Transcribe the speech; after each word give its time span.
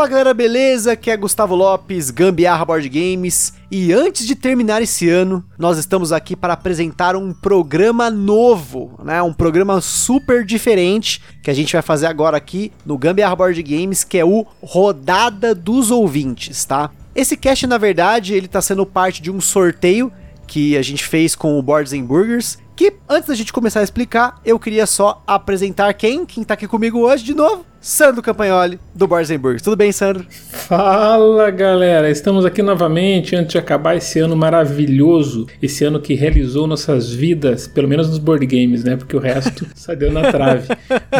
Fala 0.00 0.08
galera, 0.08 0.32
beleza? 0.32 0.92
Aqui 0.92 1.10
é 1.10 1.16
Gustavo 1.16 1.54
Lopes, 1.54 2.08
Gambiarra 2.08 2.64
Board 2.64 2.88
Games. 2.88 3.52
E 3.70 3.92
antes 3.92 4.26
de 4.26 4.34
terminar 4.34 4.80
esse 4.80 5.10
ano, 5.10 5.44
nós 5.58 5.76
estamos 5.76 6.10
aqui 6.10 6.34
para 6.34 6.54
apresentar 6.54 7.14
um 7.14 7.34
programa 7.34 8.10
novo, 8.10 8.98
né? 9.04 9.20
Um 9.20 9.34
programa 9.34 9.78
super 9.82 10.42
diferente 10.42 11.20
que 11.42 11.50
a 11.50 11.54
gente 11.54 11.74
vai 11.74 11.82
fazer 11.82 12.06
agora 12.06 12.34
aqui 12.34 12.72
no 12.86 12.96
Gambiarra 12.96 13.36
Board 13.36 13.62
Games, 13.62 14.02
que 14.02 14.16
é 14.16 14.24
o 14.24 14.46
Rodada 14.62 15.54
dos 15.54 15.90
Ouvintes, 15.90 16.64
tá? 16.64 16.90
Esse 17.14 17.36
cast, 17.36 17.66
na 17.66 17.76
verdade, 17.76 18.32
ele 18.32 18.48
tá 18.48 18.62
sendo 18.62 18.86
parte 18.86 19.20
de 19.20 19.30
um 19.30 19.38
sorteio 19.38 20.10
que 20.46 20.78
a 20.78 20.82
gente 20.82 21.04
fez 21.04 21.34
com 21.34 21.58
o 21.58 21.62
Boards 21.62 21.92
and 21.92 22.04
Burgers. 22.04 22.56
Que 22.80 22.94
antes 23.06 23.28
da 23.28 23.34
gente 23.34 23.52
começar 23.52 23.80
a 23.80 23.82
explicar, 23.82 24.40
eu 24.42 24.58
queria 24.58 24.86
só 24.86 25.22
apresentar 25.26 25.92
quem? 25.92 26.24
Quem 26.24 26.42
tá 26.42 26.54
aqui 26.54 26.66
comigo 26.66 27.00
hoje 27.00 27.22
de 27.22 27.34
novo? 27.34 27.66
Sandro 27.78 28.22
Campagnoli, 28.22 28.78
do 28.94 29.06
Burgers. 29.06 29.62
Tudo 29.62 29.76
bem, 29.76 29.90
Sandro? 29.90 30.26
Fala, 30.30 31.50
galera! 31.50 32.10
Estamos 32.10 32.44
aqui 32.44 32.62
novamente 32.62 33.36
antes 33.36 33.52
de 33.52 33.58
acabar 33.58 33.96
esse 33.96 34.18
ano 34.18 34.36
maravilhoso, 34.36 35.46
esse 35.62 35.84
ano 35.84 36.00
que 36.00 36.14
realizou 36.14 36.66
nossas 36.66 37.10
vidas, 37.10 37.66
pelo 37.66 37.88
menos 37.88 38.08
nos 38.08 38.18
board 38.18 38.46
games, 38.46 38.84
né? 38.84 38.96
Porque 38.96 39.16
o 39.16 39.20
resto 39.20 39.66
só 39.76 39.94
deu 39.94 40.12
na 40.12 40.30
trave. 40.32 40.68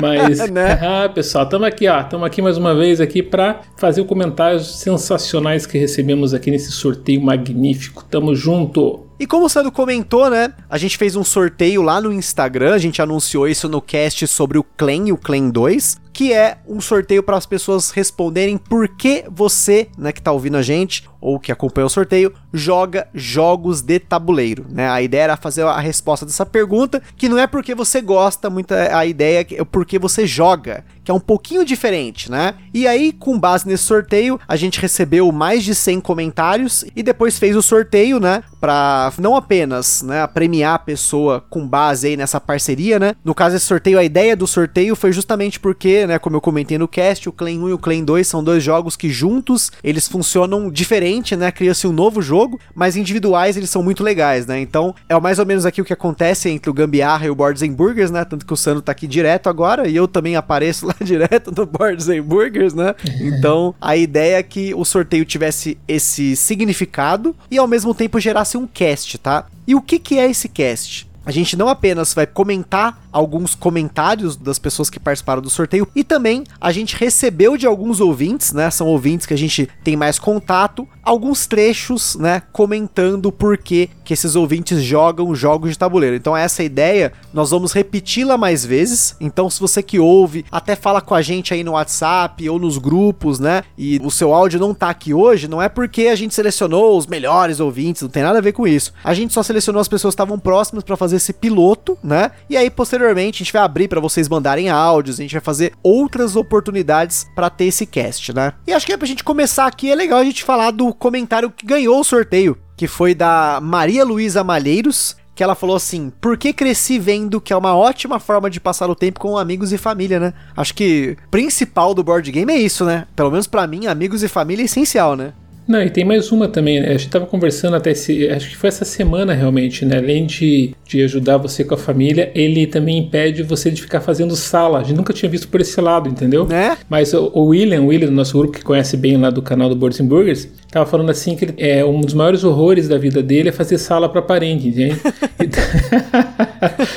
Mas, 0.00 0.38
Né? 0.50 0.78
ah, 0.82 1.08
pessoal, 1.08 1.44
estamos 1.44 1.66
aqui, 1.66 1.88
ó, 1.88 2.00
estamos 2.00 2.26
aqui 2.26 2.42
mais 2.42 2.56
uma 2.56 2.74
vez 2.74 3.00
aqui 3.00 3.22
para 3.22 3.60
fazer 3.76 4.04
comentários 4.04 4.80
sensacionais 4.80 5.66
que 5.66 5.76
recebemos 5.78 6.32
aqui 6.34 6.50
nesse 6.50 6.72
sorteio 6.72 7.22
magnífico. 7.22 8.04
Tamo 8.04 8.34
junto! 8.34 9.10
E 9.18 9.26
como 9.26 9.44
o 9.44 9.48
Sandro 9.50 9.70
comentou, 9.70 10.30
né? 10.30 10.50
A 10.68 10.78
gente 10.78 10.96
fez 10.96 11.14
um 11.14 11.22
sorteio 11.22 11.49
lá 11.82 12.00
no 12.00 12.12
Instagram, 12.12 12.74
a 12.74 12.78
gente 12.78 13.02
anunciou 13.02 13.48
isso 13.48 13.68
no 13.68 13.82
cast 13.82 14.26
sobre 14.26 14.58
o 14.58 14.64
Clan 14.64 15.08
e 15.08 15.12
o 15.12 15.16
Clan 15.16 15.50
2, 15.50 16.00
que 16.12 16.32
é 16.32 16.58
um 16.66 16.80
sorteio 16.80 17.22
para 17.22 17.36
as 17.36 17.46
pessoas 17.46 17.90
responderem 17.90 18.58
por 18.58 18.88
que 18.88 19.24
você, 19.30 19.88
né, 19.96 20.12
que 20.12 20.22
tá 20.22 20.32
ouvindo 20.32 20.56
a 20.56 20.62
gente 20.62 21.08
ou 21.20 21.38
que 21.38 21.52
acompanha 21.52 21.86
o 21.86 21.90
sorteio, 21.90 22.32
joga 22.52 23.06
jogos 23.14 23.82
de 23.82 23.98
tabuleiro, 23.98 24.64
né? 24.70 24.88
A 24.88 25.02
ideia 25.02 25.24
era 25.24 25.36
fazer 25.36 25.62
a 25.62 25.78
resposta 25.78 26.24
dessa 26.24 26.46
pergunta, 26.46 27.02
que 27.16 27.28
não 27.28 27.38
é 27.38 27.46
porque 27.46 27.74
você 27.74 28.00
gosta, 28.00 28.48
muita 28.48 28.96
a 28.96 29.04
ideia 29.04 29.46
é 29.50 29.64
porque 29.64 29.98
você 29.98 30.26
joga, 30.26 30.84
que 31.04 31.10
é 31.10 31.14
um 31.14 31.20
pouquinho 31.20 31.64
diferente, 31.64 32.30
né? 32.30 32.54
E 32.72 32.86
aí, 32.86 33.12
com 33.12 33.38
base 33.38 33.68
nesse 33.68 33.84
sorteio, 33.84 34.40
a 34.48 34.56
gente 34.56 34.80
recebeu 34.80 35.30
mais 35.30 35.62
de 35.62 35.74
100 35.74 36.00
comentários 36.00 36.84
e 36.96 37.02
depois 37.02 37.38
fez 37.38 37.54
o 37.54 37.62
sorteio, 37.62 38.18
né, 38.18 38.42
para 38.58 39.12
não 39.18 39.36
apenas, 39.36 40.02
né, 40.02 40.26
premiar 40.26 40.74
a 40.74 40.78
pessoa 40.78 41.44
com 41.50 41.66
base 41.66 42.08
aí 42.08 42.16
nessa 42.16 42.40
parceria, 42.40 42.98
né? 42.98 43.14
No 43.22 43.34
caso 43.34 43.56
esse 43.56 43.66
sorteio, 43.66 43.98
a 43.98 44.04
ideia 44.04 44.34
do 44.34 44.46
sorteio 44.46 44.96
foi 44.96 45.12
justamente 45.12 45.60
porque, 45.60 45.99
né, 46.06 46.18
como 46.18 46.36
eu 46.36 46.40
comentei 46.40 46.78
no 46.78 46.88
cast, 46.88 47.28
o 47.28 47.32
Clan 47.32 47.50
1 47.50 47.68
e 47.68 47.72
o 47.72 47.78
Clan 47.78 48.02
2 48.02 48.26
são 48.26 48.42
dois 48.42 48.62
jogos 48.62 48.96
que 48.96 49.10
juntos 49.10 49.70
eles 49.82 50.08
funcionam 50.08 50.70
diferente, 50.70 51.36
né? 51.36 51.50
Cria-se 51.50 51.86
um 51.86 51.92
novo 51.92 52.22
jogo, 52.22 52.58
mas 52.74 52.96
individuais 52.96 53.56
eles 53.56 53.70
são 53.70 53.82
muito 53.82 54.02
legais, 54.02 54.46
né? 54.46 54.60
Então, 54.60 54.94
é 55.08 55.18
mais 55.20 55.38
ou 55.38 55.46
menos 55.46 55.66
aqui 55.66 55.80
o 55.80 55.84
que 55.84 55.92
acontece 55.92 56.48
entre 56.48 56.70
o 56.70 56.74
Gambiarra 56.74 57.26
e 57.26 57.30
o 57.30 57.34
Boards 57.34 57.62
and 57.62 57.72
Burgers, 57.72 58.10
né? 58.10 58.24
Tanto 58.24 58.46
que 58.46 58.52
o 58.52 58.56
Sandro 58.56 58.82
tá 58.82 58.92
aqui 58.92 59.06
direto 59.06 59.48
agora 59.48 59.88
e 59.88 59.96
eu 59.96 60.06
também 60.06 60.36
apareço 60.36 60.86
lá 60.88 60.94
direto 61.00 61.52
no 61.56 61.66
Boards 61.66 62.08
and 62.08 62.22
Burgers, 62.22 62.74
né? 62.74 62.94
Então, 63.20 63.74
a 63.80 63.96
ideia 63.96 64.38
é 64.38 64.42
que 64.42 64.74
o 64.74 64.84
sorteio 64.84 65.24
tivesse 65.24 65.78
esse 65.86 66.36
significado 66.36 67.34
e 67.50 67.58
ao 67.58 67.66
mesmo 67.66 67.94
tempo 67.94 68.20
gerasse 68.20 68.56
um 68.56 68.66
cast, 68.66 69.18
tá? 69.18 69.46
E 69.66 69.74
o 69.74 69.80
que 69.80 69.98
que 69.98 70.18
é 70.18 70.30
esse 70.30 70.48
cast? 70.48 71.09
A 71.30 71.32
gente 71.32 71.56
não 71.56 71.68
apenas 71.68 72.12
vai 72.12 72.26
comentar 72.26 73.04
alguns 73.12 73.54
comentários 73.54 74.34
das 74.34 74.58
pessoas 74.58 74.90
que 74.90 74.98
participaram 74.98 75.40
do 75.40 75.48
sorteio 75.48 75.86
e 75.94 76.02
também 76.02 76.42
a 76.60 76.72
gente 76.72 76.96
recebeu 76.96 77.56
de 77.56 77.68
alguns 77.68 78.00
ouvintes, 78.00 78.52
né? 78.52 78.68
São 78.68 78.88
ouvintes 78.88 79.26
que 79.26 79.34
a 79.34 79.38
gente 79.38 79.68
tem 79.84 79.96
mais 79.96 80.18
contato, 80.18 80.88
alguns 81.04 81.46
trechos, 81.46 82.16
né, 82.16 82.42
comentando 82.52 83.30
por 83.30 83.56
que 83.56 83.90
que 84.04 84.12
esses 84.12 84.34
ouvintes 84.34 84.82
jogam 84.82 85.32
jogos 85.36 85.70
de 85.70 85.78
tabuleiro. 85.78 86.16
Então 86.16 86.36
essa 86.36 86.64
ideia, 86.64 87.12
nós 87.32 87.50
vamos 87.52 87.70
repeti-la 87.70 88.36
mais 88.36 88.66
vezes. 88.66 89.14
Então 89.20 89.48
se 89.48 89.60
você 89.60 89.84
que 89.84 90.00
ouve, 90.00 90.44
até 90.50 90.74
fala 90.74 91.00
com 91.00 91.14
a 91.14 91.22
gente 91.22 91.54
aí 91.54 91.62
no 91.62 91.72
WhatsApp 91.72 92.48
ou 92.48 92.58
nos 92.58 92.76
grupos, 92.76 93.38
né? 93.38 93.62
E 93.78 94.00
o 94.02 94.10
seu 94.10 94.34
áudio 94.34 94.58
não 94.58 94.74
tá 94.74 94.90
aqui 94.90 95.14
hoje, 95.14 95.46
não 95.46 95.62
é 95.62 95.68
porque 95.68 96.08
a 96.08 96.16
gente 96.16 96.34
selecionou 96.34 96.98
os 96.98 97.06
melhores 97.06 97.60
ouvintes, 97.60 98.02
não 98.02 98.08
tem 98.08 98.24
nada 98.24 98.38
a 98.38 98.42
ver 98.42 98.52
com 98.52 98.66
isso. 98.66 98.92
A 99.04 99.14
gente 99.14 99.32
só 99.32 99.44
selecionou 99.44 99.80
as 99.80 99.86
pessoas 99.86 100.12
que 100.12 100.16
estavam 100.16 100.38
próximas 100.40 100.82
para 100.82 100.96
fazer 100.96 101.19
esse 101.20 101.32
piloto, 101.32 101.96
né? 102.02 102.30
E 102.48 102.56
aí 102.56 102.70
posteriormente 102.70 103.36
a 103.36 103.44
gente 103.44 103.52
vai 103.52 103.62
abrir 103.62 103.88
para 103.88 104.00
vocês 104.00 104.28
mandarem 104.28 104.68
áudios, 104.68 105.18
a 105.18 105.22
gente 105.22 105.32
vai 105.32 105.40
fazer 105.40 105.72
outras 105.82 106.36
oportunidades 106.36 107.26
para 107.34 107.50
ter 107.50 107.66
esse 107.66 107.86
cast, 107.86 108.32
né? 108.32 108.52
E 108.66 108.72
acho 108.72 108.86
que 108.86 108.92
é 108.92 108.96
pra 108.96 109.06
gente 109.06 109.24
começar 109.24 109.66
aqui 109.66 109.90
é 109.90 109.94
legal 109.94 110.18
a 110.18 110.24
gente 110.24 110.44
falar 110.44 110.70
do 110.70 110.92
comentário 110.94 111.50
que 111.50 111.66
ganhou 111.66 112.00
o 112.00 112.04
sorteio, 112.04 112.56
que 112.76 112.86
foi 112.86 113.14
da 113.14 113.60
Maria 113.62 114.04
Luísa 114.04 114.42
Malheiros, 114.42 115.16
que 115.34 115.42
ela 115.42 115.54
falou 115.54 115.76
assim: 115.76 116.12
"Por 116.20 116.36
que 116.36 116.52
cresci 116.52 116.98
vendo 116.98 117.40
que 117.40 117.52
é 117.52 117.56
uma 117.56 117.74
ótima 117.74 118.18
forma 118.18 118.50
de 118.50 118.60
passar 118.60 118.90
o 118.90 118.94
tempo 118.94 119.20
com 119.20 119.38
amigos 119.38 119.72
e 119.72 119.78
família, 119.78 120.20
né?" 120.20 120.34
Acho 120.56 120.74
que 120.74 121.16
principal 121.30 121.94
do 121.94 122.04
board 122.04 122.30
game 122.30 122.52
é 122.52 122.58
isso, 122.58 122.84
né? 122.84 123.06
Pelo 123.16 123.30
menos 123.30 123.46
para 123.46 123.66
mim, 123.66 123.86
amigos 123.86 124.22
e 124.22 124.28
família 124.28 124.62
é 124.62 124.66
essencial, 124.66 125.16
né? 125.16 125.32
Não, 125.68 125.80
e 125.82 125.88
tem 125.88 126.04
mais 126.04 126.32
uma 126.32 126.48
também, 126.48 126.80
né? 126.80 126.88
A 126.88 126.96
gente 126.96 127.08
tava 127.10 127.26
conversando 127.26 127.76
até 127.76 127.92
esse. 127.92 128.28
Acho 128.28 128.48
que 128.50 128.56
foi 128.56 128.68
essa 128.68 128.84
semana 128.84 129.32
realmente, 129.32 129.84
né? 129.84 129.98
Além 129.98 130.26
de, 130.26 130.74
de 130.84 131.02
ajudar 131.04 131.36
você 131.36 131.62
com 131.62 131.74
a 131.74 131.78
família, 131.78 132.32
ele 132.34 132.66
também 132.66 132.98
impede 132.98 133.44
você 133.44 133.70
de 133.70 133.80
ficar 133.80 134.00
fazendo 134.00 134.34
sala. 134.34 134.80
A 134.80 134.82
gente 134.82 134.96
nunca 134.96 135.12
tinha 135.12 135.30
visto 135.30 135.46
por 135.46 135.60
esse 135.60 135.80
lado, 135.80 136.08
entendeu? 136.08 136.44
Né? 136.44 136.76
Mas 136.88 137.14
o, 137.14 137.30
o 137.32 137.44
William, 137.46 137.82
o 137.82 137.86
William, 137.86 138.08
do 138.08 138.14
nosso 138.14 138.36
grupo 138.36 138.54
que 138.58 138.64
conhece 138.64 138.96
bem 138.96 139.16
lá 139.16 139.30
do 139.30 139.40
canal 139.42 139.68
do 139.68 139.76
Boards 139.76 140.00
and 140.00 140.06
Burgers, 140.06 140.48
tava 140.72 140.86
falando 140.86 141.10
assim 141.10 141.36
que 141.36 141.44
ele- 141.44 141.54
é 141.58 141.84
um 141.84 142.00
dos 142.00 142.14
maiores 142.14 142.42
horrores 142.42 142.88
da 142.88 142.98
vida 142.98 143.22
dele 143.22 143.50
é 143.50 143.52
fazer 143.52 143.78
sala 143.78 144.08
para 144.08 144.22
parente, 144.22 144.66
entende? 144.68 144.96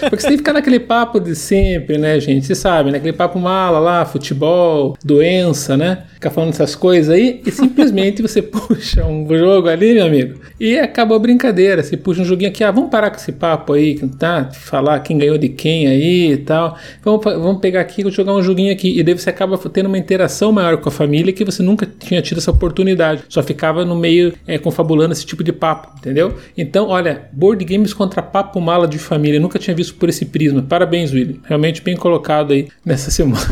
Porque 0.10 0.28
que 0.28 0.38
ficar 0.38 0.54
naquele 0.54 0.80
papo 0.80 1.20
de 1.20 1.36
sempre, 1.36 1.98
né, 1.98 2.20
gente? 2.20 2.46
Você 2.46 2.56
sabe, 2.56 2.92
né? 2.92 2.98
Aquele 2.98 3.14
papo 3.14 3.40
mala 3.40 3.80
lá, 3.80 4.06
futebol, 4.06 4.98
doença, 5.04 5.76
né? 5.78 6.04
Ficar 6.14 6.30
falando 6.30 6.50
essas 6.50 6.76
coisas 6.76 7.14
aí 7.14 7.42
e 7.46 7.52
simplesmente 7.52 8.22
você 8.22 8.42
puxa 8.44 9.06
um 9.06 9.28
jogo 9.38 9.68
ali, 9.68 9.94
meu 9.94 10.06
amigo, 10.06 10.40
e 10.60 10.78
acabou 10.80 11.18
a 11.18 11.20
brincadeira. 11.20 11.84
Você 11.84 11.98
puxa 11.98 12.22
um 12.22 12.26
joguinho 12.26 12.50
aqui, 12.50 12.64
ah, 12.64 12.72
vamos 12.72 12.90
parar 12.90 13.10
com 13.10 13.18
esse 13.18 13.32
papo 13.32 13.74
aí, 13.74 14.00
tá? 14.18 14.50
Falar 14.52 15.00
quem 15.00 15.18
ganhou 15.18 15.38
de 15.38 15.50
quem 15.50 15.88
aí 15.88 16.32
e 16.32 16.38
tal. 16.38 16.78
Vamos, 17.04 17.24
vamos 17.24 17.60
pegar 17.60 17.82
aqui 17.82 18.08
e 18.08 18.12
jogar 18.12 18.34
um 18.34 18.42
joguinho 18.42 18.72
aqui. 18.72 18.98
E 18.98 19.04
daí 19.04 19.18
você 19.18 19.30
acaba 19.30 19.58
tendo 19.58 19.88
uma 19.88 19.98
interação 19.98 20.52
maior 20.52 20.78
com 20.78 20.90
a 20.90 20.92
família 20.92 21.34
que 21.34 21.44
você 21.44 21.62
nunca 21.62 21.86
tinha 21.86 22.22
tido 22.22 22.38
essa 22.38 22.52
oportunidade. 22.52 23.24
Só 23.30 23.42
ficava 23.44 23.86
no 23.86 23.96
meio 23.96 24.34
é, 24.48 24.58
confabulando 24.58 25.14
esse 25.14 25.26
tipo 25.26 25.44
de 25.44 25.52
papo, 25.52 25.90
entendeu? 25.98 26.36
Então, 26.58 26.88
olha, 26.88 27.24
board 27.32 27.64
games 27.66 27.94
contra 27.94 28.22
papo 28.22 28.60
mala 28.62 28.88
de 28.88 28.98
família. 28.98 29.40
Nunca 29.40 29.60
tinha 29.60 29.73
visto 29.74 29.96
por 29.96 30.10
esse 30.10 30.26
prisma. 30.26 30.62
Parabéns, 30.62 31.12
William. 31.12 31.38
Realmente 31.44 31.82
bem 31.82 31.96
colocado 31.96 32.54
aí 32.54 32.68
nessa 32.86 33.12
semana. 33.12 33.46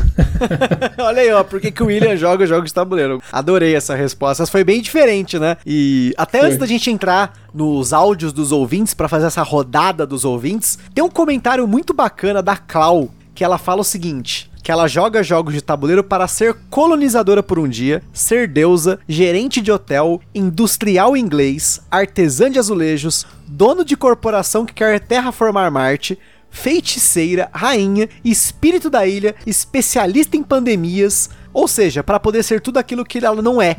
Olha 0.97 1.21
aí, 1.21 1.31
ó, 1.31 1.43
por 1.43 1.59
que, 1.59 1.71
que 1.71 1.83
o 1.83 1.87
William 1.87 2.15
joga 2.15 2.45
jogos 2.45 2.69
de 2.69 2.73
tabuleiro? 2.73 3.21
Adorei 3.31 3.75
essa 3.75 3.95
resposta. 3.95 4.43
Essa 4.43 4.51
foi 4.51 4.63
bem 4.63 4.81
diferente, 4.81 5.39
né? 5.39 5.57
E 5.65 6.13
até 6.17 6.39
Foi. 6.39 6.47
antes 6.47 6.57
da 6.57 6.65
gente 6.65 6.89
entrar 6.89 7.33
nos 7.53 7.93
áudios 7.93 8.33
dos 8.33 8.51
ouvintes, 8.51 8.93
pra 8.93 9.07
fazer 9.07 9.27
essa 9.27 9.43
rodada 9.43 10.05
dos 10.05 10.25
ouvintes, 10.25 10.77
tem 10.93 11.03
um 11.03 11.09
comentário 11.09 11.67
muito 11.67 11.93
bacana 11.93 12.41
da 12.41 12.55
Clau, 12.55 13.09
que 13.33 13.43
ela 13.43 13.57
fala 13.57 13.81
o 13.81 13.85
seguinte. 13.85 14.50
Que 14.71 14.73
ela 14.73 14.87
joga 14.87 15.21
jogos 15.21 15.53
de 15.53 15.61
tabuleiro 15.61 16.01
para 16.01 16.29
ser 16.29 16.55
colonizadora 16.69 17.43
por 17.43 17.59
um 17.59 17.67
dia, 17.67 18.01
ser 18.13 18.47
deusa, 18.47 19.01
gerente 19.05 19.59
de 19.59 19.69
hotel, 19.69 20.21
industrial 20.33 21.17
inglês, 21.17 21.81
artesã 21.91 22.49
de 22.49 22.57
azulejos, 22.57 23.27
dono 23.45 23.83
de 23.83 23.97
corporação 23.97 24.65
que 24.65 24.73
quer 24.73 24.97
terraformar 25.01 25.69
Marte, 25.69 26.17
feiticeira, 26.49 27.49
rainha, 27.51 28.07
espírito 28.23 28.89
da 28.89 29.05
ilha, 29.05 29.35
especialista 29.45 30.37
em 30.37 30.41
pandemias, 30.41 31.29
ou 31.51 31.67
seja, 31.67 32.01
para 32.01 32.17
poder 32.17 32.41
ser 32.41 32.61
tudo 32.61 32.77
aquilo 32.77 33.03
que 33.03 33.17
ela 33.17 33.41
não 33.41 33.61
é. 33.61 33.75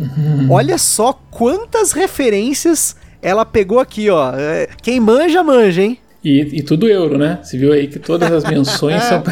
Olha 0.51 0.77
só 0.77 1.19
quantas 1.31 1.93
referências 1.93 2.97
ela 3.23 3.47
pegou 3.47 3.81
aqui, 3.81 4.11
ó. 4.11 4.35
É, 4.35 4.69
Quem 4.83 5.01
manja, 5.01 5.43
manja, 5.43 5.81
hein? 5.81 5.99
E, 6.25 6.59
e 6.59 6.63
tudo 6.63 6.89
euro, 6.89 7.19
né? 7.19 7.39
Você 7.43 7.59
viu 7.59 7.73
aí 7.73 7.89
que 7.89 7.99
todas 7.99 8.31
as 8.33 8.45
menções 8.45 9.03
são. 9.05 9.23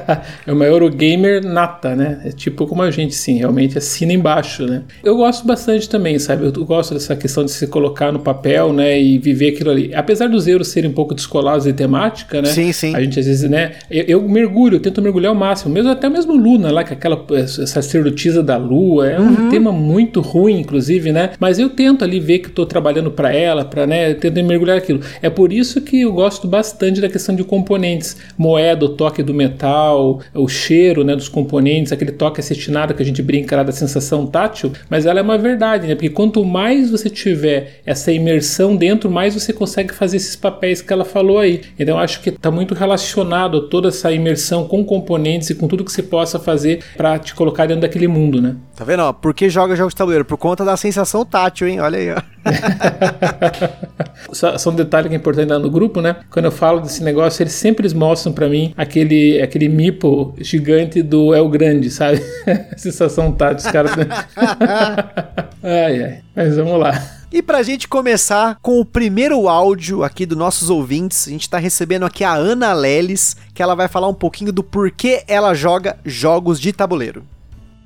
é 0.46 0.52
uma 0.52 0.64
Eurogamer 0.64 1.44
nata, 1.44 1.94
né? 1.94 2.20
É 2.24 2.30
tipo 2.30 2.66
como 2.66 2.82
a 2.82 2.90
gente, 2.90 3.14
sim, 3.14 3.38
realmente 3.38 3.78
assina 3.78 4.12
embaixo, 4.12 4.66
né? 4.66 4.82
Eu 5.02 5.16
gosto 5.16 5.46
bastante 5.46 5.88
também, 5.88 6.18
sabe? 6.18 6.44
Eu 6.44 6.64
gosto 6.64 6.94
dessa 6.94 7.14
questão 7.14 7.44
de 7.44 7.50
se 7.50 7.66
colocar 7.66 8.12
no 8.12 8.18
papel, 8.18 8.72
né? 8.72 9.00
E 9.00 9.18
viver 9.18 9.50
aquilo 9.50 9.70
ali. 9.70 9.94
Apesar 9.94 10.28
dos 10.28 10.48
euros 10.48 10.68
serem 10.68 10.90
um 10.90 10.94
pouco 10.94 11.14
descolados 11.14 11.64
de 11.64 11.72
temática, 11.72 12.42
né? 12.42 12.48
Sim, 12.48 12.72
sim. 12.72 12.94
A 12.94 13.00
gente 13.00 13.18
às 13.18 13.26
vezes, 13.26 13.48
né? 13.48 13.72
Eu, 13.90 14.04
eu 14.04 14.28
mergulho, 14.28 14.76
eu 14.76 14.80
tento 14.80 15.00
mergulhar 15.00 15.30
ao 15.30 15.36
máximo. 15.36 15.72
Mesmo 15.72 15.90
até 15.90 16.08
mesmo 16.08 16.34
Luna 16.34 16.70
lá, 16.70 16.82
que 16.82 16.92
é 16.92 16.96
aquela 16.96 17.24
sacerdotisa 17.46 18.42
da 18.42 18.56
lua. 18.56 19.08
É 19.08 19.20
um 19.20 19.28
uhum. 19.28 19.48
tema 19.50 19.72
muito 19.72 20.20
ruim, 20.20 20.60
inclusive, 20.60 21.12
né? 21.12 21.30
Mas 21.38 21.58
eu 21.58 21.70
tento 21.70 22.04
ali 22.04 22.18
ver 22.18 22.40
que 22.40 22.48
estou 22.48 22.66
trabalhando 22.66 23.10
para 23.10 23.32
ela, 23.32 23.64
para, 23.64 23.86
né? 23.86 24.10
Eu 24.10 24.16
tento 24.16 24.42
mergulhar 24.44 24.76
aquilo. 24.76 25.00
É 25.22 25.30
por 25.30 25.52
isso 25.52 25.80
que 25.80 26.00
eu 26.00 26.12
gosto 26.12 26.39
bastante 26.46 27.00
da 27.00 27.08
questão 27.08 27.34
de 27.34 27.44
componentes. 27.44 28.16
Moeda, 28.36 28.84
o 28.84 28.90
toque 28.90 29.22
do 29.22 29.34
metal, 29.34 30.20
o 30.34 30.48
cheiro 30.48 31.04
né, 31.04 31.14
dos 31.16 31.28
componentes, 31.28 31.92
aquele 31.92 32.12
toque 32.12 32.40
acetinado 32.40 32.94
que 32.94 33.02
a 33.02 33.06
gente 33.06 33.22
brinca 33.22 33.56
lá 33.56 33.62
da 33.62 33.72
sensação 33.72 34.26
tátil, 34.26 34.72
mas 34.88 35.06
ela 35.06 35.20
é 35.20 35.22
uma 35.22 35.38
verdade, 35.38 35.86
né? 35.86 35.94
Porque 35.94 36.10
quanto 36.10 36.44
mais 36.44 36.90
você 36.90 37.08
tiver 37.08 37.80
essa 37.84 38.12
imersão 38.12 38.76
dentro, 38.76 39.10
mais 39.10 39.34
você 39.34 39.52
consegue 39.52 39.94
fazer 39.94 40.16
esses 40.16 40.36
papéis 40.36 40.82
que 40.82 40.92
ela 40.92 41.04
falou 41.04 41.38
aí. 41.38 41.62
Então 41.78 41.98
acho 41.98 42.20
que 42.20 42.30
está 42.30 42.50
muito 42.50 42.74
relacionado 42.74 43.58
a 43.58 43.68
toda 43.68 43.88
essa 43.88 44.12
imersão 44.12 44.66
com 44.66 44.84
componentes 44.84 45.50
e 45.50 45.54
com 45.54 45.68
tudo 45.68 45.84
que 45.84 45.92
você 45.92 46.02
possa 46.02 46.38
fazer 46.38 46.82
para 46.96 47.18
te 47.18 47.34
colocar 47.34 47.66
dentro 47.66 47.82
daquele 47.82 48.08
mundo, 48.08 48.40
né? 48.40 48.56
Tá 48.76 48.84
vendo? 48.84 49.02
Ó, 49.02 49.12
por 49.12 49.34
que 49.34 49.48
joga 49.48 49.76
jogos 49.76 49.92
de 49.92 49.98
tabuleiro? 49.98 50.24
Por 50.24 50.38
conta 50.38 50.64
da 50.64 50.76
sensação 50.76 51.24
tátil, 51.24 51.68
hein? 51.68 51.80
Olha 51.80 51.98
aí, 51.98 52.10
ó. 52.12 52.22
só, 54.32 54.56
só, 54.56 54.70
um 54.70 54.74
detalhe 54.74 55.08
que 55.08 55.14
é 55.14 55.18
importante 55.18 55.48
lá 55.48 55.58
no 55.58 55.70
grupo, 55.70 56.00
né? 56.00 56.16
Quando 56.30 56.46
eu 56.46 56.52
falo 56.52 56.80
desse 56.80 57.02
negócio, 57.02 57.42
eles 57.42 57.52
sempre 57.52 57.92
mostram 57.94 58.32
para 58.32 58.48
mim 58.48 58.72
aquele, 58.76 59.40
aquele 59.40 59.68
mipo 59.68 60.34
gigante 60.38 61.02
do 61.02 61.34
El 61.34 61.48
Grande, 61.48 61.90
sabe? 61.90 62.22
Sensação 62.76 63.32
tátil, 63.32 63.66
os 63.66 63.72
caras. 63.72 63.92
ai, 65.62 66.02
ai. 66.02 66.18
Mas 66.34 66.56
vamos 66.56 66.80
lá. 66.80 67.20
E 67.32 67.40
pra 67.42 67.62
gente 67.62 67.86
começar 67.86 68.58
com 68.60 68.80
o 68.80 68.84
primeiro 68.84 69.48
áudio 69.48 70.02
aqui 70.02 70.26
dos 70.26 70.36
nossos 70.36 70.68
ouvintes, 70.68 71.28
a 71.28 71.30
gente 71.30 71.48
tá 71.48 71.58
recebendo 71.58 72.04
aqui 72.04 72.24
a 72.24 72.34
Ana 72.34 72.72
Leles, 72.72 73.36
que 73.54 73.62
ela 73.62 73.76
vai 73.76 73.86
falar 73.86 74.08
um 74.08 74.14
pouquinho 74.14 74.52
do 74.52 74.64
porquê 74.64 75.22
ela 75.28 75.54
joga 75.54 75.96
jogos 76.04 76.58
de 76.58 76.72
tabuleiro. 76.72 77.22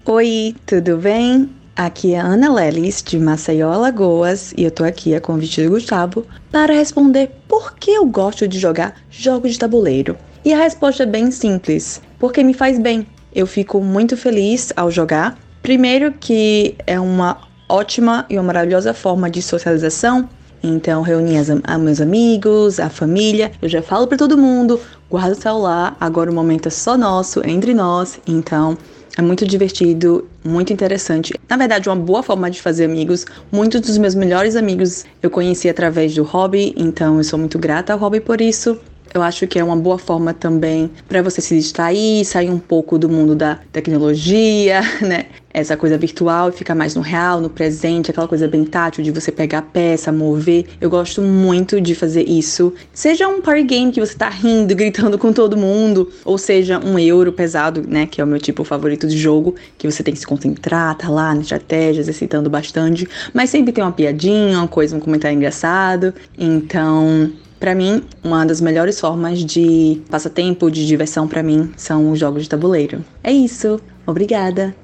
Oi, 0.06 0.54
tudo 0.64 0.96
bem? 0.96 1.50
Aqui 1.76 2.14
é 2.14 2.20
Ana 2.20 2.54
Lelis, 2.54 3.02
de 3.02 3.18
Maceió, 3.18 3.72
Alagoas, 3.72 4.54
e 4.56 4.62
eu 4.62 4.70
tô 4.70 4.84
aqui 4.84 5.12
a 5.12 5.20
convite 5.20 5.60
do 5.60 5.70
Gustavo 5.70 6.24
para 6.48 6.72
responder 6.72 7.32
por 7.48 7.74
que 7.74 7.90
eu 7.90 8.06
gosto 8.06 8.46
de 8.46 8.60
jogar 8.60 8.94
jogos 9.10 9.54
de 9.54 9.58
tabuleiro. 9.58 10.16
E 10.44 10.52
a 10.52 10.56
resposta 10.56 11.02
é 11.02 11.06
bem 11.06 11.32
simples: 11.32 12.00
porque 12.16 12.44
me 12.44 12.54
faz 12.54 12.78
bem. 12.78 13.04
Eu 13.34 13.44
fico 13.44 13.80
muito 13.80 14.16
feliz 14.16 14.72
ao 14.76 14.88
jogar. 14.88 15.36
Primeiro, 15.62 16.12
que 16.12 16.76
é 16.86 17.00
uma 17.00 17.38
ótima 17.68 18.24
e 18.30 18.36
uma 18.36 18.44
maravilhosa 18.44 18.94
forma 18.94 19.28
de 19.28 19.42
socialização. 19.42 20.28
Então, 20.62 21.02
reunir 21.02 21.38
as, 21.38 21.48
a 21.64 21.76
meus 21.76 22.00
amigos, 22.00 22.78
a 22.78 22.88
família. 22.88 23.50
Eu 23.60 23.68
já 23.68 23.82
falo 23.82 24.06
para 24.06 24.16
todo 24.16 24.38
mundo: 24.38 24.80
guarda 25.10 25.32
o 25.32 25.42
celular, 25.42 25.96
agora 26.00 26.30
o 26.30 26.34
momento 26.34 26.68
é 26.68 26.70
só 26.70 26.96
nosso, 26.96 27.42
entre 27.44 27.74
nós. 27.74 28.20
Então, 28.28 28.78
é 29.16 29.22
muito 29.22 29.46
divertido, 29.46 30.28
muito 30.44 30.72
interessante. 30.72 31.34
Na 31.49 31.56
verdade, 31.56 31.88
uma 31.88 31.96
boa 31.96 32.22
forma 32.22 32.50
de 32.50 32.61
fazer 32.61 32.84
amigos. 32.84 33.25
Muitos 33.50 33.81
dos 33.81 33.96
meus 33.96 34.14
melhores 34.14 34.56
amigos 34.56 35.05
eu 35.22 35.31
conheci 35.31 35.69
através 35.69 36.14
do 36.14 36.25
hobby, 36.25 36.75
então 36.76 37.19
eu 37.19 37.25
sou 37.25 37.38
muito 37.38 37.58
grata 37.58 37.93
ao 37.93 37.99
hobby 37.99 38.20
por 38.20 38.40
isso. 38.40 38.78
Eu 39.14 39.22
acho 39.22 39.46
que 39.46 39.61
é 39.61 39.62
uma 39.62 39.76
boa 39.76 39.96
forma 39.96 40.34
também 40.34 40.90
para 41.08 41.22
você 41.22 41.40
se 41.40 41.55
distrair, 41.55 42.25
sair 42.25 42.50
um 42.50 42.58
pouco 42.58 42.99
do 42.99 43.08
mundo 43.08 43.37
da 43.37 43.61
tecnologia, 43.70 44.81
né? 45.00 45.26
Essa 45.52 45.76
coisa 45.76 45.96
virtual 45.96 46.49
e 46.49 46.52
ficar 46.52 46.75
mais 46.75 46.96
no 46.96 47.00
real, 47.00 47.40
no 47.40 47.49
presente, 47.49 48.11
aquela 48.11 48.26
coisa 48.26 48.49
bem 48.49 48.64
tátil 48.64 49.05
de 49.05 49.12
você 49.12 49.31
pegar 49.31 49.58
a 49.58 49.62
peça, 49.62 50.11
mover. 50.11 50.66
Eu 50.81 50.90
gosto 50.90 51.22
muito 51.22 51.81
de 51.81 51.94
fazer 51.94 52.28
isso. 52.28 52.75
Seja 52.93 53.28
um 53.28 53.40
party 53.40 53.62
game 53.62 53.93
que 53.93 54.00
você 54.00 54.16
tá 54.16 54.28
rindo, 54.28 54.75
gritando 54.75 55.17
com 55.17 55.32
todo 55.32 55.56
mundo, 55.56 56.10
ou 56.25 56.37
seja 56.37 56.81
um 56.84 56.99
euro 56.99 57.32
pesado, 57.32 57.84
né? 57.87 58.06
Que 58.06 58.20
é 58.20 58.25
o 58.25 58.26
meu 58.26 58.40
tipo 58.40 58.64
favorito 58.64 59.06
de 59.06 59.17
jogo, 59.17 59.55
que 59.78 59.88
você 59.88 60.02
tem 60.02 60.12
que 60.12 60.19
se 60.19 60.26
concentrar, 60.26 60.96
tá 60.96 61.08
lá 61.08 61.32
na 61.32 61.43
estratégia, 61.43 62.00
exercitando 62.00 62.50
bastante. 62.50 63.08
Mas 63.32 63.49
sempre 63.49 63.72
tem 63.72 63.84
uma 63.84 63.93
piadinha, 63.93 64.58
uma 64.58 64.67
coisa, 64.67 64.96
um 64.96 65.00
comentário 65.00 65.37
engraçado. 65.37 66.12
Então, 66.37 67.31
para 67.64 67.75
mim, 67.75 68.05
uma 68.22 68.44
das 68.44 68.61
melhores 68.61 69.00
formas 69.00 69.43
de 69.43 70.02
passatempo, 70.11 70.70
de 70.70 70.87
diversão 70.87 71.26
para 71.26 71.43
mim, 71.43 71.72
são 71.78 72.11
os 72.11 72.19
jogos 72.19 72.43
de 72.43 72.50
tabuleiro. 72.50 73.02
É 73.22 73.32
isso. 73.32 73.81
Obrigada. 74.06 74.76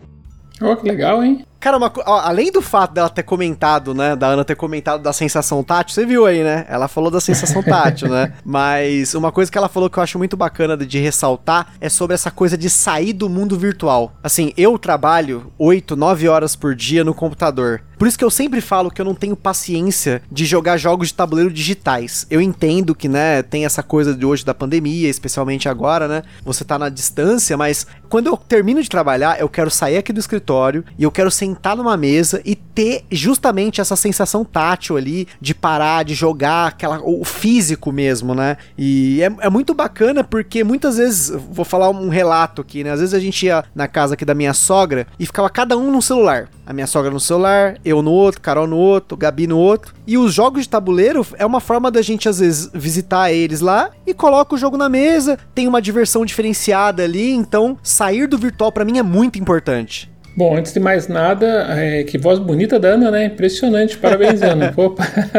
Oh, 0.62 0.75
que 0.75 0.88
legal, 0.88 1.23
hein? 1.23 1.44
Cara, 1.61 1.77
uma, 1.77 1.93
ó, 2.07 2.21
além 2.21 2.51
do 2.51 2.62
fato 2.62 2.95
dela 2.95 3.11
ter 3.11 3.23
comentado, 3.23 3.93
né, 3.93 4.17
da 4.17 4.29
Ana 4.29 4.45
ter 4.47 4.55
comentado 4.55 5.03
da 5.03 5.12
sensação 5.12 5.62
tátil, 5.62 5.95
você 5.95 6.07
viu 6.07 6.25
aí, 6.25 6.43
né? 6.43 6.65
Ela 6.71 6.89
falou 6.89 7.11
da 7.11 7.21
sensação 7.21 7.62
tátil, 7.62 8.09
né? 8.09 8.33
Mas 8.43 9.15
uma 9.15 9.31
coisa 9.31 9.53
que 9.53 9.59
ela 9.59 9.69
falou 9.69 9.91
que 9.91 9.99
eu 9.99 10.03
acho 10.03 10.17
muito 10.17 10.39
bacana 10.39 10.75
de 10.75 10.99
ressaltar 10.99 11.75
é 11.79 11.91
sobre 11.91 12.15
essa 12.15 12.31
coisa 12.31 12.57
de 12.57 12.71
sair 12.71 13.12
do 13.12 13.29
mundo 13.29 13.59
virtual. 13.59 14.15
Assim, 14.23 14.55
eu 14.57 14.79
trabalho 14.79 15.53
8, 15.59 15.95
9 15.95 16.29
horas 16.29 16.57
por 16.57 16.75
dia 16.75 17.05
no 17.05 17.12
computador. 17.12 17.83
Por 18.01 18.09
isso 18.09 18.19
que 18.19 18.25
eu 18.25 18.31
sempre 18.31 18.62
falo 18.62 18.91
que 18.91 18.99
eu 18.99 19.05
não 19.05 19.15
tenho 19.15 19.37
paciência 19.37 20.23
de 20.33 20.47
jogar 20.47 20.79
jogos 20.79 21.09
de 21.09 21.15
tabuleiro 21.15 21.53
digitais. 21.53 22.27
Eu 22.31 22.41
entendo 22.41 22.95
que, 22.95 23.07
né, 23.07 23.43
tem 23.43 23.67
essa 23.67 23.83
coisa 23.83 24.15
de 24.15 24.25
hoje 24.25 24.43
da 24.43 24.55
pandemia, 24.55 25.07
especialmente 25.07 25.69
agora, 25.69 26.09
né? 26.09 26.23
Você 26.43 26.65
tá 26.65 26.79
na 26.79 26.89
distância, 26.89 27.59
mas 27.59 27.87
quando 28.09 28.29
eu 28.29 28.39
termino 28.39 28.83
de 28.83 28.89
trabalhar, 28.89 29.39
eu 29.39 29.51
quero 29.51 29.71
sair 29.71 29.99
aqui 29.99 30.15
do 30.15 30.19
escritório 30.19 30.83
e 30.99 31.03
eu 31.03 31.11
quero 31.11 31.31
sentar 31.50 31.76
numa 31.76 31.97
mesa 31.97 32.41
e 32.44 32.55
ter 32.55 33.05
justamente 33.11 33.81
essa 33.81 33.97
sensação 33.97 34.44
tátil 34.44 34.97
ali 34.97 35.26
de 35.41 35.55
parar, 35.55 36.05
de 36.05 36.14
jogar, 36.14 36.69
aquela, 36.69 37.00
o 37.02 37.25
físico 37.25 37.93
mesmo, 37.93 38.35
né? 38.35 38.56
E 38.79 39.20
é, 39.23 39.47
é 39.47 39.50
muito 39.50 39.75
bacana 39.75 40.23
porque 40.23 40.62
muitas 40.62 40.97
vezes, 40.97 41.31
vou 41.50 41.64
falar 41.64 41.91
um 41.91 42.08
relato 42.08 42.62
aqui, 42.62 42.85
né? 42.85 42.93
Às 42.93 43.00
vezes 43.00 43.14
a 43.14 43.19
gente 43.19 43.44
ia 43.44 43.64
na 43.75 43.88
casa 43.88 44.14
aqui 44.14 44.25
da 44.25 44.35
minha 44.35 44.55
sogra 44.55 45.06
e 45.19 45.26
ficava 45.26 45.50
cada 45.50 45.76
um 45.76 45.91
no 45.91 46.00
celular. 46.00 46.49
A 46.64 46.73
minha 46.73 46.87
sogra 46.87 47.11
no 47.11 47.19
celular, 47.19 47.76
eu 47.85 48.00
no 48.00 48.12
outro, 48.12 48.41
Carol 48.41 48.67
no 48.67 48.76
outro, 48.76 49.17
Gabi 49.17 49.47
no 49.47 49.58
outro. 49.58 49.93
E 50.06 50.17
os 50.17 50.32
jogos 50.32 50.62
de 50.62 50.69
tabuleiro 50.69 51.26
é 51.37 51.44
uma 51.44 51.61
forma 51.61 51.91
da 51.91 52.00
gente, 52.00 52.29
às 52.29 52.38
vezes, 52.38 52.70
visitar 52.73 53.32
eles 53.32 53.61
lá 53.61 53.91
e 54.06 54.14
coloca 54.14 54.55
o 54.55 54.58
jogo 54.58 54.76
na 54.76 54.88
mesa, 54.88 55.37
tem 55.55 55.67
uma 55.67 55.82
diversão 55.82 56.25
diferenciada 56.25 57.02
ali, 57.02 57.32
então 57.32 57.76
sair 57.82 58.29
do 58.29 58.38
virtual 58.38 58.70
para 58.70 58.85
mim 58.85 58.99
é 58.99 59.02
muito 59.02 59.38
importante. 59.38 60.11
Bom, 60.37 60.56
antes 60.56 60.73
de 60.73 60.81
mais 60.81 61.09
nada, 61.09 61.67
é, 61.71 62.05
que 62.05 62.17
voz 62.17 62.38
bonita 62.38 62.79
da 62.79 62.91
Ana, 62.91 63.11
né? 63.11 63.25
Impressionante, 63.27 63.99
parabéns, 63.99 64.43
Ana. 64.43 64.73
Pô, 64.75 64.94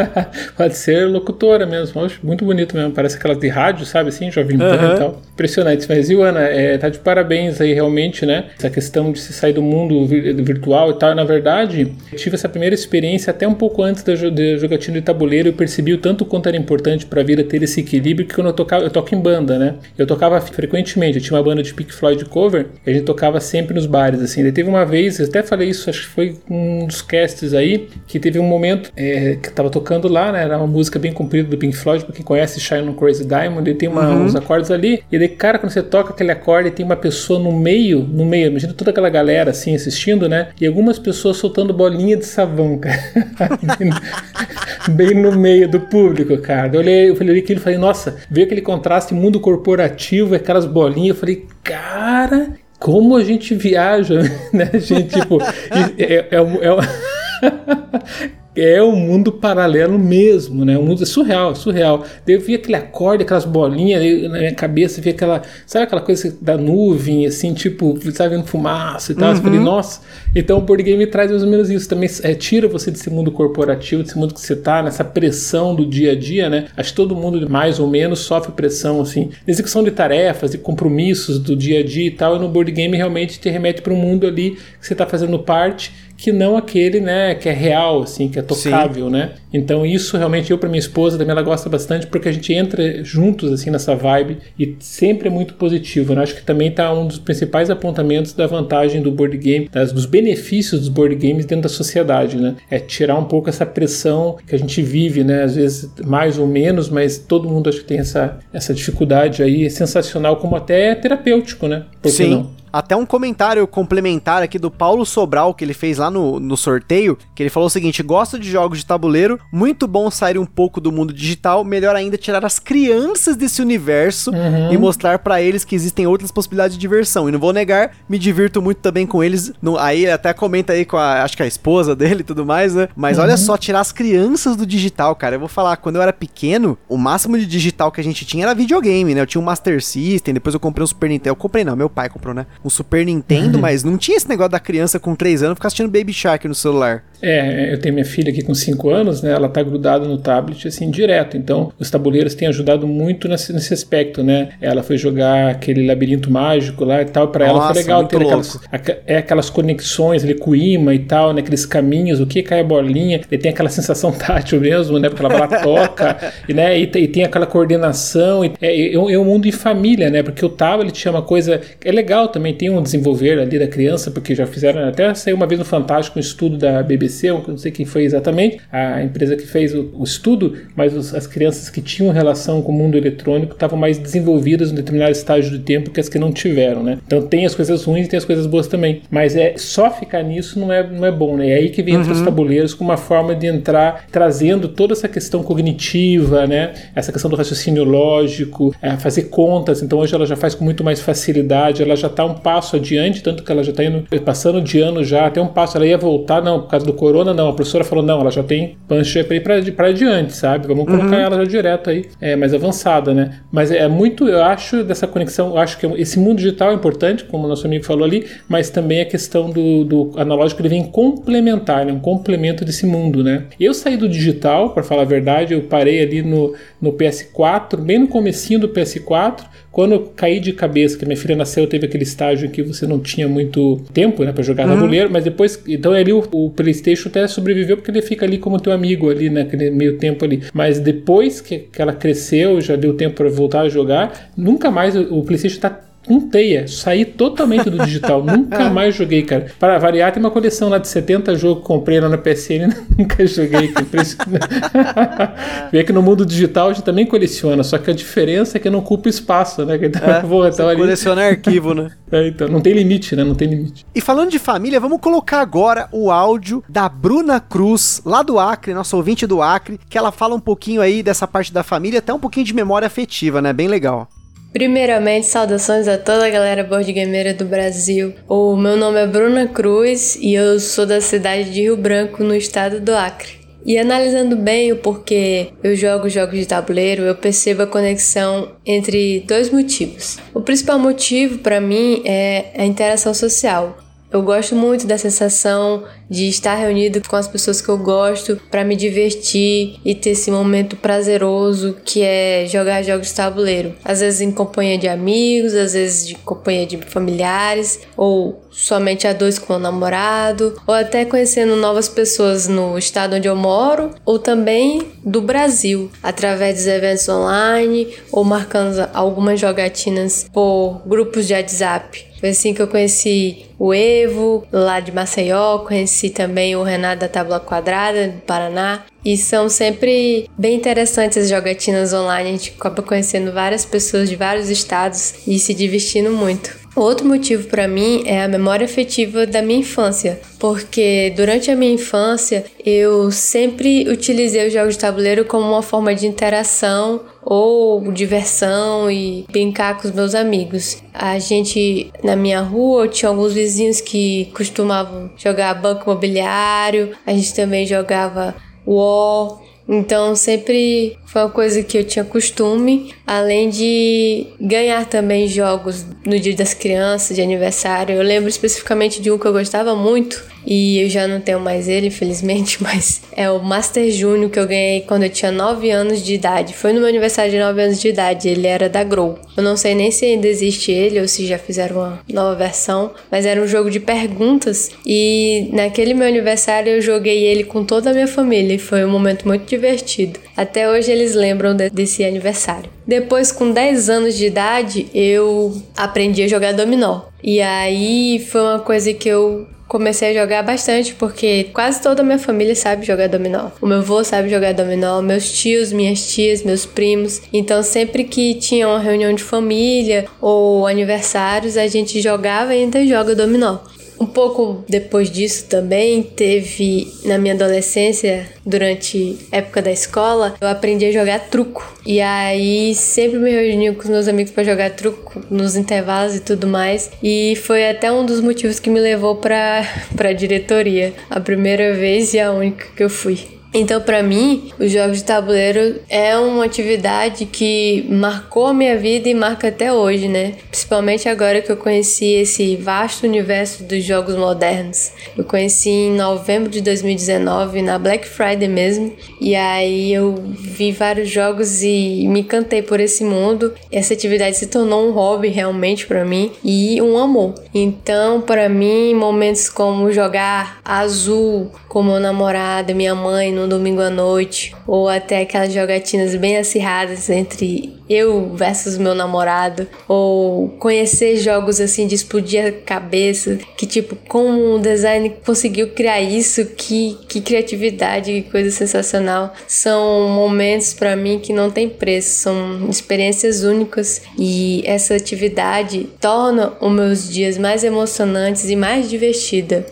pode 0.57 0.77
ser 0.77 1.07
locutora 1.07 1.65
mesmo, 1.65 2.01
muito 2.21 2.45
bonito 2.45 2.75
mesmo, 2.75 2.91
parece 2.91 3.17
aquela 3.17 3.35
de 3.35 3.47
rádio, 3.47 3.85
sabe 3.85 4.09
assim, 4.09 4.29
jovem 4.31 4.57
uhum. 4.57 4.95
e 4.95 4.97
tal. 4.97 5.21
Impressionante, 5.33 5.85
mas 5.89 6.09
viu, 6.09 6.23
Ana, 6.23 6.41
é, 6.41 6.77
tá 6.77 6.89
de 6.89 6.99
parabéns 6.99 7.59
aí 7.61 7.73
realmente, 7.73 8.25
né? 8.25 8.45
Essa 8.57 8.69
questão 8.69 9.11
de 9.11 9.19
se 9.19 9.33
sair 9.33 9.53
do 9.53 9.61
mundo 9.61 10.05
virtual 10.05 10.91
e 10.91 10.99
tal. 10.99 11.15
Na 11.15 11.23
verdade, 11.23 11.93
tive 12.15 12.35
essa 12.35 12.49
primeira 12.49 12.75
experiência 12.75 13.31
até 13.31 13.47
um 13.47 13.53
pouco 13.53 13.81
antes 13.81 14.03
da, 14.03 14.13
da 14.13 14.57
jogatina 14.57 14.99
de 14.99 15.05
tabuleiro 15.05 15.49
e 15.49 15.51
percebi 15.51 15.93
o 15.93 15.97
tanto 15.97 16.25
quanto 16.25 16.47
era 16.47 16.57
importante 16.57 17.05
pra 17.05 17.23
vida 17.23 17.43
ter 17.43 17.63
esse 17.63 17.79
equilíbrio 17.79 18.27
que 18.27 18.35
quando 18.35 18.47
eu 18.47 18.53
tocava, 18.53 18.83
eu 18.83 18.89
toco 18.89 19.15
em 19.15 19.19
banda, 19.19 19.57
né? 19.57 19.75
Eu 19.97 20.05
tocava 20.05 20.39
frequentemente, 20.41 21.17
eu 21.17 21.23
tinha 21.23 21.37
uma 21.37 21.43
banda 21.43 21.63
de 21.63 21.73
Pink 21.73 21.93
Floyd 21.93 22.23
cover, 22.25 22.67
e 22.85 22.89
a 22.89 22.93
gente 22.93 23.05
tocava 23.05 23.39
sempre 23.39 23.73
nos 23.73 23.85
bares, 23.85 24.21
assim. 24.21 24.43
Daí 24.43 24.51
teve 24.51 24.69
uma 24.69 24.80
vez, 24.85 25.19
eu 25.19 25.25
até 25.25 25.43
falei 25.43 25.69
isso, 25.69 25.89
acho 25.89 26.01
que 26.01 26.07
foi 26.07 26.37
um 26.49 26.85
dos 26.85 27.01
casts 27.01 27.53
aí, 27.53 27.89
que 28.07 28.19
teve 28.19 28.39
um 28.39 28.43
momento 28.43 28.91
é, 28.95 29.37
que 29.41 29.51
tava 29.51 29.69
tocando 29.69 30.07
lá, 30.07 30.31
né? 30.31 30.43
Era 30.43 30.57
uma 30.57 30.67
música 30.67 30.99
bem 30.99 31.13
comprida 31.13 31.49
do 31.49 31.57
Pink 31.57 31.75
Floyd, 31.75 32.05
pra 32.05 32.13
quem 32.13 32.23
conhece 32.23 32.59
Shine 32.59 32.87
on 32.87 32.93
Crazy 32.93 33.25
Diamond, 33.25 33.69
ele 33.69 33.77
tem 33.77 33.89
uma, 33.89 34.09
uhum. 34.09 34.25
uns 34.25 34.35
acordes 34.35 34.71
ali, 34.71 35.03
e 35.11 35.17
daí, 35.17 35.29
cara, 35.29 35.57
quando 35.59 35.71
você 35.71 35.83
toca 35.83 36.13
aquele 36.13 36.31
acorde 36.31 36.69
e 36.69 36.71
tem 36.71 36.85
uma 36.85 36.95
pessoa 36.95 37.39
no 37.39 37.51
meio, 37.51 37.99
no 38.01 38.25
meio, 38.25 38.47
imagina 38.47 38.73
toda 38.73 38.91
aquela 38.91 39.09
galera 39.09 39.51
assim 39.51 39.75
assistindo, 39.75 40.27
né? 40.27 40.49
E 40.59 40.65
algumas 40.65 40.99
pessoas 40.99 41.37
soltando 41.37 41.73
bolinha 41.73 42.17
de 42.17 42.25
sabão, 42.25 42.77
cara. 42.79 43.01
bem 44.89 45.13
no 45.13 45.31
meio 45.31 45.67
do 45.67 45.79
público, 45.79 46.37
cara. 46.37 46.69
Eu 46.73 46.79
olhei, 46.79 47.09
eu 47.09 47.15
falei 47.15 47.39
aquilo 47.39 47.59
e 47.59 47.63
falei, 47.63 47.77
nossa, 47.77 48.17
veio 48.29 48.45
aquele 48.45 48.61
contraste 48.61 49.13
mundo 49.13 49.39
corporativo, 49.39 50.35
aquelas 50.35 50.65
bolinhas, 50.65 51.15
eu 51.15 51.19
falei, 51.19 51.45
cara, 51.63 52.53
como 52.81 53.15
a 53.15 53.23
gente 53.23 53.53
viaja, 53.53 54.21
né, 54.51 54.71
gente? 54.73 55.19
Tipo, 55.19 55.39
é, 55.41 56.03
é, 56.03 56.15
é, 56.31 56.37
é 56.37 58.31
é 58.55 58.83
um 58.83 58.95
mundo 58.95 59.31
paralelo 59.31 59.97
mesmo, 59.97 60.65
né? 60.65 60.77
Um 60.77 60.83
mundo 60.83 61.05
surreal, 61.05 61.55
surreal. 61.55 62.03
Daí 62.25 62.35
eu 62.35 62.41
vi 62.41 62.55
aquele 62.55 62.75
acorde, 62.75 63.23
aquelas 63.23 63.45
bolinhas 63.45 64.29
na 64.29 64.39
minha 64.39 64.53
cabeça, 64.53 65.01
vi 65.01 65.09
aquela, 65.09 65.41
sabe 65.65 65.85
aquela 65.85 66.01
coisa 66.01 66.35
da 66.41 66.57
nuvem, 66.57 67.25
assim, 67.25 67.53
tipo, 67.53 67.97
sabe, 68.11 68.35
vendo 68.35 68.45
fumaça 68.45 69.13
e 69.13 69.15
tal. 69.15 69.29
Uhum. 69.29 69.35
Eu 69.35 69.41
falei, 69.41 69.59
nossa, 69.59 70.01
então 70.35 70.57
o 70.57 70.61
board 70.61 70.83
game 70.83 71.07
traz 71.07 71.31
mais 71.31 71.43
ou 71.43 71.49
menos 71.49 71.69
isso. 71.69 71.87
Também 71.87 72.09
é, 72.23 72.33
tira 72.33 72.67
você 72.67 72.91
desse 72.91 73.09
mundo 73.09 73.31
corporativo, 73.31 74.03
desse 74.03 74.17
mundo 74.17 74.33
que 74.33 74.41
você 74.41 74.55
tá, 74.55 74.83
nessa 74.83 75.03
pressão 75.03 75.73
do 75.73 75.85
dia 75.85 76.11
a 76.11 76.15
dia, 76.15 76.49
né? 76.49 76.65
Acho 76.75 76.89
que 76.89 76.95
todo 76.95 77.15
mundo, 77.15 77.49
mais 77.49 77.79
ou 77.79 77.87
menos, 77.87 78.19
sofre 78.19 78.51
pressão, 78.51 78.99
assim, 78.99 79.29
execução 79.47 79.81
de 79.81 79.91
tarefas, 79.91 80.51
de 80.51 80.57
compromissos 80.57 81.39
do 81.39 81.55
dia 81.55 81.79
a 81.79 81.83
dia 81.83 82.07
e 82.07 82.11
tal. 82.11 82.35
E 82.35 82.39
no 82.39 82.49
board 82.49 82.69
game 82.71 82.97
realmente 82.97 83.39
te 83.39 83.49
remete 83.49 83.81
para 83.81 83.93
um 83.93 83.97
mundo 83.97 84.27
ali 84.27 84.57
que 84.79 84.85
você 84.85 84.93
tá 84.93 85.05
fazendo 85.05 85.39
parte 85.39 86.10
que 86.21 86.31
não 86.31 86.55
aquele, 86.55 86.99
né, 86.99 87.33
que 87.33 87.49
é 87.49 87.51
real, 87.51 88.03
assim, 88.03 88.29
que 88.29 88.37
é 88.37 88.43
tocável, 88.43 89.07
Sim. 89.07 89.11
né? 89.11 89.31
Então 89.51 89.83
isso 89.83 90.15
realmente 90.15 90.51
eu 90.51 90.57
para 90.59 90.69
minha 90.69 90.79
esposa 90.79 91.17
também 91.17 91.31
ela 91.31 91.41
gosta 91.41 91.67
bastante 91.67 92.05
porque 92.05 92.29
a 92.29 92.31
gente 92.31 92.53
entra 92.53 93.03
juntos 93.03 93.51
assim 93.51 93.71
nessa 93.71 93.95
vibe 93.95 94.37
e 94.57 94.75
sempre 94.79 95.29
é 95.29 95.31
muito 95.31 95.55
positivo. 95.55 96.13
Né? 96.13 96.21
Acho 96.21 96.35
que 96.35 96.43
também 96.43 96.69
tá 96.69 96.93
um 96.93 97.07
dos 97.07 97.17
principais 97.17 97.71
apontamentos 97.71 98.33
da 98.33 98.45
vantagem 98.45 99.01
do 99.01 99.11
board 99.11 99.35
game, 99.35 99.67
das, 99.69 99.91
dos 99.91 100.05
benefícios 100.05 100.81
dos 100.81 100.89
board 100.89 101.15
games 101.15 101.43
dentro 101.43 101.63
da 101.63 101.69
sociedade, 101.69 102.37
né? 102.37 102.55
É 102.69 102.77
tirar 102.77 103.17
um 103.17 103.25
pouco 103.25 103.49
essa 103.49 103.65
pressão 103.65 104.37
que 104.45 104.53
a 104.53 104.59
gente 104.59 104.79
vive, 104.83 105.23
né? 105.23 105.41
Às 105.41 105.55
vezes 105.55 105.91
mais 106.05 106.37
ou 106.37 106.45
menos, 106.45 106.87
mas 106.87 107.17
todo 107.17 107.49
mundo 107.49 107.67
acho 107.67 107.79
que 107.79 107.85
tem 107.85 107.97
essa, 107.97 108.37
essa 108.53 108.75
dificuldade 108.75 109.41
aí, 109.41 109.65
é 109.65 109.69
sensacional 109.69 110.37
como 110.37 110.55
até 110.55 110.89
é 110.89 110.95
terapêutico, 110.95 111.67
né? 111.67 111.85
Por 111.99 112.11
Sim. 112.11 112.29
Não? 112.29 112.60
Até 112.71 112.95
um 112.95 113.05
comentário 113.05 113.65
complementar 113.67 114.41
aqui 114.41 114.57
do 114.57 114.71
Paulo 114.71 115.05
Sobral, 115.05 115.53
que 115.53 115.63
ele 115.63 115.73
fez 115.73 115.97
lá 115.97 116.09
no, 116.09 116.39
no 116.39 116.55
sorteio, 116.55 117.17
que 117.35 117.43
ele 117.43 117.49
falou 117.49 117.67
o 117.67 117.69
seguinte: 117.69 118.01
gosto 118.03 118.39
de 118.39 118.49
jogos 118.49 118.79
de 118.79 118.85
tabuleiro, 118.85 119.39
muito 119.51 119.87
bom 119.87 120.09
sair 120.09 120.37
um 120.37 120.45
pouco 120.45 120.79
do 120.79 120.91
mundo 120.91 121.13
digital, 121.13 121.63
melhor 121.63 121.95
ainda 121.95 122.17
tirar 122.17 122.45
as 122.45 122.59
crianças 122.59 123.35
desse 123.35 123.61
universo 123.61 124.31
uhum. 124.31 124.71
e 124.71 124.77
mostrar 124.77 125.19
para 125.19 125.41
eles 125.41 125.63
que 125.63 125.75
existem 125.75 126.07
outras 126.07 126.31
possibilidades 126.31 126.75
de 126.75 126.81
diversão. 126.81 127.27
E 127.27 127.31
não 127.31 127.39
vou 127.39 127.53
negar, 127.53 127.91
me 128.07 128.17
divirto 128.17 128.61
muito 128.61 128.79
também 128.79 129.05
com 129.05 129.23
eles. 129.23 129.51
No, 129.61 129.77
aí 129.77 130.03
ele 130.03 130.11
até 130.11 130.33
comenta 130.33 130.73
aí 130.73 130.85
com 130.85 130.97
a, 130.97 131.23
acho 131.23 131.35
que 131.35 131.43
a 131.43 131.47
esposa 131.47 131.95
dele 131.95 132.21
e 132.21 132.23
tudo 132.23 132.45
mais, 132.45 132.75
né? 132.75 132.87
Mas 132.95 133.17
uhum. 133.17 133.23
olha 133.23 133.37
só, 133.37 133.57
tirar 133.57 133.79
as 133.79 133.91
crianças 133.91 134.55
do 134.55 134.65
digital, 134.65 135.15
cara. 135.15 135.35
Eu 135.35 135.39
vou 135.39 135.49
falar, 135.49 135.77
quando 135.77 135.97
eu 135.97 136.01
era 136.01 136.13
pequeno, 136.13 136.77
o 136.87 136.97
máximo 136.97 137.37
de 137.37 137.45
digital 137.45 137.91
que 137.91 137.99
a 137.99 138.03
gente 138.03 138.25
tinha 138.25 138.45
era 138.45 138.55
videogame, 138.55 139.13
né? 139.13 139.21
Eu 139.21 139.27
tinha 139.27 139.41
um 139.41 139.45
Master 139.45 139.83
System, 139.83 140.33
depois 140.33 140.53
eu 140.53 140.59
comprei 140.59 140.83
um 140.83 140.87
Super 140.87 141.09
Nintendo. 141.09 141.29
Eu 141.29 141.35
comprei 141.35 141.63
não, 141.63 141.75
meu 141.75 141.89
pai 141.89 142.09
comprou, 142.09 142.33
né? 142.33 142.45
Um 142.63 142.69
Super 142.69 143.05
Nintendo, 143.05 143.55
uhum. 143.55 143.61
mas 143.61 143.83
não 143.83 143.97
tinha 143.97 144.17
esse 144.17 144.29
negócio 144.29 144.51
da 144.51 144.59
criança 144.59 144.99
com 144.99 145.15
3 145.15 145.43
anos 145.43 145.55
ficar 145.55 145.67
assistindo 145.67 145.91
Baby 145.91 146.13
Shark 146.13 146.47
no 146.47 146.55
celular. 146.55 147.03
É, 147.21 147.73
eu 147.73 147.79
tenho 147.79 147.93
minha 147.93 148.05
filha 148.05 148.31
aqui 148.31 148.43
com 148.43 148.53
5 148.53 148.89
anos, 148.89 149.21
né? 149.21 149.31
Ela 149.31 149.49
tá 149.49 149.63
grudada 149.63 150.05
no 150.05 150.17
tablet 150.17 150.67
assim 150.67 150.89
direto. 150.91 151.37
Então, 151.37 151.71
os 151.79 151.89
tabuleiros 151.89 152.35
têm 152.35 152.47
ajudado 152.47 152.87
muito 152.87 153.27
nesse, 153.27 153.53
nesse 153.53 153.73
aspecto, 153.73 154.23
né? 154.23 154.49
Ela 154.61 154.83
foi 154.83 154.97
jogar 154.97 155.49
aquele 155.49 155.85
labirinto 155.85 156.31
mágico 156.31 156.85
lá 156.85 157.01
e 157.01 157.05
tal, 157.05 157.29
para 157.29 157.47
ela 157.47 157.73
foi 157.73 157.81
legal 157.81 158.05
ter 158.05 158.21
aquelas, 158.21 158.59
é, 159.07 159.17
aquelas 159.17 159.49
conexões 159.49 160.23
ali 160.23 160.35
com 160.35 160.51
o 160.51 160.55
imã 160.55 160.93
e 160.93 160.99
tal, 160.99 161.33
né? 161.33 161.41
Aqueles 161.41 161.65
caminhos, 161.65 162.19
o 162.19 162.27
que 162.27 162.43
cai 162.43 162.59
a 162.59 162.63
bolinha, 162.63 163.21
e 163.31 163.37
tem 163.37 163.51
aquela 163.51 163.69
sensação 163.69 164.11
tátil 164.13 164.59
mesmo, 164.59 164.99
né? 164.99 165.09
Porque 165.09 165.25
ela 165.25 165.47
toca, 165.47 166.33
e, 166.47 166.53
né? 166.53 166.77
E, 166.77 166.83
e, 166.83 167.07
tem 167.07 167.23
aquela 167.23 167.45
coordenação, 167.45 168.45
e, 168.45 168.51
é, 168.61 168.75
é, 168.75 168.93
é 168.93 168.97
um 168.99 169.25
mundo 169.25 169.47
em 169.47 169.51
família, 169.51 170.09
né? 170.09 170.21
Porque 170.21 170.45
o 170.45 170.49
tablet 170.49 171.07
é 171.07 171.11
uma 171.11 171.21
coisa 171.21 171.61
é 171.83 171.91
legal 171.91 172.27
também 172.27 172.51
também 172.51 172.53
tem 172.55 172.69
um 172.69 172.81
desenvolver 172.81 173.39
ali 173.39 173.59
da 173.59 173.67
criança, 173.67 174.11
porque 174.11 174.33
já 174.35 174.45
fizeram, 174.45 174.87
até 174.87 175.13
saiu 175.13 175.35
uma 175.35 175.45
vez 175.45 175.59
no 175.59 175.65
Fantástico 175.65 176.17
um 176.17 176.21
estudo 176.21 176.57
da 176.57 176.81
BBC, 176.83 177.10
eu 177.47 177.51
não 177.51 177.57
sei 177.57 177.71
quem 177.71 177.85
foi 177.85 178.03
exatamente, 178.03 178.59
a 178.71 179.03
empresa 179.03 179.35
que 179.35 179.45
fez 179.45 179.73
o, 179.73 179.89
o 179.93 180.03
estudo, 180.03 180.55
mas 180.75 180.95
os, 180.95 181.13
as 181.13 181.27
crianças 181.27 181.69
que 181.69 181.81
tinham 181.81 182.11
relação 182.11 182.61
com 182.61 182.71
o 182.71 182.75
mundo 182.75 182.97
eletrônico 182.97 183.53
estavam 183.53 183.77
mais 183.77 183.97
desenvolvidas 183.97 184.71
em 184.71 184.75
determinado 184.75 185.11
estágio 185.11 185.51
de 185.51 185.59
tempo 185.59 185.89
que 185.89 185.99
as 185.99 186.09
que 186.09 186.19
não 186.19 186.31
tiveram, 186.31 186.83
né? 186.83 186.97
Então 187.05 187.21
tem 187.21 187.45
as 187.45 187.55
coisas 187.55 187.83
ruins 187.83 188.05
e 188.05 188.09
tem 188.09 188.17
as 188.17 188.25
coisas 188.25 188.45
boas 188.45 188.67
também, 188.67 189.01
mas 189.09 189.35
é 189.35 189.55
só 189.57 189.89
ficar 189.91 190.23
nisso 190.23 190.59
não 190.59 190.71
é, 190.71 190.87
não 190.87 191.05
é 191.05 191.11
bom, 191.11 191.37
né? 191.37 191.49
É 191.49 191.55
aí 191.55 191.69
que 191.69 191.81
vem 191.81 191.97
uhum. 191.97 192.11
os 192.11 192.21
tabuleiros 192.21 192.73
com 192.73 192.83
uma 192.83 192.97
forma 192.97 193.35
de 193.35 193.47
entrar 193.47 194.05
trazendo 194.11 194.67
toda 194.67 194.93
essa 194.93 195.07
questão 195.07 195.43
cognitiva, 195.43 196.47
né? 196.47 196.73
Essa 196.95 197.11
questão 197.11 197.29
do 197.29 197.35
raciocínio 197.35 197.83
lógico, 197.83 198.73
é, 198.81 198.91
fazer 198.97 199.23
contas, 199.23 199.81
então 199.81 199.99
hoje 199.99 200.13
ela 200.15 200.25
já 200.25 200.35
faz 200.35 200.55
com 200.55 200.63
muito 200.63 200.83
mais 200.83 200.99
facilidade, 200.99 201.81
ela 201.81 201.95
já 201.95 202.07
está 202.07 202.25
um 202.25 202.35
passo 202.35 202.75
adiante, 202.75 203.21
tanto 203.21 203.43
que 203.43 203.51
ela 203.51 203.63
já 203.63 203.71
está 203.71 203.83
indo 203.83 204.05
passando 204.21 204.61
de 204.61 204.79
ano 204.79 205.03
já, 205.03 205.25
até 205.25 205.41
um 205.41 205.47
passo. 205.47 205.77
Ela 205.77 205.87
ia 205.87 205.97
voltar, 205.97 206.41
não, 206.41 206.61
por 206.61 206.69
causa 206.69 206.85
do 206.85 206.93
corona, 207.01 207.33
não. 207.33 207.49
A 207.49 207.53
professora 207.53 207.83
falou, 207.83 208.05
não, 208.05 208.21
ela 208.21 208.29
já 208.29 208.43
tem 208.43 208.77
punch 208.87 209.23
para 209.23 209.57
ir 209.57 209.71
para 209.71 209.87
adiante, 209.87 210.33
sabe? 210.33 210.67
Vamos 210.67 210.85
colocar 210.85 211.07
uhum. 211.07 211.15
ela 211.15 211.37
já 211.37 211.43
direto 211.45 211.89
aí, 211.89 212.05
é, 212.21 212.35
mais 212.35 212.53
avançada, 212.53 213.11
né? 213.11 213.39
Mas 213.51 213.71
é 213.71 213.87
muito, 213.87 214.27
eu 214.27 214.43
acho, 214.43 214.83
dessa 214.83 215.07
conexão, 215.07 215.49
eu 215.49 215.57
acho 215.57 215.79
que 215.79 215.87
esse 215.99 216.19
mundo 216.19 216.37
digital 216.37 216.69
é 216.69 216.75
importante, 216.75 217.23
como 217.23 217.45
o 217.45 217.47
nosso 217.47 217.65
amigo 217.65 217.83
falou 217.83 218.03
ali, 218.03 218.27
mas 218.47 218.69
também 218.69 219.01
a 219.01 219.05
questão 219.05 219.49
do, 219.49 219.83
do 219.83 220.11
analógico, 220.15 220.61
ele 220.61 220.69
vem 220.69 220.83
complementar, 220.83 221.87
né? 221.87 221.91
Um 221.91 221.99
complemento 221.99 222.63
desse 222.63 222.85
mundo, 222.85 223.23
né? 223.23 223.45
Eu 223.59 223.73
saí 223.73 223.97
do 223.97 224.07
digital, 224.07 224.69
para 224.69 224.83
falar 224.83 225.01
a 225.01 225.05
verdade, 225.05 225.55
eu 225.55 225.63
parei 225.63 226.03
ali 226.03 226.21
no, 226.21 226.53
no 226.79 226.93
PS4, 226.93 227.77
bem 227.77 227.97
no 227.97 228.07
comecinho 228.09 228.59
do 228.59 228.69
PS4, 228.69 229.41
quando 229.71 229.93
eu 229.93 230.11
caí 230.15 230.39
de 230.39 230.51
cabeça, 230.51 230.97
que 230.97 231.05
minha 231.05 231.17
filha 231.17 231.35
nasceu, 231.35 231.65
teve 231.65 231.85
aquele 231.85 232.03
estágio 232.03 232.47
em 232.47 232.51
que 232.51 232.61
você 232.61 232.85
não 232.85 232.99
tinha 232.99 233.27
muito 233.27 233.81
tempo, 233.93 234.23
né, 234.23 234.33
para 234.33 234.43
jogar 234.43 234.67
uhum. 234.67 234.75
tabuleiro, 234.75 235.09
mas 235.09 235.23
depois, 235.23 235.61
então 235.67 235.93
ali 235.93 236.11
o, 236.11 236.27
o, 236.31 236.49
PlayStation 236.49 237.07
até 237.07 237.25
sobreviveu 237.27 237.77
porque 237.77 237.89
ele 237.89 238.01
fica 238.01 238.25
ali 238.25 238.37
como 238.37 238.59
teu 238.59 238.73
amigo 238.73 239.09
ali 239.09 239.29
naquele 239.29 239.69
né, 239.69 239.75
meio 239.75 239.97
tempo 239.97 240.25
ali. 240.25 240.43
Mas 240.53 240.79
depois 240.79 241.39
que, 241.39 241.59
que 241.59 241.81
ela 241.81 241.93
cresceu, 241.93 242.59
já 242.59 242.75
deu 242.75 242.93
tempo 242.95 243.15
para 243.15 243.29
voltar 243.29 243.61
a 243.61 243.69
jogar, 243.69 244.31
nunca 244.35 244.69
mais 244.69 244.95
o, 244.95 245.19
o 245.19 245.23
PlayStation 245.23 245.59
tá 245.61 245.79
um 246.09 246.19
teia, 246.19 246.67
saí 246.67 247.05
totalmente 247.05 247.69
do 247.69 247.77
digital, 247.85 248.23
nunca 248.25 248.69
mais 248.69 248.95
joguei, 248.95 249.23
cara. 249.23 249.47
Para 249.59 249.77
variar, 249.77 250.11
tem 250.11 250.21
uma 250.21 250.31
coleção 250.31 250.69
lá 250.69 250.77
de 250.77 250.87
70 250.87 251.35
jogos 251.35 251.61
que 251.61 251.67
comprei 251.67 251.99
lá 251.99 252.09
na 252.09 252.17
PSN, 252.17 252.73
nunca 252.97 253.25
joguei. 253.25 253.67
Que 253.69 253.81
Vê 255.71 255.83
que 255.83 255.93
no 255.93 256.01
mundo 256.01 256.25
digital 256.25 256.69
a 256.69 256.73
gente 256.73 256.83
também 256.83 257.05
coleciona, 257.05 257.63
só 257.63 257.77
que 257.77 257.91
a 257.91 257.93
diferença 257.93 258.57
é 258.57 258.59
que 258.59 258.69
não 258.69 258.79
ocupa 258.79 259.09
espaço, 259.09 259.65
né? 259.65 259.79
Então, 259.81 260.09
é, 260.09 260.21
vou, 260.21 260.47
então, 260.47 260.67
ali... 260.67 260.79
coleciona 260.79 261.23
arquivo, 261.23 261.73
né? 261.73 261.89
É, 262.11 262.27
então, 262.27 262.47
não 262.47 262.61
tem 262.61 262.73
limite, 262.73 263.15
né? 263.15 263.23
Não 263.23 263.35
tem 263.35 263.47
limite. 263.47 263.85
E 263.93 264.01
falando 264.01 264.29
de 264.29 264.39
família, 264.39 264.79
vamos 264.79 264.99
colocar 264.99 265.39
agora 265.39 265.87
o 265.91 266.11
áudio 266.11 266.63
da 266.67 266.89
Bruna 266.89 267.39
Cruz, 267.39 268.01
lá 268.05 268.21
do 268.21 268.39
Acre, 268.39 268.73
nosso 268.73 268.97
ouvinte 268.97 269.27
do 269.27 269.41
Acre, 269.41 269.79
que 269.89 269.97
ela 269.97 270.11
fala 270.11 270.35
um 270.35 270.39
pouquinho 270.39 270.81
aí 270.81 271.03
dessa 271.03 271.27
parte 271.27 271.53
da 271.53 271.63
família, 271.63 271.99
até 271.99 272.13
um 272.13 272.19
pouquinho 272.19 272.45
de 272.45 272.53
memória 272.53 272.85
afetiva, 272.85 273.41
né? 273.41 273.53
Bem 273.53 273.67
legal. 273.67 274.07
Primeiramente, 274.53 275.27
saudações 275.27 275.87
a 275.87 275.97
toda 275.97 276.25
a 276.27 276.29
galera 276.29 276.63
board 276.63 276.91
gameira 276.91 277.33
do 277.33 277.45
Brasil. 277.45 278.13
O 278.27 278.57
meu 278.57 278.75
nome 278.75 278.99
é 278.99 279.07
Bruna 279.07 279.47
Cruz 279.47 280.17
e 280.21 280.33
eu 280.33 280.59
sou 280.59 280.85
da 280.85 280.99
cidade 280.99 281.51
de 281.51 281.61
Rio 281.61 281.77
Branco, 281.77 282.21
no 282.21 282.35
estado 282.35 282.81
do 282.81 282.93
Acre. 282.93 283.39
E 283.65 283.77
analisando 283.77 284.35
bem 284.35 284.71
o 284.71 284.75
porquê 284.75 285.49
eu 285.63 285.75
jogo 285.75 286.09
jogos 286.09 286.37
de 286.37 286.45
tabuleiro, 286.45 287.03
eu 287.03 287.15
percebo 287.15 287.61
a 287.61 287.67
conexão 287.67 288.51
entre 288.65 289.23
dois 289.27 289.49
motivos. 289.49 290.17
O 290.33 290.41
principal 290.41 290.79
motivo 290.79 291.39
para 291.39 291.61
mim 291.61 292.01
é 292.03 292.51
a 292.57 292.65
interação 292.65 293.13
social. 293.13 293.77
Eu 294.11 294.21
gosto 294.21 294.55
muito 294.55 294.85
da 294.85 294.97
sensação 294.97 295.85
de 296.09 296.27
estar 296.27 296.55
reunido 296.55 297.01
com 297.07 297.15
as 297.15 297.29
pessoas 297.29 297.61
que 297.61 297.69
eu 297.69 297.77
gosto 297.77 298.35
para 298.51 298.65
me 298.65 298.75
divertir 298.75 299.79
e 299.85 299.95
ter 299.95 300.09
esse 300.09 300.29
momento 300.29 300.75
prazeroso 300.75 301.77
que 301.85 302.01
é 302.01 302.45
jogar 302.45 302.83
jogos 302.83 303.07
de 303.07 303.13
tabuleiro. 303.13 303.73
Às 303.85 304.01
vezes 304.01 304.19
em 304.19 304.29
companhia 304.29 304.77
de 304.77 304.89
amigos, 304.89 305.53
às 305.53 305.71
vezes 305.71 306.05
de 306.05 306.15
companhia 306.15 306.65
de 306.65 306.77
familiares, 306.77 307.79
ou 307.95 308.43
somente 308.51 309.07
a 309.07 309.13
dois 309.13 309.39
com 309.39 309.53
o 309.53 309.59
namorado, 309.59 310.59
ou 310.67 310.73
até 310.73 311.05
conhecendo 311.05 311.55
novas 311.55 311.87
pessoas 311.87 312.49
no 312.49 312.77
estado 312.77 313.15
onde 313.15 313.29
eu 313.29 313.35
moro, 313.37 313.91
ou 314.03 314.19
também 314.19 314.91
do 315.05 315.21
Brasil, 315.21 315.89
através 316.03 316.57
dos 316.57 316.67
eventos 316.67 317.07
online 317.07 317.87
ou 318.11 318.25
marcando 318.25 318.89
algumas 318.93 319.39
jogatinas 319.39 320.29
por 320.33 320.81
grupos 320.85 321.27
de 321.27 321.33
WhatsApp. 321.33 322.11
Foi 322.19 322.29
assim 322.29 322.53
que 322.53 322.61
eu 322.61 322.67
conheci 322.67 323.45
o 323.63 323.75
Evo, 323.75 324.43
lá 324.51 324.79
de 324.79 324.91
Maceió, 324.91 325.59
conheci 325.59 326.09
também 326.09 326.55
o 326.55 326.63
Renato 326.63 327.01
da 327.01 327.07
Tábua 327.07 327.39
Quadrada, 327.39 328.07
do 328.07 328.21
Paraná. 328.21 328.85
E 329.05 329.15
são 329.15 329.49
sempre 329.49 330.27
bem 330.35 330.55
interessantes 330.55 331.19
as 331.19 331.29
jogatinas 331.29 331.93
online, 331.93 332.29
a 332.29 332.31
gente 332.31 332.55
acaba 332.57 332.81
conhecendo 332.81 333.31
várias 333.31 333.63
pessoas 333.63 334.09
de 334.09 334.15
vários 334.15 334.49
estados 334.49 335.13
e 335.27 335.37
se 335.37 335.53
divertindo 335.53 336.09
muito. 336.09 336.60
Outro 336.75 337.05
motivo 337.05 337.47
para 337.47 337.67
mim 337.67 338.03
é 338.05 338.23
a 338.23 338.29
memória 338.29 338.63
afetiva 338.65 339.25
da 339.27 339.41
minha 339.41 339.59
infância, 339.59 340.21
porque 340.39 341.13
durante 341.17 341.51
a 341.51 341.55
minha 341.55 341.73
infância 341.73 342.45
eu 342.65 343.11
sempre 343.11 343.89
utilizei 343.89 344.47
os 344.47 344.53
jogos 344.53 344.75
de 344.75 344.79
tabuleiro 344.79 345.25
como 345.25 345.45
uma 345.45 345.61
forma 345.61 345.93
de 345.93 346.07
interação 346.07 347.01
ou 347.21 347.91
diversão 347.91 348.89
e 348.89 349.25
brincar 349.29 349.77
com 349.77 349.87
os 349.87 349.93
meus 349.93 350.15
amigos. 350.15 350.81
A 350.93 351.19
gente, 351.19 351.91
na 352.01 352.15
minha 352.15 352.39
rua, 352.39 352.87
tinha 352.87 353.09
alguns 353.09 353.33
vizinhos 353.33 353.81
que 353.81 354.31
costumavam 354.33 355.11
jogar 355.17 355.53
banco 355.55 355.83
imobiliário, 355.91 356.95
a 357.05 357.11
gente 357.11 357.33
também 357.33 357.65
jogava 357.65 358.33
War. 358.65 359.50
Então 359.67 360.15
sempre 360.15 360.97
foi 361.05 361.21
uma 361.21 361.29
coisa 361.29 361.63
que 361.63 361.77
eu 361.77 361.83
tinha 361.83 362.03
costume, 362.03 362.93
além 363.05 363.49
de 363.49 364.27
ganhar 364.39 364.85
também 364.85 365.27
jogos 365.27 365.85
no 366.05 366.19
Dia 366.19 366.35
das 366.35 366.53
Crianças, 366.53 367.15
de 367.15 367.21
aniversário. 367.21 367.95
Eu 367.95 368.01
lembro 368.01 368.29
especificamente 368.29 369.01
de 369.01 369.11
um 369.11 369.17
que 369.17 369.25
eu 369.25 369.33
gostava 369.33 369.75
muito, 369.75 370.23
e 370.45 370.79
eu 370.81 370.89
já 370.89 371.07
não 371.07 371.19
tenho 371.19 371.39
mais 371.39 371.67
ele, 371.67 371.87
infelizmente, 371.87 372.61
mas 372.63 373.01
é 373.15 373.29
o 373.29 373.39
Master 373.39 373.89
Júnior 373.91 374.29
que 374.29 374.39
eu 374.39 374.47
ganhei 374.47 374.81
quando 374.81 375.03
eu 375.03 375.09
tinha 375.09 375.31
9 375.31 375.69
anos 375.69 376.03
de 376.03 376.13
idade. 376.13 376.53
Foi 376.53 376.73
no 376.73 376.79
meu 376.79 376.89
aniversário 376.89 377.31
de 377.31 377.39
9 377.39 377.61
anos 377.61 377.81
de 377.81 377.87
idade, 377.87 378.29
ele 378.29 378.47
era 378.47 378.69
da 378.69 378.83
Grow. 378.83 379.17
Eu 379.35 379.43
não 379.43 379.55
sei 379.55 379.75
nem 379.75 379.91
se 379.91 380.05
ainda 380.05 380.27
existe 380.27 380.71
ele 380.71 380.99
ou 380.99 381.07
se 381.07 381.25
já 381.25 381.37
fizeram 381.37 381.77
uma 381.77 381.99
nova 382.11 382.35
versão, 382.35 382.91
mas 383.09 383.25
era 383.25 383.41
um 383.41 383.47
jogo 383.47 383.69
de 383.69 383.79
perguntas 383.79 384.71
e 384.85 385.49
naquele 385.53 385.93
meu 385.93 386.07
aniversário 386.07 386.73
eu 386.73 386.81
joguei 386.81 387.23
ele 387.23 387.43
com 387.43 387.63
toda 387.63 387.91
a 387.91 387.93
minha 387.93 388.07
família 388.07 388.55
e 388.55 388.59
foi 388.59 388.83
um 388.83 388.89
momento 388.89 389.27
muito 389.27 389.47
divertido. 389.47 390.19
Até 390.35 390.69
hoje 390.69 390.91
eles 390.91 391.13
lembram 391.13 391.55
de, 391.55 391.69
desse 391.69 392.03
aniversário. 392.03 392.69
Depois, 392.85 393.31
com 393.31 393.51
10 393.51 393.89
anos 393.89 394.17
de 394.17 394.25
idade, 394.25 394.87
eu 394.93 395.55
aprendi 395.77 396.23
a 396.23 396.27
jogar 396.27 396.53
dominó. 396.53 397.03
E 397.23 397.41
aí 397.41 398.25
foi 398.29 398.41
uma 398.41 398.59
coisa 398.59 398.93
que 398.93 399.07
eu 399.07 399.47
comecei 399.71 400.09
a 400.09 400.21
jogar 400.21 400.43
bastante 400.43 400.93
porque 400.93 401.45
quase 401.53 401.81
toda 401.81 402.01
a 402.01 402.05
minha 402.05 402.19
família 402.19 402.53
sabe 402.53 402.85
jogar 402.85 403.07
dominó. 403.07 403.51
O 403.61 403.65
meu 403.65 403.77
avô 403.77 404.03
sabe 404.03 404.27
jogar 404.27 404.53
dominó, 404.53 405.01
meus 405.01 405.31
tios, 405.31 405.71
minhas 405.71 406.11
tias, 406.13 406.43
meus 406.43 406.65
primos. 406.65 407.21
Então 407.31 407.63
sempre 407.63 408.03
que 408.03 408.35
tinha 408.35 408.67
uma 408.67 408.79
reunião 408.79 409.13
de 409.13 409.23
família 409.23 410.07
ou 410.19 410.67
aniversários, 410.67 411.55
a 411.55 411.67
gente 411.67 412.01
jogava 412.01 412.53
e 412.53 412.63
ainda 412.63 412.85
joga 412.85 413.15
dominó. 413.15 413.59
Um 414.01 414.07
pouco 414.07 414.65
depois 414.67 415.11
disso 415.11 415.45
também 415.45 416.01
teve 416.01 416.91
na 417.05 417.19
minha 417.19 417.35
adolescência, 417.35 418.27
durante 418.43 419.19
época 419.31 419.61
da 419.61 419.71
escola, 419.71 420.33
eu 420.41 420.47
aprendi 420.47 420.85
a 420.85 420.91
jogar 420.91 421.19
truco. 421.19 421.71
E 421.85 422.01
aí 422.01 422.73
sempre 422.73 423.19
me 423.19 423.29
reunia 423.29 423.73
com 423.73 423.83
os 423.83 423.89
meus 423.89 424.07
amigos 424.07 424.31
para 424.31 424.43
jogar 424.43 424.71
truco 424.71 425.21
nos 425.29 425.55
intervalos 425.55 426.15
e 426.15 426.19
tudo 426.19 426.47
mais. 426.47 426.89
E 427.03 427.35
foi 427.45 427.69
até 427.69 427.91
um 427.91 428.03
dos 428.03 428.21
motivos 428.21 428.59
que 428.59 428.71
me 428.71 428.79
levou 428.79 429.17
para 429.17 429.63
para 429.95 430.13
diretoria, 430.13 430.95
a 431.07 431.19
primeira 431.19 431.75
vez 431.75 432.15
e 432.15 432.19
a 432.19 432.31
única 432.31 432.65
que 432.75 432.83
eu 432.83 432.89
fui. 432.89 433.40
Então, 433.53 433.81
para 433.81 434.01
mim, 434.01 434.51
os 434.57 434.71
jogos 434.71 434.99
de 434.99 435.03
tabuleiro 435.03 435.81
é 435.89 436.17
uma 436.17 436.45
atividade 436.45 437.25
que 437.25 437.85
marcou 437.89 438.47
a 438.47 438.53
minha 438.53 438.77
vida 438.77 439.09
e 439.09 439.13
marca 439.13 439.49
até 439.49 439.73
hoje, 439.73 440.07
né? 440.07 440.35
Principalmente 440.49 441.09
agora 441.09 441.41
que 441.41 441.51
eu 441.51 441.57
conheci 441.57 442.13
esse 442.13 442.55
vasto 442.55 443.05
universo 443.05 443.63
dos 443.63 443.83
jogos 443.83 444.15
modernos. 444.15 444.91
Eu 445.17 445.25
conheci 445.25 445.69
em 445.69 445.91
novembro 445.91 446.49
de 446.49 446.61
2019, 446.61 447.61
na 447.61 447.77
Black 447.77 448.07
Friday 448.07 448.47
mesmo, 448.47 448.93
e 449.19 449.35
aí 449.35 449.93
eu 449.93 450.15
vi 450.39 450.71
vários 450.71 451.09
jogos 451.09 451.61
e 451.61 452.07
me 452.07 452.21
encantei 452.21 452.61
por 452.61 452.79
esse 452.79 453.03
mundo. 453.03 453.53
Essa 453.69 453.93
atividade 453.93 454.37
se 454.37 454.47
tornou 454.47 454.87
um 454.87 454.91
hobby 454.93 455.27
realmente 455.27 455.85
para 455.85 456.05
mim 456.05 456.31
e 456.41 456.81
um 456.81 456.97
amor. 456.97 457.35
Então, 457.53 458.21
para 458.21 458.47
mim, 458.47 458.93
momentos 458.93 459.49
como 459.49 459.91
jogar 459.91 460.61
azul 460.63 461.51
com 461.67 461.83
meu 461.83 461.99
namorado, 461.99 462.73
minha 462.73 462.95
mãe, 462.95 463.40
no 463.41 463.47
domingo 463.47 463.81
à 463.81 463.89
noite, 463.89 464.55
ou 464.67 464.87
até 464.87 465.21
aquelas 465.21 465.53
jogatinas 465.53 466.15
bem 466.15 466.37
acirradas 466.37 467.09
entre 467.09 467.73
eu 467.89 468.33
versus 468.35 468.77
meu 468.77 468.95
namorado, 468.95 469.67
ou 469.87 470.49
conhecer 470.59 471.17
jogos 471.17 471.59
assim 471.59 471.87
de 471.87 471.95
explodir 471.95 472.45
a 472.45 472.51
cabeça, 472.51 473.37
que 473.57 473.65
tipo, 473.65 473.97
como 474.07 474.55
um 474.55 474.61
design 474.61 475.13
conseguiu 475.25 475.69
criar 475.71 476.01
isso, 476.01 476.45
que, 476.45 476.97
que 477.09 477.19
criatividade, 477.19 478.11
que 478.13 478.31
coisa 478.31 478.49
sensacional. 478.51 479.33
São 479.47 480.07
momentos 480.09 480.73
para 480.73 480.95
mim 480.95 481.19
que 481.19 481.33
não 481.33 481.51
tem 481.51 481.67
preço, 481.67 482.21
são 482.21 482.69
experiências 482.69 483.43
únicas 483.43 484.01
e 484.17 484.63
essa 484.65 484.95
atividade 484.95 485.89
torna 485.99 486.53
os 486.61 486.71
meus 486.71 487.09
dias 487.09 487.37
mais 487.37 487.63
emocionantes 487.63 488.49
e 488.49 488.55
mais 488.55 488.89
divertida. 488.89 489.65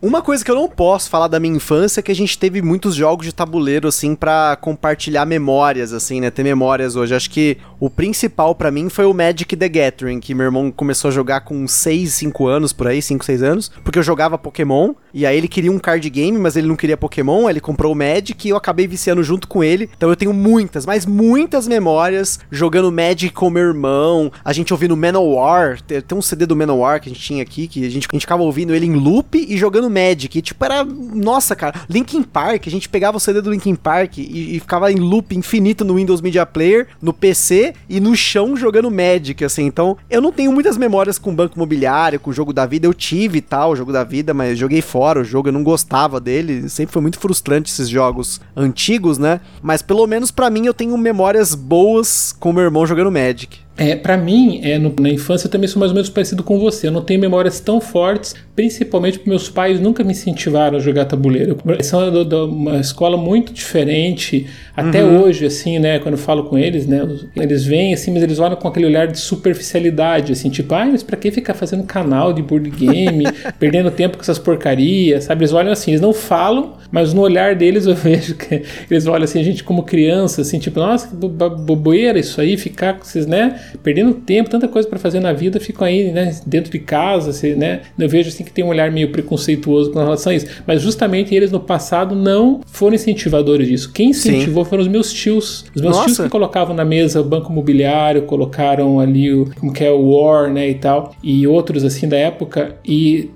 Uma 0.00 0.22
coisa 0.22 0.44
que 0.44 0.50
eu 0.50 0.54
não 0.54 0.68
posso 0.68 1.10
falar 1.10 1.26
da 1.26 1.40
minha 1.40 1.56
infância 1.56 1.98
é 1.98 2.02
que 2.04 2.12
a 2.12 2.14
gente 2.14 2.38
teve 2.38 2.62
muitos 2.62 2.94
jogos 2.94 3.26
de 3.26 3.34
tabuleiro, 3.34 3.88
assim, 3.88 4.14
para 4.14 4.56
compartilhar 4.60 5.26
memórias, 5.26 5.92
assim, 5.92 6.20
né? 6.20 6.30
Ter 6.30 6.44
memórias 6.44 6.94
hoje. 6.94 7.16
Acho 7.16 7.28
que 7.28 7.58
o 7.80 7.90
principal 7.90 8.54
para 8.54 8.70
mim 8.70 8.88
foi 8.88 9.06
o 9.06 9.12
Magic 9.12 9.56
the 9.56 9.68
Gathering, 9.68 10.20
que 10.20 10.34
meu 10.34 10.44
irmão 10.44 10.70
começou 10.70 11.08
a 11.08 11.12
jogar 11.12 11.40
com 11.40 11.66
6, 11.66 12.14
5 12.14 12.46
anos, 12.46 12.72
por 12.72 12.86
aí, 12.86 13.02
5, 13.02 13.24
6 13.24 13.42
anos, 13.42 13.72
porque 13.82 13.98
eu 13.98 14.02
jogava 14.04 14.38
Pokémon, 14.38 14.94
e 15.12 15.26
aí 15.26 15.36
ele 15.36 15.48
queria 15.48 15.72
um 15.72 15.80
card 15.80 16.08
game, 16.08 16.38
mas 16.38 16.54
ele 16.54 16.68
não 16.68 16.76
queria 16.76 16.96
Pokémon, 16.96 17.48
aí 17.48 17.54
ele 17.54 17.60
comprou 17.60 17.92
o 17.92 17.96
Magic 17.96 18.46
e 18.46 18.50
eu 18.50 18.56
acabei 18.56 18.86
viciando 18.86 19.24
junto 19.24 19.48
com 19.48 19.64
ele. 19.64 19.90
Então 19.96 20.08
eu 20.08 20.16
tenho 20.16 20.32
muitas, 20.32 20.86
mas 20.86 21.06
muitas 21.06 21.66
memórias 21.66 22.38
jogando 22.52 22.92
Magic 22.92 23.34
com 23.34 23.50
meu 23.50 23.64
irmão, 23.64 24.30
a 24.44 24.52
gente 24.52 24.72
ouvindo 24.72 24.96
Manowar, 24.96 25.82
tem, 25.82 26.02
um 26.16 26.22
CD 26.22 26.46
do 26.46 26.54
Manowar 26.54 27.00
que 27.00 27.08
a 27.08 27.12
gente 27.12 27.24
tinha 27.24 27.42
aqui, 27.42 27.66
que 27.66 27.84
a 27.84 27.90
gente, 27.90 28.06
a 28.08 28.14
gente 28.14 28.22
ficava 28.22 28.44
ouvindo 28.44 28.72
ele 28.72 28.86
em 28.86 28.94
loop 28.94 29.36
e 29.36 29.56
jogando 29.56 29.87
jogando 29.88 29.90
Magic. 29.90 30.38
E, 30.38 30.42
tipo, 30.42 30.64
era. 30.64 30.84
Nossa, 30.84 31.56
cara. 31.56 31.80
Linkin 31.88 32.22
Park, 32.22 32.66
a 32.66 32.70
gente 32.70 32.88
pegava 32.88 33.16
o 33.16 33.20
CD 33.20 33.40
do 33.40 33.50
Linkin 33.50 33.74
Park 33.74 34.18
e, 34.18 34.56
e, 34.56 34.60
ficava 34.60 34.92
em 34.92 34.96
loop 34.96 35.34
infinito 35.34 35.84
no 35.84 35.94
Windows 35.94 36.20
Media 36.20 36.44
Player, 36.44 36.88
no 37.00 37.12
PC 37.12 37.74
e 37.88 37.98
no 38.00 38.14
chão 38.14 38.56
jogando 38.56 38.90
Magic, 38.90 39.44
assim. 39.44 39.64
Então, 39.64 39.96
eu 40.10 40.20
não 40.20 40.30
tenho 40.30 40.52
muitas 40.52 40.76
memórias 40.76 41.18
com 41.18 41.34
Banco 41.34 41.56
Imobiliário, 41.56 42.20
com 42.20 42.30
o 42.30 42.34
jogo 42.34 42.52
da 42.52 42.66
vida. 42.66 42.86
Eu 42.86 42.94
tive 42.94 43.40
tal, 43.40 43.72
o 43.72 43.76
jogo 43.76 43.92
da 43.92 44.04
vida, 44.04 44.34
mas 44.34 44.58
joguei 44.58 44.82
fora 44.82 45.20
o 45.20 45.24
jogo, 45.24 45.48
eu 45.48 45.52
não 45.52 45.62
gostava 45.62 46.20
dele. 46.20 46.68
Sempre 46.68 46.92
foi 46.92 47.02
muito 47.02 47.18
frustrante 47.18 47.70
esses 47.70 47.88
jogos 47.88 48.40
antigos, 48.56 49.18
né? 49.18 49.40
Mas 49.62 49.82
pelo 49.82 50.06
menos 50.06 50.30
para 50.30 50.50
mim 50.50 50.66
eu 50.66 50.74
tenho 50.74 50.96
memórias 50.98 51.54
boas 51.54 52.34
com 52.38 52.52
meu 52.52 52.62
irmão 52.62 52.86
jogando 52.86 53.10
Magic. 53.10 53.67
É, 53.78 53.94
para 53.94 54.16
mim, 54.16 54.60
é, 54.64 54.76
no, 54.76 54.92
na 54.98 55.08
infância 55.08 55.46
eu 55.46 55.50
também 55.52 55.68
sou 55.68 55.78
mais 55.78 55.92
ou 55.92 55.94
menos 55.94 56.10
parecido 56.10 56.42
com 56.42 56.58
você. 56.58 56.88
Eu 56.88 56.90
não 56.90 57.00
tenho 57.00 57.20
memórias 57.20 57.60
tão 57.60 57.80
fortes, 57.80 58.34
principalmente 58.56 59.18
porque 59.18 59.30
meus 59.30 59.48
pais 59.48 59.78
nunca 59.78 60.02
me 60.02 60.10
incentivaram 60.10 60.78
a 60.78 60.80
jogar 60.80 61.04
tabuleiro. 61.04 61.56
Eles 61.64 61.86
são 61.86 62.24
de, 62.24 62.34
uma 62.34 62.80
escola 62.80 63.16
muito 63.16 63.52
diferente, 63.52 64.48
até 64.76 65.04
uhum. 65.04 65.22
hoje, 65.22 65.46
assim, 65.46 65.78
né? 65.78 66.00
Quando 66.00 66.14
eu 66.14 66.18
falo 66.18 66.44
com 66.44 66.58
eles, 66.58 66.88
né? 66.88 67.06
Eles 67.36 67.64
vêm 67.64 67.94
assim, 67.94 68.12
mas 68.12 68.24
eles 68.24 68.40
olham 68.40 68.56
com 68.56 68.66
aquele 68.66 68.86
olhar 68.86 69.06
de 69.06 69.18
superficialidade, 69.18 70.32
assim, 70.32 70.50
tipo, 70.50 70.74
ah, 70.74 70.84
mas 70.84 71.04
pra 71.04 71.16
que 71.16 71.30
ficar 71.30 71.54
fazendo 71.54 71.84
canal 71.84 72.32
de 72.32 72.42
board 72.42 72.68
game, 72.70 73.24
perdendo 73.60 73.92
tempo 73.92 74.16
com 74.16 74.22
essas 74.22 74.40
porcarias, 74.40 75.24
sabe? 75.24 75.42
Eles 75.42 75.52
olham 75.52 75.70
assim, 75.70 75.92
eles 75.92 76.00
não 76.00 76.12
falam, 76.12 76.74
mas 76.90 77.14
no 77.14 77.20
olhar 77.20 77.54
deles 77.54 77.86
eu 77.86 77.94
vejo 77.96 78.34
que 78.34 78.62
eles 78.90 79.06
olham 79.06 79.22
assim, 79.22 79.38
a 79.38 79.44
gente 79.44 79.62
como 79.62 79.84
criança, 79.84 80.42
assim, 80.42 80.58
tipo, 80.58 80.80
nossa, 80.80 81.06
que 81.06 81.14
bobeira 81.14 82.18
isso 82.18 82.40
aí, 82.40 82.56
ficar 82.56 82.94
com 82.94 83.04
esses, 83.04 83.24
né? 83.24 83.60
Perdendo 83.82 84.14
tempo, 84.14 84.50
tanta 84.50 84.68
coisa 84.68 84.88
para 84.88 84.98
fazer 84.98 85.20
na 85.20 85.32
vida, 85.32 85.60
ficam 85.60 85.86
aí, 85.86 86.10
né, 86.10 86.36
dentro 86.46 86.70
de 86.70 86.78
casa, 86.78 87.30
assim, 87.30 87.54
né? 87.54 87.82
Eu 87.98 88.08
vejo 88.08 88.28
assim 88.28 88.44
que 88.44 88.52
tem 88.52 88.64
um 88.64 88.68
olhar 88.68 88.90
meio 88.90 89.10
preconceituoso 89.10 89.90
com 89.92 89.98
relação 89.98 90.32
a 90.32 90.34
isso. 90.34 90.46
Mas 90.66 90.82
justamente 90.82 91.34
eles 91.34 91.50
no 91.50 91.60
passado 91.60 92.14
não 92.14 92.60
foram 92.66 92.94
incentivadores 92.94 93.68
disso. 93.68 93.92
Quem 93.92 94.10
incentivou 94.10 94.64
Sim. 94.64 94.70
foram 94.70 94.82
os 94.82 94.88
meus 94.88 95.12
tios. 95.12 95.64
Os 95.74 95.82
meus 95.82 95.96
Nossa. 95.96 96.06
tios 96.06 96.18
que 96.18 96.28
colocavam 96.28 96.74
na 96.74 96.84
mesa 96.84 97.20
o 97.20 97.24
banco 97.24 97.50
imobiliário, 97.52 98.22
colocaram 98.22 99.00
ali 99.00 99.32
o 99.32 99.50
como 99.58 99.72
que 99.72 99.84
é 99.84 99.90
o 99.90 100.10
War, 100.10 100.50
né, 100.52 100.68
e 100.68 100.74
tal, 100.74 101.14
e 101.22 101.46
outros 101.46 101.84
assim 101.84 102.08
da 102.08 102.16
época 102.16 102.76
e 102.84 103.30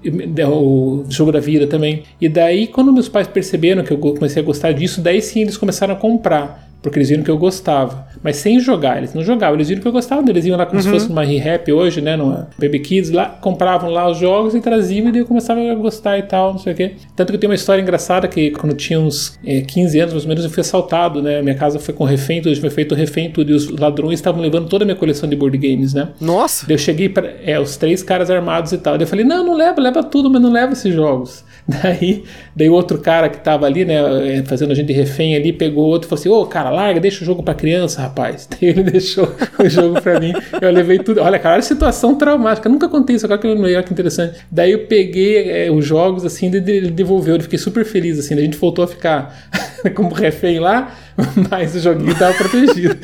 o 0.49 1.05
jogo 1.09 1.33
da 1.33 1.41
vida 1.41 1.67
também. 1.67 2.03
E 2.21 2.29
daí 2.29 2.67
quando 2.67 2.93
meus 2.93 3.09
pais 3.09 3.27
perceberam 3.27 3.83
que 3.83 3.93
eu 3.93 3.99
comecei 3.99 4.43
a 4.43 4.45
gostar 4.45 4.73
disso, 4.73 5.01
daí 5.01 5.21
sim 5.21 5.43
eles 5.43 5.57
começaram 5.57 5.95
a 5.95 5.97
comprar 5.97 6.72
porque 6.83 6.99
eles 6.99 7.09
viram 7.09 7.23
que 7.23 7.31
eu 7.31 7.39
gostava. 7.39 8.07
Mas 8.23 8.37
sem 8.37 8.61
jogar, 8.61 8.99
eles 8.99 9.15
não 9.15 9.23
jogavam, 9.23 9.55
eles 9.55 9.69
viram 9.69 9.81
que 9.81 9.89
eu 9.89 9.93
gostava 9.93 10.23
eles 10.31 10.45
iam 10.45 10.57
lá 10.57 10.67
como 10.67 10.79
uhum. 10.79 10.83
se 10.83 10.91
fosse 10.91 11.09
numa 11.09 11.25
Re-Rap 11.25 11.73
hoje, 11.73 12.01
né, 12.01 12.17
numa 12.17 12.49
Baby 12.59 12.81
Kids, 12.81 13.11
lá, 13.11 13.27
compravam 13.27 13.91
lá 13.91 14.09
os 14.09 14.19
jogos 14.19 14.55
e 14.55 14.61
traziam 14.61 15.09
e 15.09 15.13
daí 15.13 15.21
eu 15.21 15.27
começava 15.27 15.61
a 15.61 15.75
gostar 15.75 16.19
e 16.19 16.23
tal, 16.23 16.53
não 16.53 16.59
sei 16.59 16.73
o 16.73 16.77
quê. 16.77 16.93
Tanto 17.15 17.31
que 17.31 17.37
eu 17.37 17.41
tenho 17.41 17.51
uma 17.51 17.55
história 17.55 17.81
engraçada 17.83 18.27
que 18.29 18.51
quando 18.51 18.73
eu 18.73 18.77
tinha 18.77 19.01
uns 19.01 19.39
é, 19.45 19.61
15 19.61 19.99
anos, 19.99 20.13
mais 20.13 20.25
ou 20.25 20.29
menos, 20.29 20.45
eu 20.45 20.51
fui 20.51 20.61
assaltado, 20.61 21.23
né, 21.23 21.43
minha 21.43 21.55
casa 21.55 21.79
foi 21.79 21.95
com 21.95 22.05
refém, 22.05 22.41
tudo, 22.41 22.59
foi 22.61 22.71
feito 22.71 22.95
refém, 22.95 23.31
tudo, 23.31 23.51
e 23.51 23.55
os 23.55 23.69
ladrões 23.69 24.15
estavam 24.15 24.41
levando 24.41 24.69
toda 24.69 24.85
a 24.85 24.87
minha 24.87 24.97
coleção 24.97 25.29
de 25.29 25.37
board 25.37 25.57
games, 25.59 25.95
né. 25.95 26.09
Nossa! 26.21 26.67
Daí 26.67 26.75
eu 26.75 26.79
cheguei 26.79 27.09
para 27.09 27.33
é, 27.45 27.59
os 27.59 27.77
três 27.77 28.03
caras 28.03 28.31
armados 28.31 28.73
e 28.73 28.79
tal, 28.79 28.95
daí 28.95 29.05
eu 29.05 29.09
falei, 29.09 29.25
não, 29.25 29.45
não 29.45 29.57
leva, 29.57 29.81
leva 29.81 30.03
tudo, 30.03 30.31
mas 30.31 30.41
não 30.41 30.51
leva 30.51 30.73
esses 30.73 30.93
jogos. 30.93 31.45
Daí, 31.67 32.25
daí 32.57 32.69
o 32.69 32.73
outro 32.73 32.99
cara 32.99 33.29
que 33.29 33.39
tava 33.39 33.67
ali, 33.67 33.85
né, 33.85 33.95
eh, 34.39 34.43
fazendo 34.45 34.73
a 34.73 34.75
gente 34.75 34.93
refém 34.93 35.37
ali, 35.37 35.53
pegou 35.53 35.85
outro 35.85 36.07
e 36.07 36.09
falou 36.09 36.21
assim: 36.21 36.29
Ô, 36.29 36.45
cara, 36.47 36.71
larga, 36.71 36.99
deixa 36.99 37.23
o 37.23 37.27
jogo 37.27 37.43
pra 37.43 37.55
criança, 37.55 38.03
rapaz. 38.03 38.49
Daí 38.51 38.71
ele 38.71 38.83
deixou 38.83 39.33
o 39.59 39.69
jogo 39.69 40.01
pra 40.01 40.19
mim. 40.19 40.33
Eu 40.61 40.71
levei 40.73 40.99
tudo. 40.99 41.21
Olha, 41.21 41.39
cara, 41.39 41.55
olha 41.55 41.63
situação 41.63 42.17
traumática. 42.17 42.69
nunca 42.69 42.89
contei 42.89 43.17
isso, 43.17 43.27
agora 43.27 43.41
que 43.41 43.47
eu 43.47 43.83
que 43.83 43.93
interessante. 43.93 44.41
Daí 44.51 44.73
eu 44.73 44.87
peguei 44.87 45.51
é, 45.51 45.71
os 45.71 45.85
jogos 45.87 46.25
assim, 46.25 46.47
ele 46.47 46.91
devolveu. 46.91 47.37
Eu 47.37 47.41
fiquei 47.41 47.59
super 47.59 47.85
feliz, 47.85 48.19
assim. 48.19 48.35
A 48.35 48.41
gente 48.41 48.57
voltou 48.57 48.85
a 48.85 48.89
ficar 48.89 49.33
como 49.95 50.13
refém 50.13 50.59
lá, 50.59 50.95
mas 51.51 51.77
o 51.77 51.81
joguinho 51.81 52.19
tava 52.19 52.35
protegido. 52.35 52.97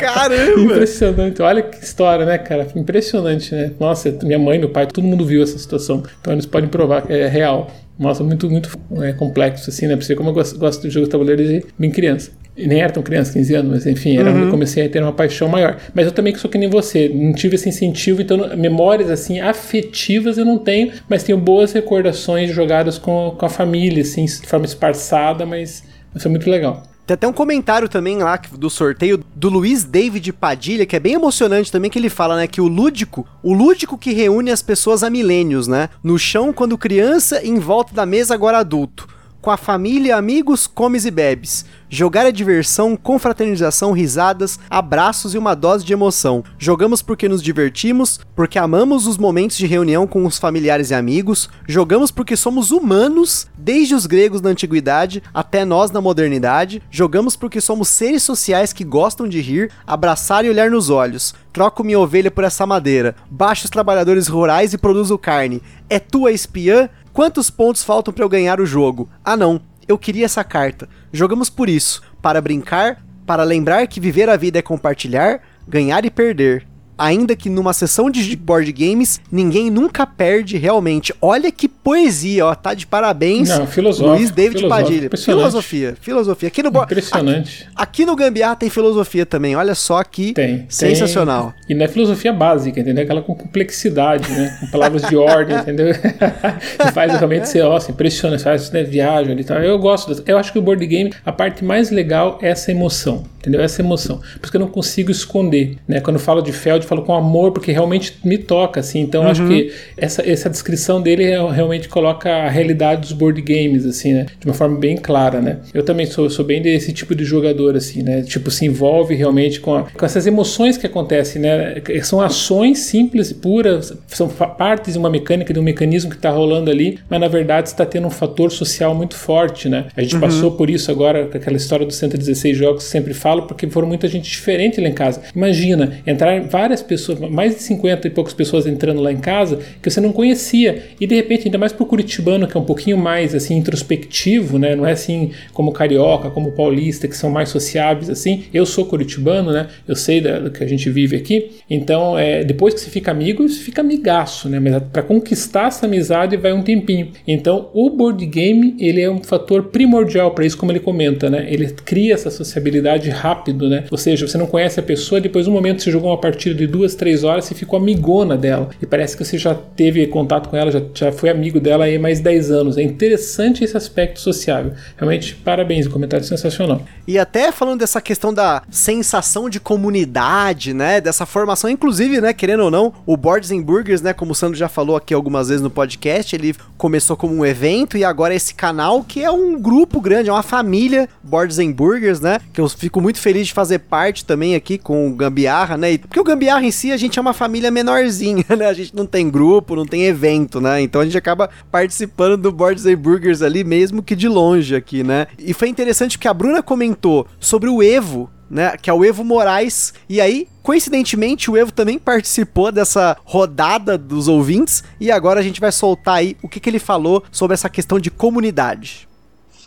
Caramba! 0.00 0.60
Impressionante. 0.60 1.42
Olha 1.42 1.62
que 1.62 1.82
história, 1.82 2.24
né, 2.24 2.38
cara? 2.38 2.66
Impressionante, 2.74 3.54
né? 3.54 3.72
Nossa, 3.78 4.16
minha 4.22 4.38
mãe, 4.38 4.58
meu 4.58 4.70
pai, 4.70 4.86
todo 4.86 5.04
mundo 5.04 5.24
viu 5.24 5.42
essa 5.42 5.58
situação. 5.58 6.02
Então 6.20 6.32
eles 6.32 6.46
podem 6.46 6.68
provar 6.68 7.02
que 7.02 7.12
é 7.12 7.26
real. 7.26 7.70
Nossa, 7.98 8.22
muito, 8.22 8.48
muito 8.48 8.70
é, 9.02 9.12
complexo, 9.12 9.70
assim, 9.70 9.86
né? 9.86 9.96
Pra 9.96 10.04
você 10.04 10.14
como 10.14 10.30
eu 10.30 10.34
gosto, 10.34 10.56
gosto 10.56 10.82
de 10.82 10.90
jogo 10.90 11.06
de 11.06 11.10
tabuleiro 11.10 11.42
desde 11.42 11.66
bem 11.76 11.90
criança. 11.90 12.30
E 12.56 12.66
nem 12.66 12.80
era 12.80 12.92
tão 12.92 13.02
criança, 13.02 13.32
15 13.32 13.54
anos, 13.54 13.70
mas 13.70 13.86
enfim, 13.86 14.16
era 14.16 14.30
uhum. 14.30 14.36
onde 14.36 14.44
eu 14.46 14.50
comecei 14.50 14.84
a 14.84 14.88
ter 14.88 15.00
uma 15.00 15.12
paixão 15.12 15.48
maior. 15.48 15.76
Mas 15.94 16.06
eu 16.06 16.12
também 16.12 16.34
sou 16.34 16.50
que 16.50 16.58
nem 16.58 16.68
você, 16.68 17.08
não 17.08 17.32
tive 17.32 17.54
esse 17.54 17.68
incentivo, 17.68 18.20
então 18.20 18.56
memórias 18.56 19.10
assim 19.10 19.38
afetivas 19.40 20.38
eu 20.38 20.44
não 20.44 20.58
tenho, 20.58 20.92
mas 21.08 21.22
tenho 21.22 21.38
boas 21.38 21.72
recordações 21.72 22.50
jogadas 22.50 22.98
com, 22.98 23.34
com 23.38 23.46
a 23.46 23.48
família, 23.48 24.02
assim, 24.02 24.24
de 24.24 24.46
forma 24.46 24.66
esparçada, 24.66 25.46
mas, 25.46 25.84
mas 26.12 26.20
foi 26.20 26.30
muito 26.30 26.50
legal. 26.50 26.82
Tem 27.08 27.14
até 27.14 27.26
um 27.26 27.32
comentário 27.32 27.88
também 27.88 28.18
lá 28.18 28.38
do 28.52 28.68
sorteio 28.68 29.24
do 29.34 29.48
Luiz 29.48 29.82
David 29.82 30.30
Padilha, 30.30 30.84
que 30.84 30.94
é 30.94 31.00
bem 31.00 31.14
emocionante 31.14 31.72
também, 31.72 31.90
que 31.90 31.98
ele 31.98 32.10
fala, 32.10 32.36
né, 32.36 32.46
que 32.46 32.60
o 32.60 32.68
lúdico, 32.68 33.26
o 33.42 33.54
lúdico 33.54 33.96
que 33.96 34.12
reúne 34.12 34.50
as 34.50 34.60
pessoas 34.60 35.02
há 35.02 35.08
milênios, 35.08 35.66
né? 35.66 35.88
No 36.04 36.18
chão 36.18 36.52
quando 36.52 36.76
criança 36.76 37.42
e 37.42 37.48
em 37.48 37.58
volta 37.58 37.94
da 37.94 38.04
mesa 38.04 38.34
agora 38.34 38.58
adulto 38.58 39.08
com 39.40 39.50
a 39.50 39.56
família, 39.56 40.16
amigos, 40.16 40.66
comes 40.66 41.04
e 41.04 41.10
bebes. 41.10 41.64
Jogar 41.90 42.26
é 42.26 42.32
diversão, 42.32 42.96
confraternização, 42.96 43.92
risadas, 43.92 44.58
abraços 44.68 45.32
e 45.32 45.38
uma 45.38 45.54
dose 45.54 45.84
de 45.84 45.92
emoção. 45.92 46.44
Jogamos 46.58 47.00
porque 47.00 47.28
nos 47.28 47.42
divertimos, 47.42 48.20
porque 48.36 48.58
amamos 48.58 49.06
os 49.06 49.16
momentos 49.16 49.56
de 49.56 49.66
reunião 49.66 50.06
com 50.06 50.26
os 50.26 50.38
familiares 50.38 50.90
e 50.90 50.94
amigos. 50.94 51.48
Jogamos 51.66 52.10
porque 52.10 52.36
somos 52.36 52.70
humanos, 52.70 53.46
desde 53.56 53.94
os 53.94 54.04
gregos 54.04 54.42
na 54.42 54.50
antiguidade 54.50 55.22
até 55.32 55.64
nós 55.64 55.90
na 55.90 56.00
modernidade. 56.00 56.82
Jogamos 56.90 57.36
porque 57.36 57.60
somos 57.60 57.88
seres 57.88 58.22
sociais 58.22 58.72
que 58.72 58.84
gostam 58.84 59.26
de 59.26 59.40
rir, 59.40 59.70
abraçar 59.86 60.44
e 60.44 60.50
olhar 60.50 60.70
nos 60.70 60.90
olhos. 60.90 61.34
Troco 61.52 61.82
minha 61.82 61.98
ovelha 61.98 62.30
por 62.30 62.44
essa 62.44 62.66
madeira. 62.66 63.16
Baixo 63.30 63.64
os 63.64 63.70
trabalhadores 63.70 64.28
rurais 64.28 64.74
e 64.74 64.78
produzo 64.78 65.16
carne. 65.16 65.62
É 65.88 65.98
tua 65.98 66.32
espiã? 66.32 66.90
Quantos 67.18 67.50
pontos 67.50 67.82
faltam 67.82 68.14
para 68.14 68.22
eu 68.24 68.28
ganhar 68.28 68.60
o 68.60 68.64
jogo? 68.64 69.10
Ah 69.24 69.36
não, 69.36 69.60
eu 69.88 69.98
queria 69.98 70.24
essa 70.24 70.44
carta. 70.44 70.88
Jogamos 71.12 71.50
por 71.50 71.68
isso, 71.68 72.00
para 72.22 72.40
brincar, 72.40 73.04
para 73.26 73.42
lembrar 73.42 73.88
que 73.88 73.98
viver 73.98 74.28
a 74.28 74.36
vida 74.36 74.60
é 74.60 74.62
compartilhar, 74.62 75.42
ganhar 75.66 76.04
e 76.04 76.12
perder 76.12 76.64
ainda 76.98 77.36
que 77.36 77.48
numa 77.48 77.72
sessão 77.72 78.10
de 78.10 78.36
board 78.36 78.70
games, 78.72 79.20
ninguém 79.30 79.70
nunca 79.70 80.06
perde 80.06 80.58
realmente. 80.58 81.14
Olha 81.22 81.50
que 81.52 81.68
poesia, 81.68 82.46
ó, 82.46 82.54
tá 82.54 82.74
de 82.74 82.86
parabéns. 82.86 83.48
Não. 83.48 83.68
Luiz 83.98 84.30
David 84.30 84.68
Padilha. 84.68 85.08
Filosofia, 85.16 85.96
filosofia. 86.00 86.48
Aqui 86.48 86.62
no 86.62 86.68
Impressionante. 86.68 87.68
Aqui, 87.74 88.02
aqui, 88.02 88.04
no 88.04 88.16
Gambiarra 88.16 88.56
tem 88.56 88.68
filosofia 88.68 89.24
também. 89.24 89.54
Olha 89.54 89.74
só 89.74 90.02
que 90.02 90.32
tem, 90.32 90.66
sensacional. 90.68 91.54
Tem, 91.66 91.76
e 91.76 91.78
não 91.78 91.84
é 91.84 91.88
filosofia 91.88 92.32
básica, 92.32 92.80
entendeu? 92.80 93.04
Aquela 93.04 93.22
com 93.22 93.34
complexidade, 93.34 94.30
né? 94.30 94.56
Com 94.60 94.66
palavras 94.68 95.02
de 95.02 95.16
ordem, 95.16 95.56
entendeu? 95.58 95.94
que 95.94 96.92
faz 96.92 97.12
realmente 97.12 97.48
ser, 97.48 97.62
nossa, 97.62 97.90
impressionante, 97.90 98.42
faz 98.42 98.70
né, 98.70 98.82
viagem 98.82 99.32
ali 99.32 99.42
e 99.42 99.44
tal. 99.44 99.58
Eu 99.58 99.78
gosto, 99.78 100.22
eu 100.26 100.38
acho 100.38 100.52
que 100.52 100.58
o 100.58 100.62
board 100.62 100.84
game, 100.86 101.12
a 101.24 101.32
parte 101.32 101.64
mais 101.64 101.90
legal 101.90 102.38
é 102.42 102.48
essa 102.48 102.70
emoção, 102.70 103.24
entendeu? 103.38 103.60
Essa 103.60 103.82
emoção. 103.82 104.18
Por 104.18 104.44
isso 104.44 104.50
que 104.50 104.56
eu 104.56 104.60
não 104.60 104.68
consigo 104.68 105.10
esconder, 105.10 105.76
né? 105.86 106.00
Quando 106.00 106.16
eu 106.16 106.22
falo 106.22 106.42
de 106.42 106.52
Feld, 106.52 106.86
falo 106.86 107.02
com 107.02 107.14
amor, 107.14 107.52
porque 107.52 107.72
realmente 107.72 108.16
me 108.24 108.38
toca, 108.38 108.80
assim. 108.80 109.00
Então 109.00 109.22
uhum. 109.22 109.28
acho 109.28 109.46
que 109.46 109.72
essa, 109.96 110.28
essa 110.28 110.50
descrição 110.50 111.00
dele 111.00 111.24
realmente 111.50 111.88
coloca 111.88 112.30
a 112.30 112.48
realidade 112.48 113.02
dos 113.02 113.12
board 113.12 113.40
games, 113.40 113.86
assim, 113.86 114.12
né? 114.12 114.26
De 114.38 114.46
uma 114.46 114.54
forma 114.54 114.78
bem 114.78 114.96
clara, 114.96 115.40
né? 115.40 115.58
Eu 115.72 115.82
também 115.82 116.06
sou, 116.06 116.28
sou 116.28 116.44
bem 116.44 116.60
desse 116.60 116.92
tipo 116.92 117.14
de 117.14 117.24
jogador, 117.24 117.76
assim, 117.76 118.02
né? 118.02 118.22
Tipo, 118.22 118.50
se 118.50 118.64
envolve 118.66 119.14
realmente 119.14 119.60
com, 119.60 119.74
a, 119.74 119.82
com 119.84 120.04
essas 120.04 120.26
emoções 120.26 120.76
que 120.76 120.86
acontecem, 120.86 121.40
né? 121.40 121.80
São 122.02 122.20
ações 122.20 122.80
simples, 122.80 123.32
puras, 123.32 123.96
são 124.08 124.28
partes 124.28 124.94
de 124.94 124.98
uma 124.98 125.10
mecânica, 125.10 125.52
de 125.52 125.60
um 125.60 125.62
mecanismo 125.62 126.10
que 126.10 126.16
está 126.16 126.30
rolando 126.30 126.70
ali, 126.70 126.98
mas 127.08 127.20
na 127.20 127.28
verdade 127.28 127.68
está 127.68 127.86
tendo 127.86 128.06
um 128.06 128.10
fator 128.10 128.50
social 128.50 128.94
muito 128.94 129.14
forte, 129.14 129.68
né? 129.68 129.86
A 129.96 130.02
gente 130.02 130.14
uhum. 130.14 130.20
passou 130.20 130.52
por 130.52 130.68
isso 130.70 130.90
agora, 130.90 131.26
com 131.26 131.36
aquela 131.36 131.56
história 131.56 131.86
dos 131.86 131.96
116 131.96 132.56
jogos, 132.56 132.84
sempre 132.84 133.14
falo, 133.38 133.42
porque 133.46 133.68
foram 133.68 133.86
muita 133.86 134.08
gente 134.08 134.28
diferente 134.28 134.80
lá 134.80 134.88
em 134.88 134.92
casa. 134.92 135.22
Imagina, 135.34 136.00
entrar 136.06 136.40
várias 136.42 136.82
pessoas, 136.82 137.18
mais 137.18 137.54
de 137.54 137.62
50 137.62 138.06
e 138.06 138.10
poucas 138.10 138.34
pessoas 138.34 138.66
entrando 138.66 139.00
lá 139.00 139.12
em 139.12 139.18
casa, 139.18 139.60
que 139.80 139.90
você 139.90 140.00
não 140.00 140.12
conhecia. 140.12 140.82
E 141.00 141.06
de 141.06 141.14
repente, 141.14 141.46
ainda 141.46 141.58
mais 141.58 141.72
pro 141.72 141.86
curitibano, 141.86 142.46
que 142.46 142.56
é 142.56 142.60
um 142.60 142.64
pouquinho 142.64 142.98
mais 142.98 143.34
assim 143.34 143.56
introspectivo, 143.56 144.58
né? 144.58 144.74
Não 144.74 144.86
é 144.86 144.92
assim 144.92 145.30
como 145.52 145.72
carioca, 145.72 146.30
como 146.30 146.52
paulista, 146.52 147.06
que 147.06 147.16
são 147.16 147.30
mais 147.30 147.48
sociáveis 147.48 148.10
assim. 148.10 148.44
Eu 148.52 148.66
sou 148.66 148.84
curitibano, 148.86 149.52
né? 149.52 149.68
Eu 149.86 149.94
sei 149.94 150.20
da, 150.20 150.38
do 150.38 150.50
que 150.50 150.62
a 150.62 150.66
gente 150.66 150.90
vive 150.90 151.16
aqui. 151.16 151.50
Então, 151.70 152.18
é, 152.18 152.42
depois 152.44 152.74
que 152.74 152.80
você 152.80 152.90
fica 152.90 153.10
amigo, 153.10 153.48
você 153.48 153.60
fica 153.60 153.80
amigaço, 153.80 154.48
né? 154.48 154.58
Mas 154.58 154.82
para 154.92 155.02
conquistar 155.02 155.68
essa 155.68 155.86
amizade 155.86 156.36
vai 156.36 156.52
um 156.52 156.62
tempinho. 156.62 157.12
Então, 157.26 157.70
o 157.72 157.90
board 157.90 158.24
game, 158.26 158.74
ele 158.78 159.00
é 159.00 159.10
um 159.10 159.22
fator 159.22 159.64
primordial 159.64 160.30
para 160.32 160.44
isso, 160.44 160.56
como 160.56 160.72
ele 160.72 160.80
comenta, 160.80 161.30
né? 161.30 161.46
Ele 161.48 161.66
cria 161.84 162.14
essa 162.14 162.30
sociabilidade 162.30 163.10
rápido, 163.18 163.68
né? 163.68 163.84
Ou 163.90 163.98
seja, 163.98 164.26
você 164.26 164.38
não 164.38 164.46
conhece 164.46 164.80
a 164.80 164.82
pessoa, 164.82 165.20
depois 165.20 165.46
um 165.46 165.52
momento 165.52 165.82
você 165.82 165.90
jogou 165.90 166.10
uma 166.10 166.20
partida 166.20 166.54
de 166.54 166.66
duas, 166.66 166.94
três 166.94 167.24
horas, 167.24 167.44
você 167.44 167.54
ficou 167.54 167.78
amigona 167.78 168.36
dela. 168.36 168.70
E 168.80 168.86
parece 168.86 169.16
que 169.16 169.24
você 169.24 169.36
já 169.36 169.54
teve 169.54 170.06
contato 170.06 170.48
com 170.48 170.56
ela, 170.56 170.70
já, 170.70 170.80
já 170.94 171.12
foi 171.12 171.28
amigo 171.28 171.60
dela 171.60 171.84
aí 171.84 171.98
mais 171.98 172.20
10 172.20 172.50
anos. 172.50 172.78
É 172.78 172.82
interessante 172.82 173.64
esse 173.64 173.76
aspecto 173.76 174.20
sociável. 174.20 174.72
Realmente, 174.96 175.34
parabéns, 175.34 175.86
o 175.86 175.90
comentário 175.90 176.24
é 176.24 176.26
sensacional. 176.26 176.82
E 177.06 177.18
até 177.18 177.50
falando 177.50 177.80
dessa 177.80 178.00
questão 178.00 178.32
da 178.32 178.62
sensação 178.70 179.48
de 179.48 179.58
comunidade, 179.58 180.74
né? 180.74 181.00
Dessa 181.00 181.24
formação, 181.24 181.70
inclusive, 181.70 182.20
né? 182.20 182.32
Querendo 182.32 182.64
ou 182.64 182.70
não, 182.70 182.92
o 183.06 183.16
Boards 183.16 183.50
and 183.50 183.62
Burgers, 183.62 184.02
né? 184.02 184.12
Como 184.12 184.32
o 184.32 184.34
Sandro 184.34 184.58
já 184.58 184.68
falou 184.68 184.96
aqui 184.96 185.14
algumas 185.14 185.48
vezes 185.48 185.62
no 185.62 185.70
podcast, 185.70 186.34
ele 186.34 186.54
começou 186.76 187.16
como 187.16 187.34
um 187.34 187.44
evento 187.44 187.96
e 187.96 188.04
agora 188.04 188.34
esse 188.34 188.54
canal 188.54 189.02
que 189.02 189.24
é 189.24 189.30
um 189.30 189.60
grupo 189.60 190.00
grande, 190.00 190.28
é 190.28 190.32
uma 190.32 190.42
família 190.42 191.08
Boards 191.22 191.58
and 191.58 191.72
Burgers, 191.72 192.20
né? 192.20 192.38
Que 192.52 192.60
eu 192.60 192.68
fico 192.68 193.00
muito 193.00 193.07
feliz 193.16 193.46
de 193.46 193.52
fazer 193.54 193.78
parte 193.78 194.24
também 194.24 194.54
aqui 194.54 194.76
com 194.76 195.08
o 195.08 195.14
Gambiarra, 195.14 195.76
né? 195.76 195.96
Porque 195.96 196.20
o 196.20 196.24
Gambiarra 196.24 196.64
em 196.64 196.70
si 196.70 196.92
a 196.92 196.96
gente 196.96 197.18
é 197.18 197.22
uma 197.22 197.32
família 197.32 197.70
menorzinha, 197.70 198.44
né? 198.56 198.66
A 198.66 198.72
gente 198.74 198.94
não 198.94 199.06
tem 199.06 199.30
grupo, 199.30 199.74
não 199.74 199.86
tem 199.86 200.04
evento, 200.04 200.60
né? 200.60 200.80
Então 200.82 201.00
a 201.00 201.04
gente 201.04 201.16
acaba 201.16 201.48
participando 201.70 202.36
do 202.36 202.52
Boards 202.52 202.84
and 202.84 202.96
Burgers 202.96 203.42
ali 203.42 203.64
mesmo 203.64 204.02
que 204.02 204.16
de 204.16 204.28
longe 204.28 204.74
aqui, 204.74 205.02
né? 205.02 205.28
E 205.38 205.54
foi 205.54 205.68
interessante 205.68 206.18
que 206.18 206.28
a 206.28 206.34
Bruna 206.34 206.62
comentou 206.62 207.26
sobre 207.40 207.70
o 207.70 207.82
Evo, 207.82 208.30
né, 208.50 208.76
que 208.76 208.88
é 208.88 208.92
o 208.92 209.04
Evo 209.04 209.24
Moraes. 209.24 209.92
E 210.08 210.20
aí, 210.20 210.48
coincidentemente, 210.62 211.50
o 211.50 211.56
Evo 211.56 211.72
também 211.72 211.98
participou 211.98 212.72
dessa 212.72 213.16
rodada 213.24 213.98
dos 213.98 214.28
ouvintes. 214.28 214.82
E 215.00 215.10
agora 215.10 215.40
a 215.40 215.42
gente 215.42 215.60
vai 215.60 215.72
soltar 215.72 216.16
aí 216.16 216.36
o 216.42 216.48
que, 216.48 216.60
que 216.60 216.68
ele 216.68 216.78
falou 216.78 217.22
sobre 217.30 217.54
essa 217.54 217.68
questão 217.68 217.98
de 217.98 218.10
comunidade. 218.10 219.07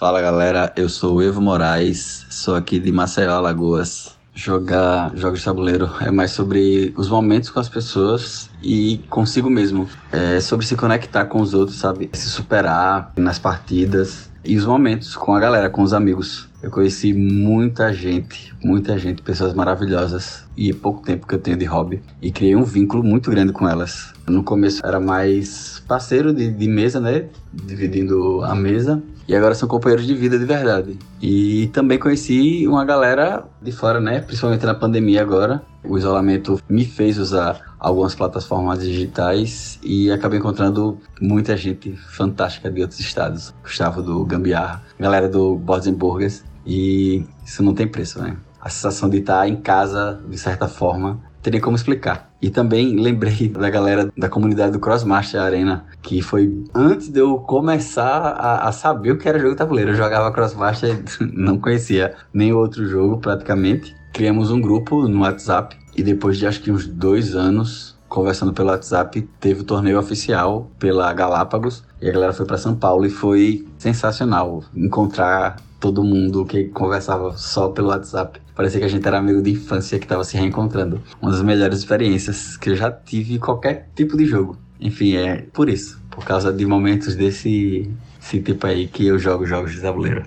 Fala 0.01 0.19
galera, 0.19 0.73
eu 0.75 0.89
sou 0.89 1.17
o 1.17 1.21
Evo 1.21 1.39
Moraes, 1.39 2.25
sou 2.27 2.55
aqui 2.55 2.79
de 2.79 2.91
Maceió, 2.91 3.33
Alagoas 3.35 4.17
jogar 4.33 5.15
jogos 5.15 5.39
de 5.39 5.45
tabuleiro 5.45 5.91
é 6.01 6.09
mais 6.09 6.31
sobre 6.31 6.91
os 6.97 7.07
momentos 7.07 7.51
com 7.51 7.59
as 7.59 7.69
pessoas 7.69 8.49
e 8.63 8.99
consigo 9.11 9.47
mesmo. 9.47 9.87
É 10.11 10.39
sobre 10.39 10.65
se 10.65 10.75
conectar 10.75 11.25
com 11.25 11.39
os 11.39 11.53
outros, 11.53 11.77
sabe? 11.77 12.09
Se 12.13 12.29
superar 12.29 13.11
nas 13.15 13.37
partidas 13.37 14.30
e 14.43 14.57
os 14.57 14.65
momentos 14.65 15.15
com 15.15 15.33
a 15.33 15.39
galera, 15.39 15.69
com 15.69 15.81
os 15.81 15.93
amigos. 15.93 16.49
Eu 16.61 16.69
conheci 16.69 17.11
muita 17.13 17.91
gente, 17.91 18.53
muita 18.63 18.97
gente, 18.97 19.21
pessoas 19.21 19.53
maravilhosas 19.53 20.45
e 20.55 20.69
é 20.69 20.73
pouco 20.73 21.01
tempo 21.01 21.25
que 21.25 21.33
eu 21.33 21.39
tenho 21.39 21.57
de 21.57 21.65
hobby 21.65 22.01
e 22.21 22.31
criei 22.31 22.55
um 22.55 22.63
vínculo 22.63 23.03
muito 23.03 23.31
grande 23.31 23.51
com 23.51 23.67
elas. 23.67 24.13
No 24.27 24.43
começo 24.43 24.85
era 24.85 24.99
mais 24.99 25.81
parceiro 25.87 26.31
de, 26.31 26.51
de 26.51 26.67
mesa, 26.67 26.99
né? 26.99 27.25
Dividindo 27.51 28.43
a 28.43 28.53
mesa 28.53 29.01
e 29.27 29.35
agora 29.35 29.55
são 29.55 29.67
companheiros 29.67 30.05
de 30.05 30.13
vida 30.13 30.37
de 30.37 30.45
verdade. 30.45 30.99
E 31.21 31.67
também 31.73 31.97
conheci 31.97 32.67
uma 32.67 32.85
galera 32.85 33.45
de 33.61 33.71
fora, 33.71 33.99
né? 33.99 34.19
Principalmente 34.21 34.65
na 34.65 34.75
pandemia 34.75 35.21
agora. 35.21 35.63
O 35.83 35.97
isolamento 35.97 36.61
me 36.69 36.85
fez 36.85 37.17
usar 37.17 37.70
algumas 37.81 38.13
plataformas 38.13 38.79
digitais 38.79 39.79
e 39.83 40.11
acabei 40.11 40.37
encontrando 40.37 40.99
muita 41.19 41.57
gente 41.57 41.95
fantástica 41.95 42.69
de 42.69 42.81
outros 42.81 42.99
estados. 42.99 43.53
Gustavo 43.63 44.03
do 44.03 44.23
Gambiarra, 44.23 44.83
galera 44.99 45.27
do 45.27 45.55
Bosenburgers. 45.55 46.43
E 46.63 47.25
isso 47.43 47.63
não 47.63 47.73
tem 47.73 47.87
preço, 47.87 48.21
né? 48.21 48.37
A 48.61 48.69
sensação 48.69 49.09
de 49.09 49.17
estar 49.17 49.47
em 49.49 49.55
casa, 49.55 50.21
de 50.29 50.37
certa 50.37 50.67
forma, 50.67 51.19
teria 51.41 51.59
como 51.59 51.75
explicar. 51.75 52.29
E 52.39 52.51
também 52.51 52.95
lembrei 52.95 53.49
da 53.49 53.69
galera 53.71 54.11
da 54.15 54.29
comunidade 54.29 54.73
do 54.73 54.79
Crossmaster 54.79 55.41
Arena, 55.41 55.85
que 56.03 56.21
foi 56.21 56.63
antes 56.75 57.09
de 57.09 57.19
eu 57.19 57.39
começar 57.39 58.19
a, 58.19 58.67
a 58.67 58.71
saber 58.71 59.11
o 59.11 59.17
que 59.17 59.27
era 59.27 59.39
jogo 59.39 59.55
tabuleiro. 59.55 59.91
Eu 59.91 59.95
jogava 59.95 60.31
Crossmaster, 60.31 61.03
não 61.33 61.57
conhecia 61.57 62.13
nem 62.31 62.53
outro 62.53 62.85
jogo 62.85 63.17
praticamente. 63.17 63.95
Criamos 64.13 64.51
um 64.51 64.61
grupo 64.61 65.07
no 65.07 65.21
WhatsApp 65.21 65.80
e 65.95 66.03
depois 66.03 66.37
de 66.37 66.47
acho 66.47 66.61
que 66.61 66.71
uns 66.71 66.87
dois 66.87 67.35
anos 67.35 67.91
conversando 68.11 68.51
pelo 68.51 68.67
WhatsApp, 68.67 69.21
teve 69.39 69.61
o 69.61 69.63
torneio 69.63 69.97
oficial 69.97 70.69
pela 70.77 71.13
Galápagos 71.13 71.81
e 72.01 72.09
a 72.09 72.11
galera 72.11 72.33
foi 72.33 72.45
para 72.45 72.57
São 72.57 72.75
Paulo 72.75 73.05
e 73.05 73.09
foi 73.09 73.65
sensacional 73.77 74.65
encontrar 74.75 75.55
todo 75.79 76.03
mundo 76.03 76.45
que 76.45 76.65
conversava 76.65 77.37
só 77.37 77.69
pelo 77.69 77.87
WhatsApp. 77.87 78.41
Parecia 78.53 78.81
que 78.81 78.85
a 78.85 78.89
gente 78.89 79.07
era 79.07 79.17
amigo 79.17 79.41
de 79.41 79.51
infância 79.51 79.97
que 79.97 80.03
estava 80.03 80.25
se 80.25 80.35
reencontrando. 80.35 81.01
Uma 81.21 81.31
das 81.31 81.41
melhores 81.41 81.79
experiências 81.79 82.57
que 82.57 82.71
eu 82.71 82.75
já 82.75 82.91
tive 82.91 83.35
em 83.35 83.39
qualquer 83.39 83.87
tipo 83.95 84.17
de 84.17 84.25
jogo. 84.25 84.57
Enfim, 84.77 85.15
é 85.15 85.45
por 85.53 85.69
isso. 85.69 86.01
Por 86.11 86.25
causa 86.25 86.51
de 86.51 86.65
momentos 86.65 87.15
desse, 87.15 87.89
desse 88.19 88.41
tipo 88.41 88.67
aí 88.67 88.87
que 88.87 89.07
eu 89.07 89.17
jogo 89.17 89.45
jogos 89.45 89.71
de 89.71 89.79
tabuleiro. 89.79 90.25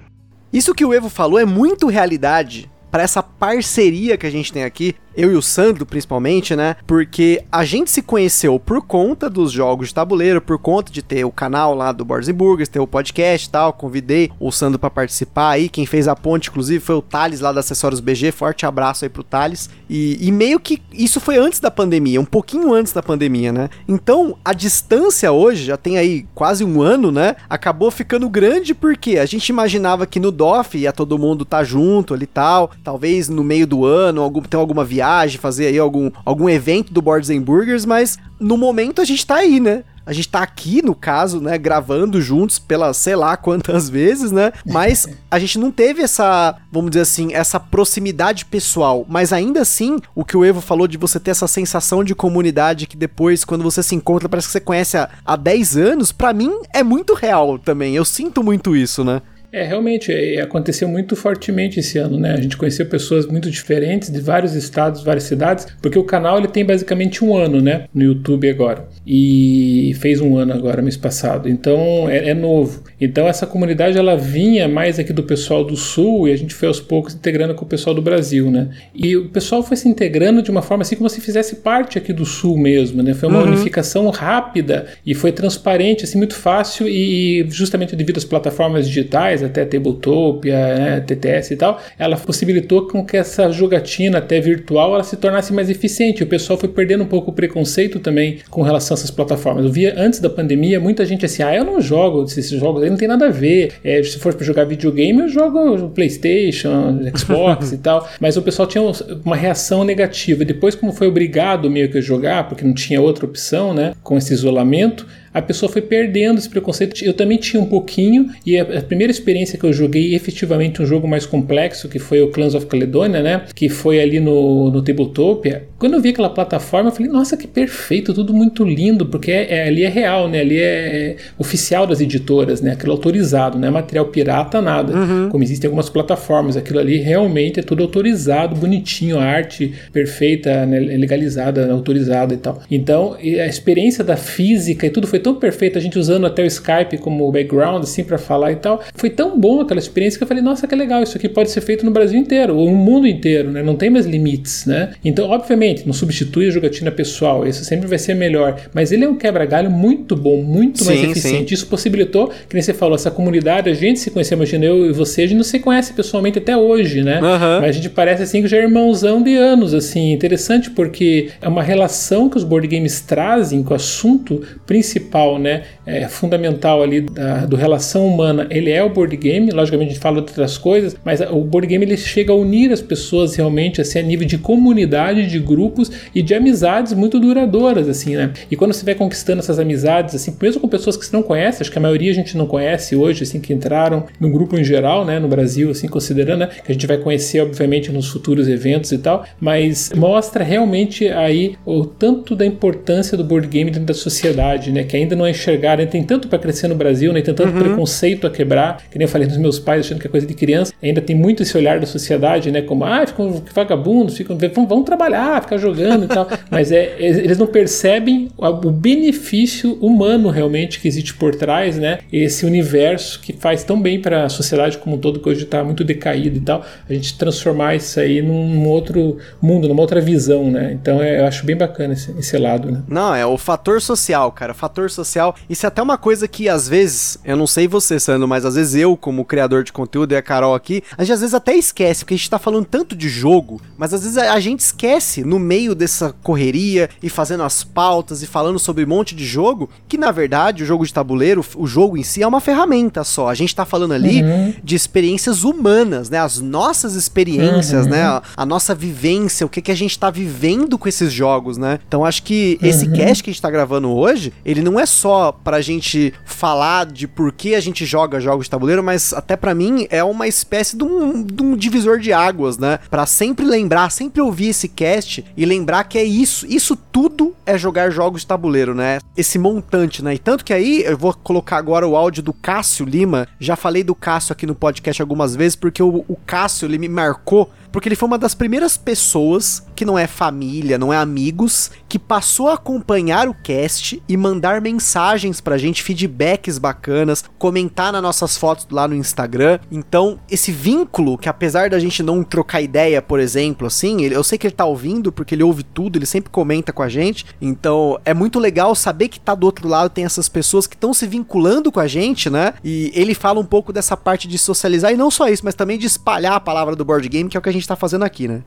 Isso 0.50 0.74
que 0.74 0.87
o 0.87 0.94
Evo 0.94 1.11
falou 1.11 1.38
é 1.38 1.44
muito 1.44 1.87
realidade 1.88 2.70
para 2.90 3.03
essa 3.03 3.22
parceria 3.22 4.16
que 4.16 4.27
a 4.27 4.31
gente 4.31 4.50
tem 4.50 4.64
aqui 4.64 4.94
eu 5.16 5.33
e 5.33 5.37
o 5.37 5.42
Sandro 5.42 5.87
principalmente, 5.87 6.57
né? 6.57 6.77
Porque 6.87 7.44
a 7.50 7.64
gente 7.64 7.90
se 7.90 8.03
conheceu 8.03 8.59
por 8.59 8.83
conta 8.83 9.31
dos 9.31 9.53
jogos 9.53 9.88
de 9.88 9.94
tabuleiro, 9.94 10.40
por 10.40 10.59
conta 10.59 10.92
de 10.92 11.03
ter 11.03 11.24
o 11.24 11.31
canal 11.31 11.74
lá 11.74 11.92
do 11.92 12.05
Boards 12.05 12.29
Burgers, 12.31 12.68
ter 12.68 12.81
o 12.81 12.87
podcast 12.87 13.46
e 13.46 13.50
tal. 13.50 13.72
Convidei 13.72 14.31
o 14.40 14.50
Sandro 14.50 14.79
para 14.79 14.90
participar 14.90 15.50
aí. 15.50 15.68
Quem 15.68 15.87
fez 15.87 16.09
a 16.09 16.16
ponte, 16.16 16.50
inclusive, 16.50 16.85
foi 16.85 16.96
o 16.96 17.03
Thales 17.03 17.40
lá 17.40 17.53
da 17.53 17.61
Acessórios 17.61 18.00
BG. 18.00 18.33
Forte 18.33 18.66
abraço 18.66 19.05
aí 19.05 19.09
pro 19.09 19.22
Thales. 19.22 19.70
E, 19.88 20.18
e 20.20 20.33
meio 20.33 20.59
que 20.59 20.83
isso 20.92 21.20
foi 21.20 21.38
antes 21.38 21.61
da 21.61 21.70
pandemia, 21.70 22.20
um 22.20 22.24
pouquinho 22.24 22.72
antes 22.72 22.92
da 22.92 23.03
pandemia, 23.03 23.53
né? 23.53 23.70
Então 23.87 24.37
a 24.44 24.53
distância 24.53 25.31
hoje, 25.31 25.64
já 25.64 25.77
tem 25.77 25.98
aí 25.98 26.27
quase 26.35 26.64
um 26.64 26.83
ano, 26.83 27.12
né? 27.12 27.37
Acabou 27.48 27.90
ficando 27.90 28.29
grande 28.29 28.74
porque 28.74 29.18
a 29.18 29.27
gente 29.27 29.48
imaginava 29.48 30.07
que 30.07 30.18
no 30.18 30.31
DOF 30.31 30.79
ia 30.79 30.92
todo 30.92 31.18
mundo 31.18 31.44
tá 31.44 31.62
junto 31.62 32.14
ali 32.14 32.24
e 32.24 32.27
tal. 32.27 32.70
Talvez 32.83 33.29
no 33.29 33.44
meio 33.44 33.66
do 33.66 33.85
ano, 33.85 34.22
algum, 34.22 34.40
tem 34.42 34.59
alguma 34.59 34.85
viagem 34.85 35.03
viagem, 35.04 35.38
fazer 35.38 35.66
aí 35.66 35.78
algum, 35.78 36.10
algum 36.24 36.48
evento 36.48 36.92
do 36.92 37.02
Boards 37.02 37.30
and 37.30 37.42
Burgers, 37.42 37.84
mas 37.84 38.18
no 38.40 38.56
momento 38.56 39.00
a 39.00 39.04
gente 39.04 39.26
tá 39.26 39.36
aí, 39.36 39.60
né? 39.60 39.84
A 40.06 40.12
gente 40.12 40.28
tá 40.28 40.42
aqui, 40.42 40.84
no 40.84 40.94
caso, 40.94 41.40
né, 41.40 41.56
gravando 41.56 42.20
juntos 42.20 42.58
pela 42.58 42.92
sei 42.92 43.16
lá 43.16 43.38
quantas 43.38 43.88
vezes, 43.90 44.30
né? 44.30 44.52
Mas 44.66 45.06
a 45.30 45.38
gente 45.38 45.58
não 45.58 45.70
teve 45.70 46.02
essa, 46.02 46.56
vamos 46.70 46.90
dizer 46.90 47.02
assim, 47.02 47.32
essa 47.32 47.58
proximidade 47.58 48.44
pessoal. 48.44 49.06
Mas 49.08 49.32
ainda 49.32 49.62
assim, 49.62 49.98
o 50.14 50.24
que 50.24 50.36
o 50.36 50.44
Evo 50.44 50.60
falou 50.60 50.86
de 50.86 50.98
você 50.98 51.18
ter 51.18 51.30
essa 51.30 51.48
sensação 51.48 52.04
de 52.04 52.14
comunidade 52.14 52.86
que 52.86 52.98
depois, 52.98 53.44
quando 53.44 53.64
você 53.64 53.82
se 53.82 53.94
encontra, 53.94 54.28
parece 54.28 54.48
que 54.48 54.52
você 54.52 54.60
conhece 54.60 54.98
há, 54.98 55.08
há 55.24 55.36
10 55.36 55.76
anos, 55.78 56.12
para 56.12 56.34
mim 56.34 56.52
é 56.74 56.82
muito 56.82 57.14
real 57.14 57.58
também. 57.58 57.96
Eu 57.96 58.04
sinto 58.04 58.42
muito 58.42 58.76
isso, 58.76 59.02
né? 59.04 59.22
É, 59.54 59.62
realmente, 59.62 60.10
é, 60.10 60.40
aconteceu 60.40 60.88
muito 60.88 61.14
fortemente 61.14 61.78
esse 61.78 61.96
ano, 61.96 62.18
né? 62.18 62.32
A 62.32 62.40
gente 62.40 62.56
conheceu 62.56 62.84
pessoas 62.86 63.24
muito 63.24 63.48
diferentes 63.48 64.10
de 64.10 64.20
vários 64.20 64.52
estados, 64.56 65.04
várias 65.04 65.22
cidades, 65.22 65.64
porque 65.80 65.96
o 65.96 66.02
canal 66.02 66.38
ele 66.38 66.48
tem 66.48 66.64
basicamente 66.64 67.24
um 67.24 67.36
ano, 67.36 67.60
né? 67.60 67.84
No 67.94 68.02
YouTube 68.02 68.50
agora. 68.50 68.88
E 69.06 69.94
fez 70.00 70.20
um 70.20 70.36
ano 70.36 70.52
agora, 70.52 70.82
mês 70.82 70.96
passado. 70.96 71.48
Então, 71.48 72.10
é, 72.10 72.30
é 72.30 72.34
novo. 72.34 72.82
Então, 73.00 73.28
essa 73.28 73.46
comunidade, 73.46 73.96
ela 73.96 74.16
vinha 74.16 74.66
mais 74.66 74.98
aqui 74.98 75.12
do 75.12 75.22
pessoal 75.22 75.62
do 75.62 75.76
Sul 75.76 76.26
e 76.26 76.32
a 76.32 76.36
gente 76.36 76.52
foi 76.52 76.66
aos 76.66 76.80
poucos 76.80 77.14
integrando 77.14 77.54
com 77.54 77.64
o 77.64 77.68
pessoal 77.68 77.94
do 77.94 78.02
Brasil, 78.02 78.50
né? 78.50 78.70
E 78.92 79.16
o 79.16 79.28
pessoal 79.28 79.62
foi 79.62 79.76
se 79.76 79.88
integrando 79.88 80.42
de 80.42 80.50
uma 80.50 80.62
forma 80.62 80.82
assim 80.82 80.96
como 80.96 81.08
se 81.08 81.20
fizesse 81.20 81.56
parte 81.56 81.96
aqui 81.96 82.12
do 82.12 82.24
Sul 82.24 82.58
mesmo, 82.58 83.04
né? 83.04 83.14
Foi 83.14 83.28
uma 83.28 83.38
uhum. 83.38 83.52
unificação 83.52 84.10
rápida 84.10 84.86
e 85.06 85.14
foi 85.14 85.30
transparente, 85.30 86.02
assim, 86.02 86.18
muito 86.18 86.34
fácil 86.34 86.88
e 86.88 87.46
justamente 87.50 87.94
devido 87.94 88.16
às 88.16 88.24
plataformas 88.24 88.88
digitais, 88.88 89.43
até 89.46 89.64
Tabletopia, 89.64 90.54
né, 90.54 91.00
TTS 91.00 91.54
e 91.54 91.57
tal, 91.57 91.80
ela 91.98 92.16
possibilitou 92.16 92.87
com 92.87 93.04
que 93.04 93.16
essa 93.16 93.50
jogatina 93.50 94.18
até 94.18 94.40
virtual 94.40 94.94
ela 94.94 95.04
se 95.04 95.16
tornasse 95.16 95.52
mais 95.52 95.70
eficiente. 95.70 96.22
O 96.22 96.26
pessoal 96.26 96.59
foi 96.59 96.68
perdendo 96.68 97.04
um 97.04 97.07
pouco 97.07 97.30
o 97.30 97.35
preconceito 97.35 97.98
também 97.98 98.38
com 98.50 98.62
relação 98.62 98.94
a 98.94 98.98
essas 98.98 99.11
plataformas. 99.11 99.64
Eu 99.64 99.72
via 99.72 99.94
antes 99.96 100.20
da 100.20 100.30
pandemia 100.30 100.80
muita 100.80 101.04
gente 101.04 101.24
assim, 101.24 101.42
ah, 101.42 101.54
eu 101.54 101.64
não 101.64 101.80
jogo 101.80 102.24
esses 102.24 102.48
jogos 102.48 102.83
aí, 102.83 102.90
não 102.90 102.96
tem 102.96 103.09
nada 103.09 103.26
a 103.26 103.30
ver. 103.30 103.74
É, 103.83 104.02
se 104.02 104.18
for 104.18 104.35
para 104.35 104.44
jogar 104.44 104.64
videogame, 104.64 105.20
eu 105.20 105.28
jogo 105.28 105.90
PlayStation, 105.90 107.00
Xbox 107.16 107.72
e 107.72 107.78
tal. 107.78 108.09
Mas 108.20 108.37
o 108.37 108.42
pessoal 108.42 108.66
tinha 108.66 108.83
uma 109.24 109.37
reação 109.37 109.85
negativa. 109.85 110.44
Depois, 110.44 110.74
como 110.74 110.92
foi 110.92 111.07
obrigado 111.07 111.70
meio 111.70 111.90
que 111.90 111.98
a 111.98 112.00
jogar, 112.00 112.48
porque 112.48 112.64
não 112.64 112.74
tinha 112.74 113.00
outra 113.00 113.24
opção, 113.24 113.74
né, 113.74 113.92
com 114.02 114.16
esse 114.16 114.33
isolamento, 114.33 115.07
a 115.34 115.42
pessoa 115.42 115.70
foi 115.70 115.82
perdendo 115.82 116.38
esse 116.38 116.48
preconceito. 116.48 117.04
Eu 117.04 117.12
também 117.12 117.36
tinha 117.36 117.60
um 117.60 117.66
pouquinho, 117.66 118.30
e 118.46 118.56
a, 118.56 118.64
primeira 118.80 119.10
experiência 119.10 119.58
que 119.58 119.64
eu 119.64 119.72
joguei 119.72 120.14
efetivamente 120.14 120.80
um 120.80 120.86
jogo 120.86 121.08
mais 121.08 121.26
complexo, 121.26 121.88
que 121.88 121.98
foi 121.98 122.22
o 122.22 122.28
Clans 122.28 122.54
of 122.54 122.66
Caledonia, 122.66 123.20
né? 123.20 123.42
Que 123.52 123.68
foi 123.68 124.00
ali 124.00 124.20
no, 124.20 124.70
no 124.70 124.80
Tabletopia. 124.80 125.64
Quando 125.76 125.94
eu 125.94 126.00
vi 126.00 126.10
aquela 126.10 126.30
plataforma, 126.30 126.90
eu 126.90 126.94
falei, 126.94 127.10
nossa, 127.10 127.36
que 127.36 127.48
perfeito, 127.48 128.14
tudo 128.14 128.32
muito 128.32 128.64
lindo, 128.64 129.06
porque 129.06 129.32
é, 129.32 129.54
é, 129.54 129.66
ali 129.66 129.82
é 129.82 129.88
real, 129.88 130.28
né? 130.28 130.40
Ali 130.40 130.58
é, 130.58 130.62
é, 130.62 131.16
oficial 131.36 131.84
das 131.84 132.00
editoras, 132.00 132.60
né? 132.60 132.72
Aquilo 132.72 132.92
autorizado, 132.92 133.58
não 133.58 133.66
é 133.66 133.70
material 133.70 134.06
pirata, 134.06 134.62
nada. 134.62 134.96
Uhum. 134.96 135.28
Como 135.30 135.42
existem 135.42 135.66
algumas 135.66 135.88
plataformas, 135.88 136.56
aquilo 136.56 136.78
ali 136.78 136.98
realmente 136.98 137.58
é 137.58 137.62
tudo 137.62 137.82
autorizado, 137.82 138.54
bonitinho, 138.54 139.18
a 139.18 139.24
arte 139.24 139.74
perfeita, 139.92 140.64
né? 140.64 140.78
legalizada, 140.78 141.70
autorizada 141.72 142.34
e 142.34 142.36
tal. 142.36 142.62
Então, 142.70 143.14
a 143.14 143.46
experiência 143.46 144.04
da 144.04 144.16
física 144.16 144.86
e 144.86 144.90
tudo 144.90 145.08
foi 145.08 145.18
tão 145.24 145.34
perfeito, 145.34 145.78
a 145.78 145.80
gente 145.80 145.98
usando 145.98 146.26
até 146.26 146.42
o 146.42 146.46
Skype 146.46 146.98
como 146.98 147.32
background, 147.32 147.82
assim, 147.82 148.04
para 148.04 148.18
falar 148.18 148.52
e 148.52 148.56
tal. 148.56 148.82
Foi 148.94 149.08
tão 149.08 149.40
bom 149.40 149.62
aquela 149.62 149.80
experiência 149.80 150.18
que 150.18 150.22
eu 150.22 150.28
falei, 150.28 150.42
nossa, 150.42 150.68
que 150.68 150.74
legal, 150.74 151.02
isso 151.02 151.16
aqui 151.16 151.28
pode 151.28 151.50
ser 151.50 151.62
feito 151.62 151.84
no 151.84 151.90
Brasil 151.90 152.20
inteiro, 152.20 152.54
ou 152.54 152.70
no 152.70 152.76
mundo 152.76 153.06
inteiro, 153.08 153.50
né? 153.50 153.62
Não 153.62 153.74
tem 153.74 153.88
mais 153.88 154.04
limites, 154.04 154.66
né? 154.66 154.92
Então, 155.02 155.30
obviamente, 155.30 155.87
não 155.87 155.94
substitui 155.94 156.48
a 156.48 156.50
jogatina 156.50 156.90
pessoal, 156.90 157.46
isso 157.46 157.64
sempre 157.64 157.88
vai 157.88 157.98
ser 157.98 158.14
melhor, 158.14 158.60
mas 158.74 158.92
ele 158.92 159.04
é 159.04 159.08
um 159.08 159.16
quebra-galho 159.16 159.70
muito 159.70 160.14
bom, 160.14 160.42
muito 160.42 160.80
sim, 160.80 160.84
mais 160.84 161.02
eficiente. 161.02 161.48
Sim. 161.48 161.54
Isso 161.54 161.66
possibilitou, 161.66 162.28
que 162.28 162.54
nem 162.54 162.62
você 162.62 162.74
falou, 162.74 162.94
essa 162.94 163.10
comunidade, 163.10 163.70
a 163.70 163.74
gente 163.74 163.98
se 163.98 164.10
conheceu, 164.10 164.37
imagina 164.37 164.66
eu 164.66 164.90
e 164.90 164.92
você, 164.92 165.22
a 165.22 165.26
gente 165.26 165.38
não 165.38 165.44
se 165.44 165.58
conhece 165.58 165.94
pessoalmente 165.94 166.38
até 166.38 166.54
hoje, 166.54 167.02
né? 167.02 167.16
Uhum. 167.16 167.60
Mas 167.62 167.70
a 167.70 167.72
gente 167.72 167.88
parece 167.88 168.24
assim 168.24 168.42
que 168.42 168.48
já 168.48 168.58
é 168.58 168.62
irmãozão 168.62 169.22
de 169.22 169.34
anos, 169.34 169.72
assim, 169.72 170.12
interessante 170.12 170.70
porque 170.70 171.30
é 171.40 171.48
uma 171.48 171.62
relação 171.62 172.28
que 172.28 172.37
os 172.37 172.44
board 172.44 172.68
games 172.68 173.00
trazem 173.00 173.62
com 173.62 173.72
o 173.72 173.76
assunto 173.76 174.42
principal 174.66 175.13
principal, 175.14 175.38
né, 175.38 175.64
é, 175.86 176.08
fundamental 176.08 176.82
ali 176.82 177.00
da, 177.00 177.46
do 177.46 177.56
relação 177.56 178.06
humana, 178.06 178.46
ele 178.50 178.70
é 178.70 178.82
o 178.82 178.88
board 178.88 179.16
game. 179.16 179.50
Logicamente 179.50 179.90
a 179.90 179.92
gente 179.94 180.02
fala 180.02 180.18
outras 180.18 180.58
coisas, 180.58 180.96
mas 181.04 181.20
o 181.20 181.40
board 181.40 181.66
game 181.66 181.84
ele 181.84 181.96
chega 181.96 182.32
a 182.32 182.36
unir 182.36 182.72
as 182.72 182.80
pessoas 182.80 183.34
realmente 183.34 183.80
assim 183.80 183.98
a 183.98 184.02
nível 184.02 184.26
de 184.26 184.38
comunidade, 184.38 185.26
de 185.26 185.38
grupos 185.38 185.90
e 186.14 186.22
de 186.22 186.34
amizades 186.34 186.92
muito 186.92 187.18
duradouras 187.20 187.88
assim, 187.88 188.16
né? 188.16 188.32
E 188.50 188.56
quando 188.56 188.72
você 188.72 188.84
vai 188.84 188.94
conquistando 188.94 189.40
essas 189.40 189.58
amizades 189.58 190.14
assim, 190.14 190.34
mesmo 190.40 190.60
com 190.60 190.68
pessoas 190.68 190.96
que 190.96 191.04
você 191.04 191.14
não 191.14 191.22
conhece, 191.22 191.62
acho 191.62 191.70
que 191.70 191.78
a 191.78 191.82
maioria 191.82 192.10
a 192.10 192.14
gente 192.14 192.36
não 192.36 192.46
conhece 192.46 192.96
hoje 192.96 193.22
assim 193.22 193.40
que 193.40 193.52
entraram 193.52 194.04
no 194.18 194.30
grupo 194.30 194.58
em 194.58 194.64
geral, 194.64 195.04
né, 195.04 195.18
no 195.18 195.28
Brasil 195.28 195.70
assim 195.70 195.88
considerando, 195.88 196.40
né, 196.40 196.48
que 196.64 196.70
a 196.70 196.74
gente 196.74 196.86
vai 196.86 196.98
conhecer 196.98 197.40
obviamente 197.40 197.90
nos 197.92 198.08
futuros 198.08 198.48
eventos 198.48 198.92
e 198.92 198.98
tal, 198.98 199.24
mas 199.40 199.92
mostra 199.94 200.42
realmente 200.44 201.08
aí 201.08 201.56
o 201.64 201.84
tanto 201.84 202.34
da 202.34 202.46
importância 202.46 203.16
do 203.16 203.24
board 203.24 203.46
game 203.48 203.70
dentro 203.70 203.86
da 203.86 203.94
sociedade, 203.94 204.70
né, 204.70 204.84
que 204.84 204.96
ainda 204.96 205.14
não 205.14 205.26
é 205.26 205.30
enxergado, 205.30 205.73
ainda 205.82 205.92
tem 205.92 206.02
tanto 206.02 206.28
para 206.28 206.38
crescer 206.38 206.68
no 206.68 206.74
Brasil, 206.74 207.12
né? 207.12 207.20
tem 207.22 207.34
tanto 207.34 207.52
uhum. 207.54 207.62
preconceito 207.62 208.26
a 208.26 208.30
quebrar, 208.30 208.82
que 208.90 208.98
nem 208.98 209.06
eu 209.06 209.10
falei 209.10 209.26
dos 209.26 209.37
meus 209.37 209.58
pais 209.58 209.87
achando 209.87 210.00
que 210.00 210.06
é 210.06 210.10
coisa 210.10 210.26
de 210.26 210.34
criança, 210.34 210.72
ainda 210.82 211.00
tem 211.00 211.16
muito 211.16 211.42
esse 211.42 211.56
olhar 211.56 211.80
da 211.80 211.87
sociedade, 211.87 212.50
né? 212.50 212.62
Como, 212.62 212.84
ah, 212.84 213.06
ficam 213.06 213.42
vagabundos, 213.52 214.16
ficam, 214.16 214.37
vão, 214.37 214.66
vão 214.66 214.82
trabalhar, 214.82 215.42
ficar 215.42 215.56
jogando 215.56 216.04
e 216.04 216.08
tal. 216.08 216.28
Mas 216.50 216.70
é, 216.70 216.94
eles 216.98 217.38
não 217.38 217.46
percebem 217.46 218.28
o 218.37 218.70
benefício 218.70 219.74
humano 219.80 220.28
realmente 220.28 220.80
que 220.80 220.88
existe 220.88 221.14
por 221.14 221.34
trás, 221.34 221.78
né? 221.78 221.98
Esse 222.12 222.44
universo 222.44 223.20
que 223.20 223.32
faz 223.32 223.64
tão 223.64 223.80
bem 223.80 224.00
para 224.00 224.24
a 224.24 224.28
sociedade 224.28 224.78
como 224.78 224.96
um 224.96 224.98
todo, 224.98 225.20
que 225.20 225.28
hoje 225.28 225.44
está 225.44 225.64
muito 225.64 225.82
decaído 225.82 226.37
e 226.37 226.40
tal. 226.40 226.64
A 226.88 226.92
gente 226.92 227.16
transformar 227.16 227.74
isso 227.74 227.98
aí 227.98 228.20
num 228.20 228.66
outro 228.68 229.18
mundo, 229.40 229.68
numa 229.68 229.80
outra 229.80 230.00
visão, 230.00 230.50
né? 230.50 230.72
Então 230.72 231.02
é, 231.02 231.20
eu 231.20 231.26
acho 231.26 231.44
bem 231.44 231.56
bacana 231.56 231.94
esse, 231.94 232.10
esse 232.18 232.37
lado, 232.38 232.70
né? 232.70 232.82
Não, 232.88 233.14
é 233.14 233.24
o 233.24 233.38
fator 233.38 233.80
social, 233.80 234.30
cara. 234.32 234.52
O 234.52 234.54
fator 234.54 234.74
fator 234.74 234.90
social. 234.90 235.34
Isso 235.64 235.68
é 235.68 235.72
até 235.72 235.83
uma 235.83 235.96
coisa 235.96 236.29
que 236.29 236.46
às 236.46 236.68
vezes, 236.68 237.18
eu 237.24 237.38
não 237.38 237.46
sei 237.46 237.66
você, 237.66 237.98
Sandro, 237.98 238.29
mas 238.29 238.44
às 238.44 238.55
vezes 238.55 238.74
eu, 238.74 238.98
como 238.98 239.24
criador 239.24 239.64
de 239.64 239.72
conteúdo 239.72 240.12
e 240.12 240.16
a 240.16 240.20
Carol 240.20 240.55
aqui, 240.55 240.83
a 240.98 241.03
gente 241.03 241.14
às 241.14 241.20
vezes 241.20 241.33
até 241.33 241.57
esquece, 241.57 242.05
porque 242.05 242.12
a 242.12 242.16
gente 242.18 242.29
tá 242.29 242.38
falando 242.38 242.66
tanto 242.66 242.94
de 242.94 243.09
jogo, 243.09 243.62
mas 243.79 243.94
às 243.94 244.03
vezes 244.03 244.18
a, 244.18 244.38
gente 244.40 244.61
esquece 244.61 245.24
no 245.24 245.38
meio 245.38 245.74
dessa 245.74 246.14
correria 246.22 246.90
e 247.03 247.09
fazendo 247.09 247.44
as 247.44 247.64
pautas 247.64 248.22
e 248.22 248.27
falando 248.27 248.59
sobre 248.59 248.85
um 248.85 248.88
monte 248.88 249.14
de 249.14 249.24
jogo, 249.24 249.70
que 249.88 249.96
na 249.96 250.11
verdade 250.11 250.62
o 250.62 250.66
jogo 250.66 250.85
de 250.85 250.92
tabuleiro, 250.92 251.42
o 251.57 251.66
jogo 251.66 251.96
em 251.96 252.03
si 252.03 252.22
é 252.22 252.27
uma 252.27 252.42
ferramenta 252.42 253.03
só. 253.03 253.31
A 253.31 253.35
gente 253.35 253.57
tá 253.57 253.64
falando 253.64 253.94
ali 253.94 254.22
uhum. 254.22 254.53
de 254.62 254.74
experiências 254.74 255.44
humanas, 255.44 256.11
né? 256.11 256.18
As 256.18 256.40
nossas 256.40 256.94
experiências, 256.94 257.87
uhum. 257.87 257.92
né? 257.92 258.03
A, 258.03 258.22
a, 258.37 258.44
nossa 258.44 258.74
vivência, 258.74 259.46
o 259.46 259.48
que, 259.48 259.62
que 259.62 259.72
a 259.72 259.74
gente 259.74 259.98
tá 259.98 260.11
vivendo 260.11 260.77
com 260.77 260.90
esses 260.90 261.11
jogos, 261.11 261.57
né? 261.57 261.79
Então 261.88 262.05
acho 262.05 262.22
que 262.22 262.59
uhum. 262.61 262.68
esse 262.68 262.90
cast 262.90 263.24
que 263.24 263.31
a 263.31 263.33
gente 263.33 263.40
tá 263.40 263.50
gravando 263.50 263.90
hoje, 263.90 264.31
ele 264.44 264.61
não 264.61 264.79
é 264.79 264.85
só 264.85 265.33
pra 265.54 265.60
gente 265.60 266.12
falar 266.24 266.84
de 266.86 267.06
por 267.06 267.30
que 267.30 267.54
a 267.54 267.60
gente 267.60 267.86
joga 267.86 268.18
jogos 268.18 268.46
de 268.46 268.50
tabuleiro, 268.50 268.82
mas 268.82 269.12
até 269.12 269.36
para 269.36 269.54
mim 269.54 269.86
é 269.88 270.02
uma 270.02 270.26
espécie 270.26 270.76
de 270.76 270.82
um, 270.82 271.22
de 271.22 271.40
um 271.44 271.56
divisor 271.56 272.00
de 272.00 272.12
águas, 272.12 272.58
né? 272.58 272.80
Pra 272.90 273.06
sempre 273.06 273.46
lembrar, 273.46 273.90
sempre 273.90 274.20
ouvir 274.20 274.48
esse 274.48 274.66
cast 274.66 275.24
e 275.36 275.44
lembrar 275.44 275.84
que 275.84 275.96
é 275.96 276.02
isso, 276.02 276.44
isso 276.48 276.74
tudo 276.74 277.36
é 277.46 277.56
jogar 277.56 277.90
jogos 277.90 278.22
de 278.22 278.26
tabuleiro, 278.26 278.74
né? 278.74 278.98
Esse 279.16 279.38
montante, 279.38 280.02
né? 280.02 280.14
E 280.14 280.18
tanto 280.18 280.44
que 280.44 280.52
aí 280.52 280.82
eu 280.82 280.98
vou 280.98 281.14
colocar 281.14 281.56
agora 281.56 281.86
o 281.86 281.94
áudio 281.94 282.24
do 282.24 282.32
Cássio 282.32 282.84
Lima. 282.84 283.28
Já 283.38 283.54
falei 283.54 283.84
do 283.84 283.94
Cássio 283.94 284.32
aqui 284.32 284.46
no 284.46 284.56
podcast 284.56 285.00
algumas 285.00 285.36
vezes 285.36 285.54
porque 285.54 285.84
o, 285.84 286.04
o 286.08 286.16
Cássio 286.26 286.66
ele 286.66 286.78
me 286.78 286.88
marcou 286.88 287.48
porque 287.74 287.88
ele 287.88 287.96
foi 287.96 288.06
uma 288.06 288.16
das 288.16 288.37
primeiras 288.37 288.76
pessoas 288.76 289.66
que 289.74 289.84
não 289.84 289.98
é 289.98 290.06
família, 290.06 290.78
não 290.78 290.92
é 290.92 290.96
amigos, 290.96 291.72
que 291.88 291.98
passou 291.98 292.48
a 292.48 292.54
acompanhar 292.54 293.26
o 293.26 293.34
cast 293.34 294.00
e 294.08 294.16
mandar 294.16 294.60
mensagens 294.60 295.40
pra 295.40 295.58
gente, 295.58 295.82
feedbacks 295.82 296.56
bacanas, 296.56 297.24
comentar 297.37 297.92
nas 297.92 298.00
nossas 298.00 298.37
fotos 298.37 298.64
lá 298.70 298.87
no 298.87 298.94
Instagram. 298.94 299.58
Então, 299.72 300.20
esse 300.30 300.52
vínculo, 300.52 301.18
que 301.18 301.28
apesar 301.28 301.68
da 301.68 301.80
gente 301.80 302.00
não 302.00 302.22
trocar 302.22 302.62
ideia, 302.62 303.02
por 303.02 303.18
exemplo, 303.18 303.66
assim, 303.66 304.02
eu 304.02 304.22
sei 304.22 304.38
que 304.38 304.46
ele 304.46 304.54
tá 304.54 304.64
ouvindo, 304.64 305.10
porque 305.10 305.34
ele 305.34 305.42
ouve 305.42 305.64
tudo, 305.64 305.98
ele 305.98 306.06
sempre 306.06 306.30
comenta 306.30 306.72
com 306.72 306.82
a 306.82 306.88
gente. 306.88 307.26
Então, 307.42 307.98
é 308.04 308.14
muito 308.14 308.38
legal 308.38 308.76
saber 308.76 309.08
que 309.08 309.18
tá 309.18 309.34
do 309.34 309.46
outro 309.46 309.66
lado, 309.66 309.90
tem 309.90 310.04
essas 310.04 310.28
pessoas 310.28 310.68
que 310.68 310.76
estão 310.76 310.94
se 310.94 311.08
vinculando 311.08 311.72
com 311.72 311.80
a 311.80 311.88
gente, 311.88 312.30
né? 312.30 312.54
E 312.62 312.92
ele 312.94 313.14
fala 313.14 313.40
um 313.40 313.44
pouco 313.44 313.72
dessa 313.72 313.96
parte 313.96 314.28
de 314.28 314.38
socializar, 314.38 314.92
e 314.92 314.96
não 314.96 315.10
só 315.10 315.26
isso, 315.26 315.44
mas 315.44 315.56
também 315.56 315.76
de 315.76 315.88
espalhar 315.88 316.34
a 316.34 316.40
palavra 316.40 316.76
do 316.76 316.84
board 316.84 317.08
game, 317.08 317.28
que 317.28 317.37
é 317.37 317.40
o 317.40 317.42
que 317.42 317.48
a 317.48 317.52
gente 317.52 317.63
está 317.64 317.77
fazendo 317.77 318.05
aqui, 318.05 318.29
né? 318.29 318.42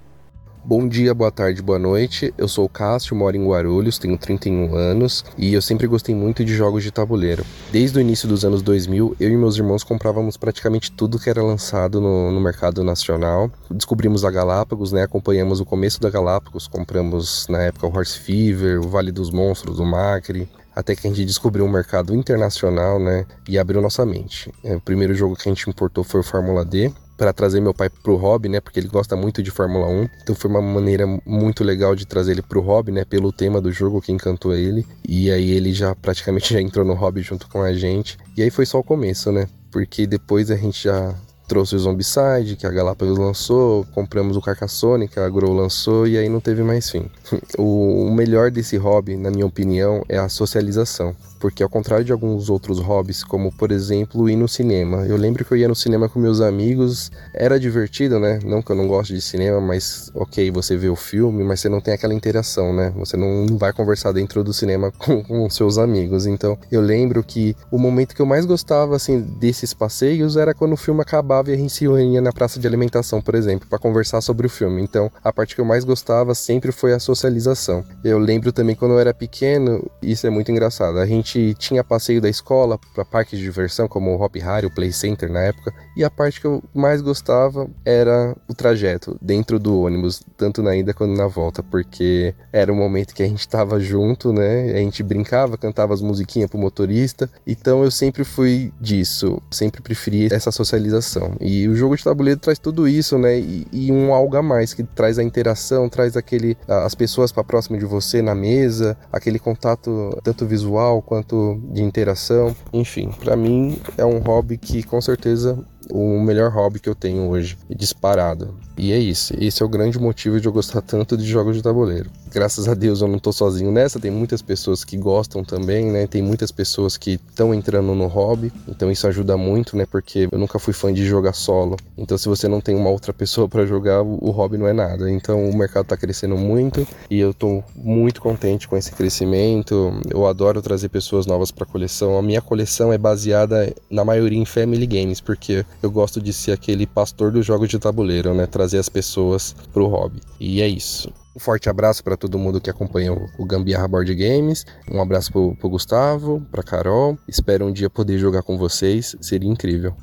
Bom 0.63 0.85
dia, 0.85 1.13
boa 1.13 1.31
tarde, 1.31 1.61
boa 1.61 1.79
noite. 1.79 2.33
Eu 2.37 2.45
sou 2.45 2.65
o 2.65 2.69
Cássio, 2.69 3.15
moro 3.15 3.37
em 3.37 3.47
Guarulhos, 3.47 3.97
tenho 3.97 4.17
31 4.17 4.75
anos 4.75 5.23
e 5.37 5.53
eu 5.53 5.61
sempre 5.61 5.87
gostei 5.87 6.13
muito 6.13 6.43
de 6.43 6.53
jogos 6.53 6.83
de 6.83 6.91
tabuleiro. 6.91 7.45
Desde 7.71 7.97
o 7.97 8.01
início 8.01 8.27
dos 8.27 8.43
anos 8.43 8.61
2000, 8.61 9.15
eu 9.17 9.29
e 9.29 9.37
meus 9.37 9.55
irmãos 9.55 9.81
comprávamos 9.81 10.35
praticamente 10.35 10.91
tudo 10.91 11.19
que 11.19 11.29
era 11.29 11.41
lançado 11.41 12.01
no, 12.01 12.31
no 12.33 12.41
mercado 12.41 12.83
nacional. 12.83 13.49
Descobrimos 13.71 14.25
a 14.25 14.31
Galápagos, 14.31 14.91
né? 14.91 15.03
Acompanhamos 15.03 15.61
o 15.61 15.65
começo 15.65 16.01
da 16.01 16.09
Galápagos, 16.09 16.67
compramos 16.67 17.47
na 17.47 17.59
época 17.59 17.87
o 17.87 17.95
Horse 17.95 18.19
Fever, 18.19 18.79
o 18.79 18.89
Vale 18.89 19.13
dos 19.13 19.31
Monstros, 19.31 19.79
o 19.79 19.85
Macri, 19.85 20.49
até 20.75 20.97
que 20.97 21.07
a 21.07 21.09
gente 21.09 21.23
descobriu 21.23 21.63
um 21.63 21.71
mercado 21.71 22.13
internacional, 22.13 22.99
né? 22.99 23.25
E 23.47 23.57
abriu 23.57 23.81
nossa 23.81 24.05
mente. 24.05 24.53
É, 24.65 24.75
o 24.75 24.81
primeiro 24.81 25.13
jogo 25.15 25.37
que 25.37 25.47
a 25.47 25.51
gente 25.51 25.69
importou 25.69 26.03
foi 26.03 26.19
o 26.19 26.23
Fórmula 26.23 26.65
D, 26.65 26.91
para 27.17 27.33
trazer 27.33 27.59
meu 27.59 27.73
pai 27.73 27.89
pro 27.89 28.15
hobby, 28.15 28.47
né? 28.47 28.61
Porque 28.61 28.79
ele 28.79 28.87
gosta 28.87 29.15
muito 29.15 29.41
de 29.41 29.49
Fórmula 29.49 29.87
1. 29.87 30.09
Então 30.21 30.35
foi 30.35 30.49
uma 30.49 30.61
maneira 30.61 31.05
muito 31.25 31.63
legal 31.63 31.95
de 31.95 32.05
trazer 32.05 32.33
ele 32.33 32.41
pro 32.43 32.61
hobby, 32.61 32.91
né? 32.91 33.03
Pelo 33.03 33.31
tema 33.31 33.59
do 33.59 33.71
jogo 33.71 34.01
que 34.01 34.11
encantou 34.11 34.53
ele. 34.53 34.85
E 35.07 35.31
aí 35.31 35.51
ele 35.51 35.73
já 35.73 35.95
praticamente 35.95 36.53
já 36.53 36.61
entrou 36.61 36.85
no 36.85 36.93
hobby 36.93 37.21
junto 37.21 37.47
com 37.49 37.61
a 37.61 37.73
gente. 37.73 38.17
E 38.37 38.43
aí 38.43 38.51
foi 38.51 38.65
só 38.65 38.79
o 38.79 38.83
começo, 38.83 39.31
né? 39.31 39.47
Porque 39.71 40.05
depois 40.05 40.51
a 40.51 40.55
gente 40.55 40.83
já 40.83 41.15
trouxe 41.47 41.75
o 41.75 41.79
Zombicide, 41.79 42.57
que 42.57 42.67
a 42.67 42.69
Galápagos 42.69 43.17
lançou, 43.17 43.85
compramos 43.93 44.35
o 44.35 44.41
Carcassonne, 44.41 45.07
que 45.07 45.17
a 45.17 45.29
Grow 45.29 45.53
lançou, 45.53 46.05
e 46.05 46.17
aí 46.17 46.27
não 46.27 46.41
teve 46.41 46.61
mais 46.61 46.89
fim. 46.89 47.09
o 47.57 48.11
melhor 48.11 48.51
desse 48.51 48.75
hobby, 48.75 49.15
na 49.15 49.31
minha 49.31 49.45
opinião, 49.45 50.03
é 50.09 50.17
a 50.17 50.27
socialização 50.27 51.15
porque 51.39 51.63
ao 51.63 51.69
contrário 51.69 52.05
de 52.05 52.11
alguns 52.11 52.49
outros 52.49 52.79
hobbies, 52.79 53.23
como 53.23 53.51
por 53.51 53.71
exemplo 53.71 54.29
ir 54.29 54.35
no 54.35 54.47
cinema, 54.47 55.05
eu 55.05 55.17
lembro 55.17 55.43
que 55.45 55.51
eu 55.51 55.57
ia 55.57 55.67
no 55.67 55.75
cinema 55.75 56.09
com 56.09 56.19
meus 56.19 56.41
amigos, 56.41 57.11
era 57.33 57.59
divertido, 57.59 58.19
né? 58.19 58.39
Não 58.43 58.61
que 58.61 58.71
eu 58.71 58.75
não 58.75 58.87
goste 58.87 59.13
de 59.13 59.21
cinema, 59.21 59.59
mas 59.59 60.11
ok, 60.13 60.49
você 60.51 60.75
vê 60.75 60.89
o 60.89 60.95
filme, 60.95 61.43
mas 61.43 61.59
você 61.59 61.69
não 61.69 61.81
tem 61.81 61.93
aquela 61.93 62.13
interação, 62.13 62.73
né? 62.73 62.93
Você 62.97 63.15
não 63.17 63.57
vai 63.57 63.73
conversar 63.73 64.11
dentro 64.11 64.43
do 64.43 64.53
cinema 64.53 64.91
com, 64.91 65.23
com 65.25 65.49
seus 65.49 65.77
amigos. 65.77 66.25
Então 66.25 66.57
eu 66.71 66.81
lembro 66.81 67.23
que 67.23 67.55
o 67.71 67.77
momento 67.77 68.15
que 68.15 68.21
eu 68.21 68.25
mais 68.25 68.45
gostava 68.45 68.95
assim 68.95 69.21
desses 69.21 69.73
passeios 69.73 70.37
era 70.37 70.53
quando 70.53 70.73
o 70.73 70.77
filme 70.77 71.01
acabava 71.01 71.51
e 71.51 71.53
a 71.53 71.57
gente 71.57 71.73
se 71.73 71.87
reunia 71.87 72.21
na 72.21 72.31
praça 72.31 72.59
de 72.59 72.67
alimentação, 72.67 73.21
por 73.21 73.35
exemplo, 73.35 73.67
para 73.67 73.79
conversar 73.79 74.21
sobre 74.21 74.47
o 74.47 74.49
filme. 74.49 74.81
Então 74.81 75.11
a 75.23 75.31
parte 75.31 75.55
que 75.55 75.61
eu 75.61 75.65
mais 75.65 75.83
gostava 75.83 76.33
sempre 76.33 76.71
foi 76.71 76.93
a 76.93 76.99
socialização. 76.99 77.83
Eu 78.03 78.19
lembro 78.19 78.51
também 78.51 78.75
quando 78.75 78.91
eu 78.91 78.99
era 78.99 79.13
pequeno, 79.13 79.89
isso 80.01 80.25
é 80.25 80.29
muito 80.29 80.51
engraçado. 80.51 80.99
A 80.99 81.05
gente 81.05 81.26
gente 81.27 81.53
tinha 81.55 81.83
passeio 81.83 82.21
da 82.21 82.29
escola 82.29 82.79
para 82.95 83.03
parques 83.03 83.37
de 83.37 83.43
diversão, 83.43 83.87
como 83.87 84.11
o 84.11 84.21
Hop 84.21 84.35
Harry, 84.37 84.65
o 84.65 84.73
Play 84.73 84.91
Center 84.91 85.29
na 85.29 85.41
época, 85.41 85.73
e 85.95 86.03
a 86.03 86.09
parte 86.09 86.39
que 86.39 86.47
eu 86.47 86.63
mais 86.73 87.01
gostava 87.01 87.67
era 87.83 88.35
o 88.47 88.53
trajeto 88.53 89.17
dentro 89.21 89.59
do 89.59 89.81
ônibus, 89.81 90.23
tanto 90.37 90.63
na 90.63 90.75
ida 90.75 90.93
quanto 90.93 91.17
na 91.17 91.27
volta, 91.27 91.61
porque 91.61 92.33
era 92.51 92.71
o 92.71 92.75
momento 92.75 93.13
que 93.13 93.23
a 93.23 93.27
gente 93.27 93.41
estava 93.41 93.79
junto, 93.79 94.31
né? 94.31 94.71
A 94.71 94.77
gente 94.77 95.03
brincava, 95.03 95.57
cantava 95.57 95.93
as 95.93 96.01
musiquinhas 96.01 96.49
pro 96.49 96.59
motorista, 96.59 97.29
então 97.45 97.83
eu 97.83 97.91
sempre 97.91 98.23
fui 98.23 98.71
disso, 98.79 99.41
sempre 99.51 99.81
preferi 99.81 100.27
essa 100.31 100.51
socialização. 100.51 101.35
E 101.41 101.67
o 101.67 101.75
jogo 101.75 101.97
de 101.97 102.03
tabuleiro 102.03 102.39
traz 102.39 102.57
tudo 102.57 102.87
isso, 102.87 103.17
né? 103.17 103.37
E, 103.37 103.67
e 103.71 103.91
um 103.91 104.13
algo 104.13 104.37
a 104.37 104.41
mais 104.41 104.73
que 104.73 104.83
traz 104.83 105.19
a 105.19 105.23
interação, 105.23 105.89
traz 105.89 106.15
aquele 106.15 106.57
as 106.67 106.95
pessoas 106.95 107.31
para 107.31 107.43
próximo 107.43 107.77
de 107.77 107.85
você 107.85 108.21
na 108.21 108.33
mesa, 108.33 108.97
aquele 109.11 109.39
contato 109.39 110.17
tanto 110.23 110.45
visual 110.45 111.01
quanto 111.01 111.16
quanto 111.17 111.59
de 111.71 111.81
interação, 111.81 112.55
enfim, 112.71 113.09
para 113.09 113.35
mim 113.35 113.77
é 113.97 114.05
um 114.05 114.19
hobby 114.19 114.57
que 114.57 114.83
com 114.83 115.01
certeza 115.01 115.57
o 115.91 116.19
melhor 116.19 116.51
hobby 116.51 116.79
que 116.79 116.89
eu 116.89 116.95
tenho 116.95 117.29
hoje, 117.29 117.57
disparado. 117.69 118.55
E 118.77 118.91
é 118.91 118.99
isso, 118.99 119.33
esse 119.39 119.63
é 119.63 119.65
o 119.65 119.69
grande 119.69 119.97
motivo 119.97 120.39
de 120.39 120.47
eu 120.47 120.51
gostar 120.51 120.81
tanto 120.81 121.17
de 121.17 121.25
jogos 121.25 121.55
de 121.55 121.63
tabuleiro. 121.63 122.11
Graças 122.31 122.67
a 122.67 122.75
Deus 122.75 123.01
eu 123.01 123.07
não 123.07 123.17
tô 123.17 123.31
sozinho 123.31 123.71
nessa, 123.71 123.99
tem 123.99 124.11
muitas 124.11 124.41
pessoas 124.41 124.83
que 124.83 124.95
gostam 124.97 125.43
também, 125.43 125.91
né? 125.91 126.05
Tem 126.05 126.21
muitas 126.21 126.51
pessoas 126.51 126.95
que 126.95 127.11
estão 127.11 127.53
entrando 127.53 127.95
no 127.95 128.05
hobby, 128.05 128.51
então 128.67 128.91
isso 128.91 129.07
ajuda 129.07 129.35
muito, 129.35 129.75
né? 129.75 129.87
Porque 129.89 130.27
eu 130.31 130.37
nunca 130.37 130.59
fui 130.59 130.73
fã 130.73 130.93
de 130.93 131.03
jogar 131.05 131.33
solo. 131.33 131.75
Então 131.97 132.17
se 132.17 132.29
você 132.29 132.47
não 132.47 132.61
tem 132.61 132.75
uma 132.75 132.91
outra 132.91 133.11
pessoa 133.11 133.49
para 133.49 133.65
jogar, 133.65 134.03
o 134.03 134.29
hobby 134.29 134.57
não 134.57 134.67
é 134.67 134.73
nada. 134.73 135.09
Então 135.09 135.49
o 135.49 135.57
mercado 135.57 135.87
tá 135.87 135.97
crescendo 135.97 136.37
muito 136.37 136.87
e 137.09 137.19
eu 137.19 137.33
tô 137.33 137.63
muito 137.75 138.21
contente 138.21 138.67
com 138.67 138.77
esse 138.77 138.91
crescimento. 138.91 139.91
Eu 140.07 140.27
adoro 140.27 140.61
trazer 140.61 140.89
pessoas 140.89 141.25
novas 141.25 141.49
para 141.49 141.65
coleção. 141.65 142.17
A 142.17 142.21
minha 142.21 142.41
coleção 142.41 142.93
é 142.93 142.97
baseada 142.97 143.73
na 143.89 144.05
maioria 144.05 144.37
em 144.37 144.45
family 144.45 144.85
games, 144.85 145.19
porque 145.19 145.65
eu 145.81 145.91
gosto 145.91 146.21
de 146.21 146.33
ser 146.33 146.51
aquele 146.51 146.85
pastor 146.85 147.31
dos 147.31 147.45
jogos 147.45 147.69
de 147.69 147.79
tabuleiro, 147.79 148.33
né? 148.33 148.45
Trazer 148.45 148.77
as 148.77 148.89
pessoas 148.89 149.55
pro 149.73 149.87
hobby. 149.87 150.21
E 150.39 150.61
é 150.61 150.67
isso. 150.67 151.11
Um 151.35 151.39
forte 151.39 151.69
abraço 151.69 152.03
para 152.03 152.17
todo 152.17 152.39
mundo 152.39 152.59
que 152.59 152.69
acompanha 152.69 153.13
o 153.13 153.45
Gambiarra 153.45 153.87
Board 153.87 154.13
Games. 154.15 154.65
Um 154.91 155.01
abraço 155.01 155.31
pro, 155.31 155.55
pro 155.55 155.69
Gustavo, 155.69 156.41
pra 156.51 156.63
Carol. 156.63 157.17
Espero 157.27 157.65
um 157.65 157.71
dia 157.71 157.89
poder 157.89 158.17
jogar 158.17 158.41
com 158.41 158.57
vocês. 158.57 159.15
Seria 159.21 159.49
incrível. 159.49 159.95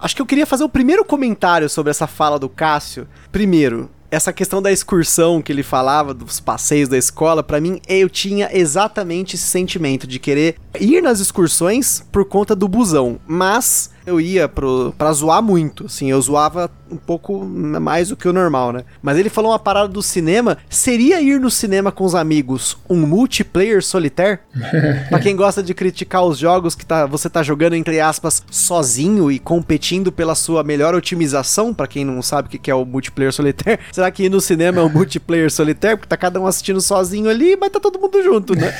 Acho 0.00 0.16
que 0.16 0.20
eu 0.20 0.26
queria 0.26 0.44
fazer 0.46 0.64
o 0.64 0.68
primeiro 0.68 1.04
comentário 1.04 1.68
sobre 1.68 1.90
essa 1.90 2.06
fala 2.06 2.38
do 2.38 2.48
Cássio. 2.48 3.06
Primeiro, 3.30 3.88
essa 4.10 4.32
questão 4.32 4.60
da 4.60 4.70
excursão 4.70 5.40
que 5.40 5.52
ele 5.52 5.62
falava, 5.62 6.12
dos 6.12 6.40
passeios 6.40 6.88
da 6.88 6.98
escola, 6.98 7.42
para 7.42 7.60
mim 7.60 7.80
eu 7.88 8.08
tinha 8.08 8.48
exatamente 8.52 9.36
esse 9.36 9.46
sentimento 9.46 10.06
de 10.06 10.18
querer 10.18 10.56
ir 10.80 11.02
nas 11.02 11.20
excursões 11.20 12.04
por 12.12 12.24
conta 12.24 12.54
do 12.54 12.68
busão, 12.68 13.18
mas 13.26 13.90
eu 14.06 14.20
ia 14.20 14.48
pro, 14.48 14.94
pra 14.96 15.12
zoar 15.12 15.42
muito, 15.42 15.86
assim, 15.86 16.10
eu 16.10 16.20
zoava 16.20 16.70
um 16.90 16.96
pouco 16.96 17.44
mais 17.44 18.08
do 18.08 18.16
que 18.16 18.28
o 18.28 18.32
normal, 18.32 18.72
né? 18.72 18.84
Mas 19.02 19.18
ele 19.18 19.28
falou 19.28 19.50
uma 19.50 19.58
parada 19.58 19.88
do 19.88 20.02
cinema, 20.02 20.58
seria 20.68 21.20
ir 21.20 21.40
no 21.40 21.50
cinema 21.50 21.90
com 21.90 22.04
os 22.04 22.14
amigos 22.14 22.76
um 22.88 22.96
multiplayer 22.96 23.82
solitário? 23.82 24.38
pra 25.08 25.18
quem 25.18 25.34
gosta 25.34 25.62
de 25.62 25.74
criticar 25.74 26.24
os 26.24 26.38
jogos 26.38 26.74
que 26.74 26.84
tá, 26.84 27.06
você 27.06 27.28
tá 27.28 27.42
jogando, 27.42 27.74
entre 27.74 28.00
aspas, 28.00 28.42
sozinho 28.50 29.30
e 29.30 29.38
competindo 29.38 30.12
pela 30.12 30.34
sua 30.34 30.62
melhor 30.62 30.94
otimização, 30.94 31.72
para 31.72 31.86
quem 31.86 32.04
não 32.04 32.22
sabe 32.22 32.48
o 32.48 32.50
que 32.50 32.70
é 32.70 32.74
o 32.74 32.84
multiplayer 32.84 33.32
solitário, 33.32 33.78
será 33.90 34.10
que 34.10 34.24
ir 34.24 34.28
no 34.28 34.40
cinema 34.40 34.80
é 34.80 34.84
um 34.84 34.88
multiplayer 34.88 35.50
solitário? 35.50 35.98
Porque 35.98 36.08
tá 36.08 36.16
cada 36.16 36.40
um 36.40 36.46
assistindo 36.46 36.80
sozinho 36.80 37.28
ali, 37.28 37.56
mas 37.56 37.70
tá 37.70 37.80
todo 37.80 37.98
mundo 37.98 38.22
junto, 38.22 38.54
né? 38.54 38.72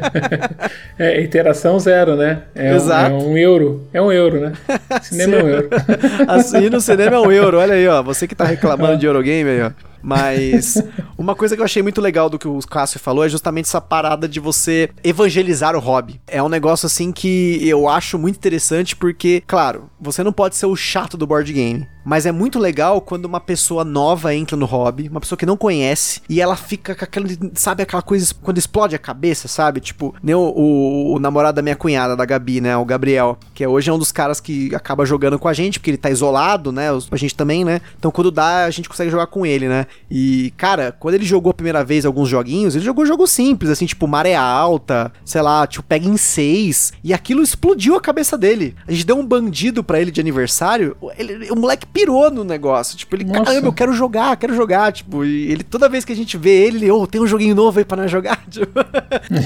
é, 0.98 1.22
interação 1.22 1.78
zero, 1.78 2.16
né? 2.16 2.42
É 2.54 2.74
Exato. 2.74 3.14
Um, 3.14 3.20
é 3.20 3.24
um 3.24 3.36
euro. 3.36 3.88
É 3.92 4.02
um 4.02 4.12
euro 4.12 4.29
euro, 4.36 4.40
né? 4.40 4.52
Cinema 5.02 5.36
é 5.36 5.44
um 5.44 5.48
euro. 5.48 5.68
assim 6.28 6.70
no 6.70 6.80
cinema 6.80 7.16
é 7.16 7.20
um 7.20 7.32
euro, 7.32 7.58
olha 7.58 7.74
aí, 7.74 7.86
ó. 7.88 8.02
Você 8.02 8.26
que 8.26 8.34
tá 8.34 8.44
reclamando 8.44 8.98
de 8.98 9.06
Eurogame 9.06 9.50
aí, 9.50 9.62
ó. 9.62 9.70
Mas 10.02 10.82
uma 11.16 11.34
coisa 11.34 11.54
que 11.54 11.60
eu 11.60 11.64
achei 11.64 11.82
muito 11.82 12.00
legal 12.00 12.30
do 12.30 12.38
que 12.38 12.48
o 12.48 12.58
Cássio 12.60 12.98
falou 12.98 13.24
é 13.24 13.28
justamente 13.28 13.66
essa 13.66 13.80
parada 13.80 14.26
de 14.26 14.40
você 14.40 14.90
evangelizar 15.04 15.76
o 15.76 15.78
hobby. 15.78 16.20
É 16.26 16.42
um 16.42 16.48
negócio 16.48 16.86
assim 16.86 17.12
que 17.12 17.60
eu 17.68 17.88
acho 17.88 18.18
muito 18.18 18.36
interessante 18.36 18.96
porque, 18.96 19.42
claro, 19.46 19.90
você 20.00 20.22
não 20.24 20.32
pode 20.32 20.56
ser 20.56 20.66
o 20.66 20.76
chato 20.76 21.16
do 21.16 21.26
board 21.26 21.52
game. 21.52 21.86
Mas 22.04 22.26
é 22.26 22.32
muito 22.32 22.58
legal 22.58 23.00
quando 23.00 23.24
uma 23.24 23.40
pessoa 23.40 23.84
nova 23.84 24.34
entra 24.34 24.56
no 24.56 24.66
hobby, 24.66 25.08
uma 25.08 25.20
pessoa 25.20 25.38
que 25.38 25.46
não 25.46 25.56
conhece, 25.56 26.22
e 26.28 26.40
ela 26.40 26.56
fica 26.56 26.94
com 26.94 27.04
aquele, 27.04 27.38
sabe, 27.54 27.82
aquela 27.82 28.02
coisa 28.02 28.34
quando 28.42 28.58
explode 28.58 28.94
a 28.94 28.98
cabeça, 28.98 29.48
sabe? 29.48 29.80
Tipo, 29.80 30.14
nem 30.22 30.34
o, 30.34 30.40
o, 30.40 31.14
o, 31.14 31.18
namorado 31.18 31.56
da 31.56 31.62
minha 31.62 31.76
cunhada, 31.76 32.16
da 32.16 32.24
Gabi, 32.24 32.60
né? 32.60 32.76
O 32.76 32.84
Gabriel, 32.84 33.38
que 33.54 33.66
hoje 33.66 33.90
é 33.90 33.92
um 33.92 33.98
dos 33.98 34.12
caras 34.12 34.40
que 34.40 34.74
acaba 34.74 35.04
jogando 35.04 35.38
com 35.38 35.48
a 35.48 35.52
gente, 35.52 35.78
porque 35.78 35.90
ele 35.90 35.98
tá 35.98 36.10
isolado, 36.10 36.72
né? 36.72 36.88
A 37.10 37.16
gente 37.16 37.34
também, 37.34 37.64
né? 37.64 37.80
Então 37.98 38.10
quando 38.10 38.30
dá, 38.30 38.64
a 38.64 38.70
gente 38.70 38.88
consegue 38.88 39.10
jogar 39.10 39.26
com 39.26 39.44
ele, 39.44 39.68
né? 39.68 39.86
E, 40.10 40.52
cara, 40.56 40.92
quando 40.98 41.14
ele 41.14 41.24
jogou 41.24 41.50
a 41.50 41.54
primeira 41.54 41.84
vez 41.84 42.04
alguns 42.04 42.28
joguinhos, 42.28 42.74
ele 42.74 42.84
jogou 42.84 43.04
jogo 43.06 43.26
simples, 43.26 43.70
assim, 43.70 43.86
tipo 43.86 44.06
Maré 44.06 44.34
Alta, 44.34 45.12
sei 45.24 45.42
lá, 45.42 45.66
tipo 45.66 45.84
Pega 45.84 46.06
em 46.06 46.16
6, 46.16 46.92
e 47.02 47.12
aquilo 47.12 47.42
explodiu 47.42 47.96
a 47.96 48.00
cabeça 48.00 48.38
dele. 48.38 48.74
A 48.86 48.92
gente 48.92 49.04
deu 49.04 49.18
um 49.18 49.26
bandido 49.26 49.82
para 49.82 50.00
ele 50.00 50.10
de 50.10 50.20
aniversário, 50.20 50.96
ele, 51.16 51.50
o 51.50 51.56
moleque 51.56 51.86
pirou 51.92 52.30
no 52.30 52.44
negócio. 52.44 52.96
Tipo, 52.96 53.16
ele, 53.16 53.24
Nossa. 53.24 53.44
caramba, 53.44 53.68
eu 53.68 53.72
quero 53.72 53.92
jogar, 53.92 54.36
quero 54.36 54.54
jogar. 54.54 54.92
Tipo, 54.92 55.24
e 55.24 55.50
ele, 55.50 55.62
toda 55.62 55.88
vez 55.88 56.04
que 56.04 56.12
a 56.12 56.16
gente 56.16 56.36
vê 56.36 56.66
ele, 56.66 56.78
ele, 56.78 56.90
oh, 56.90 57.06
tem 57.06 57.20
um 57.20 57.26
joguinho 57.26 57.54
novo 57.54 57.78
aí 57.78 57.84
pra 57.84 57.96
nós 57.96 58.10
jogar. 58.10 58.44
Tipo, 58.50 58.80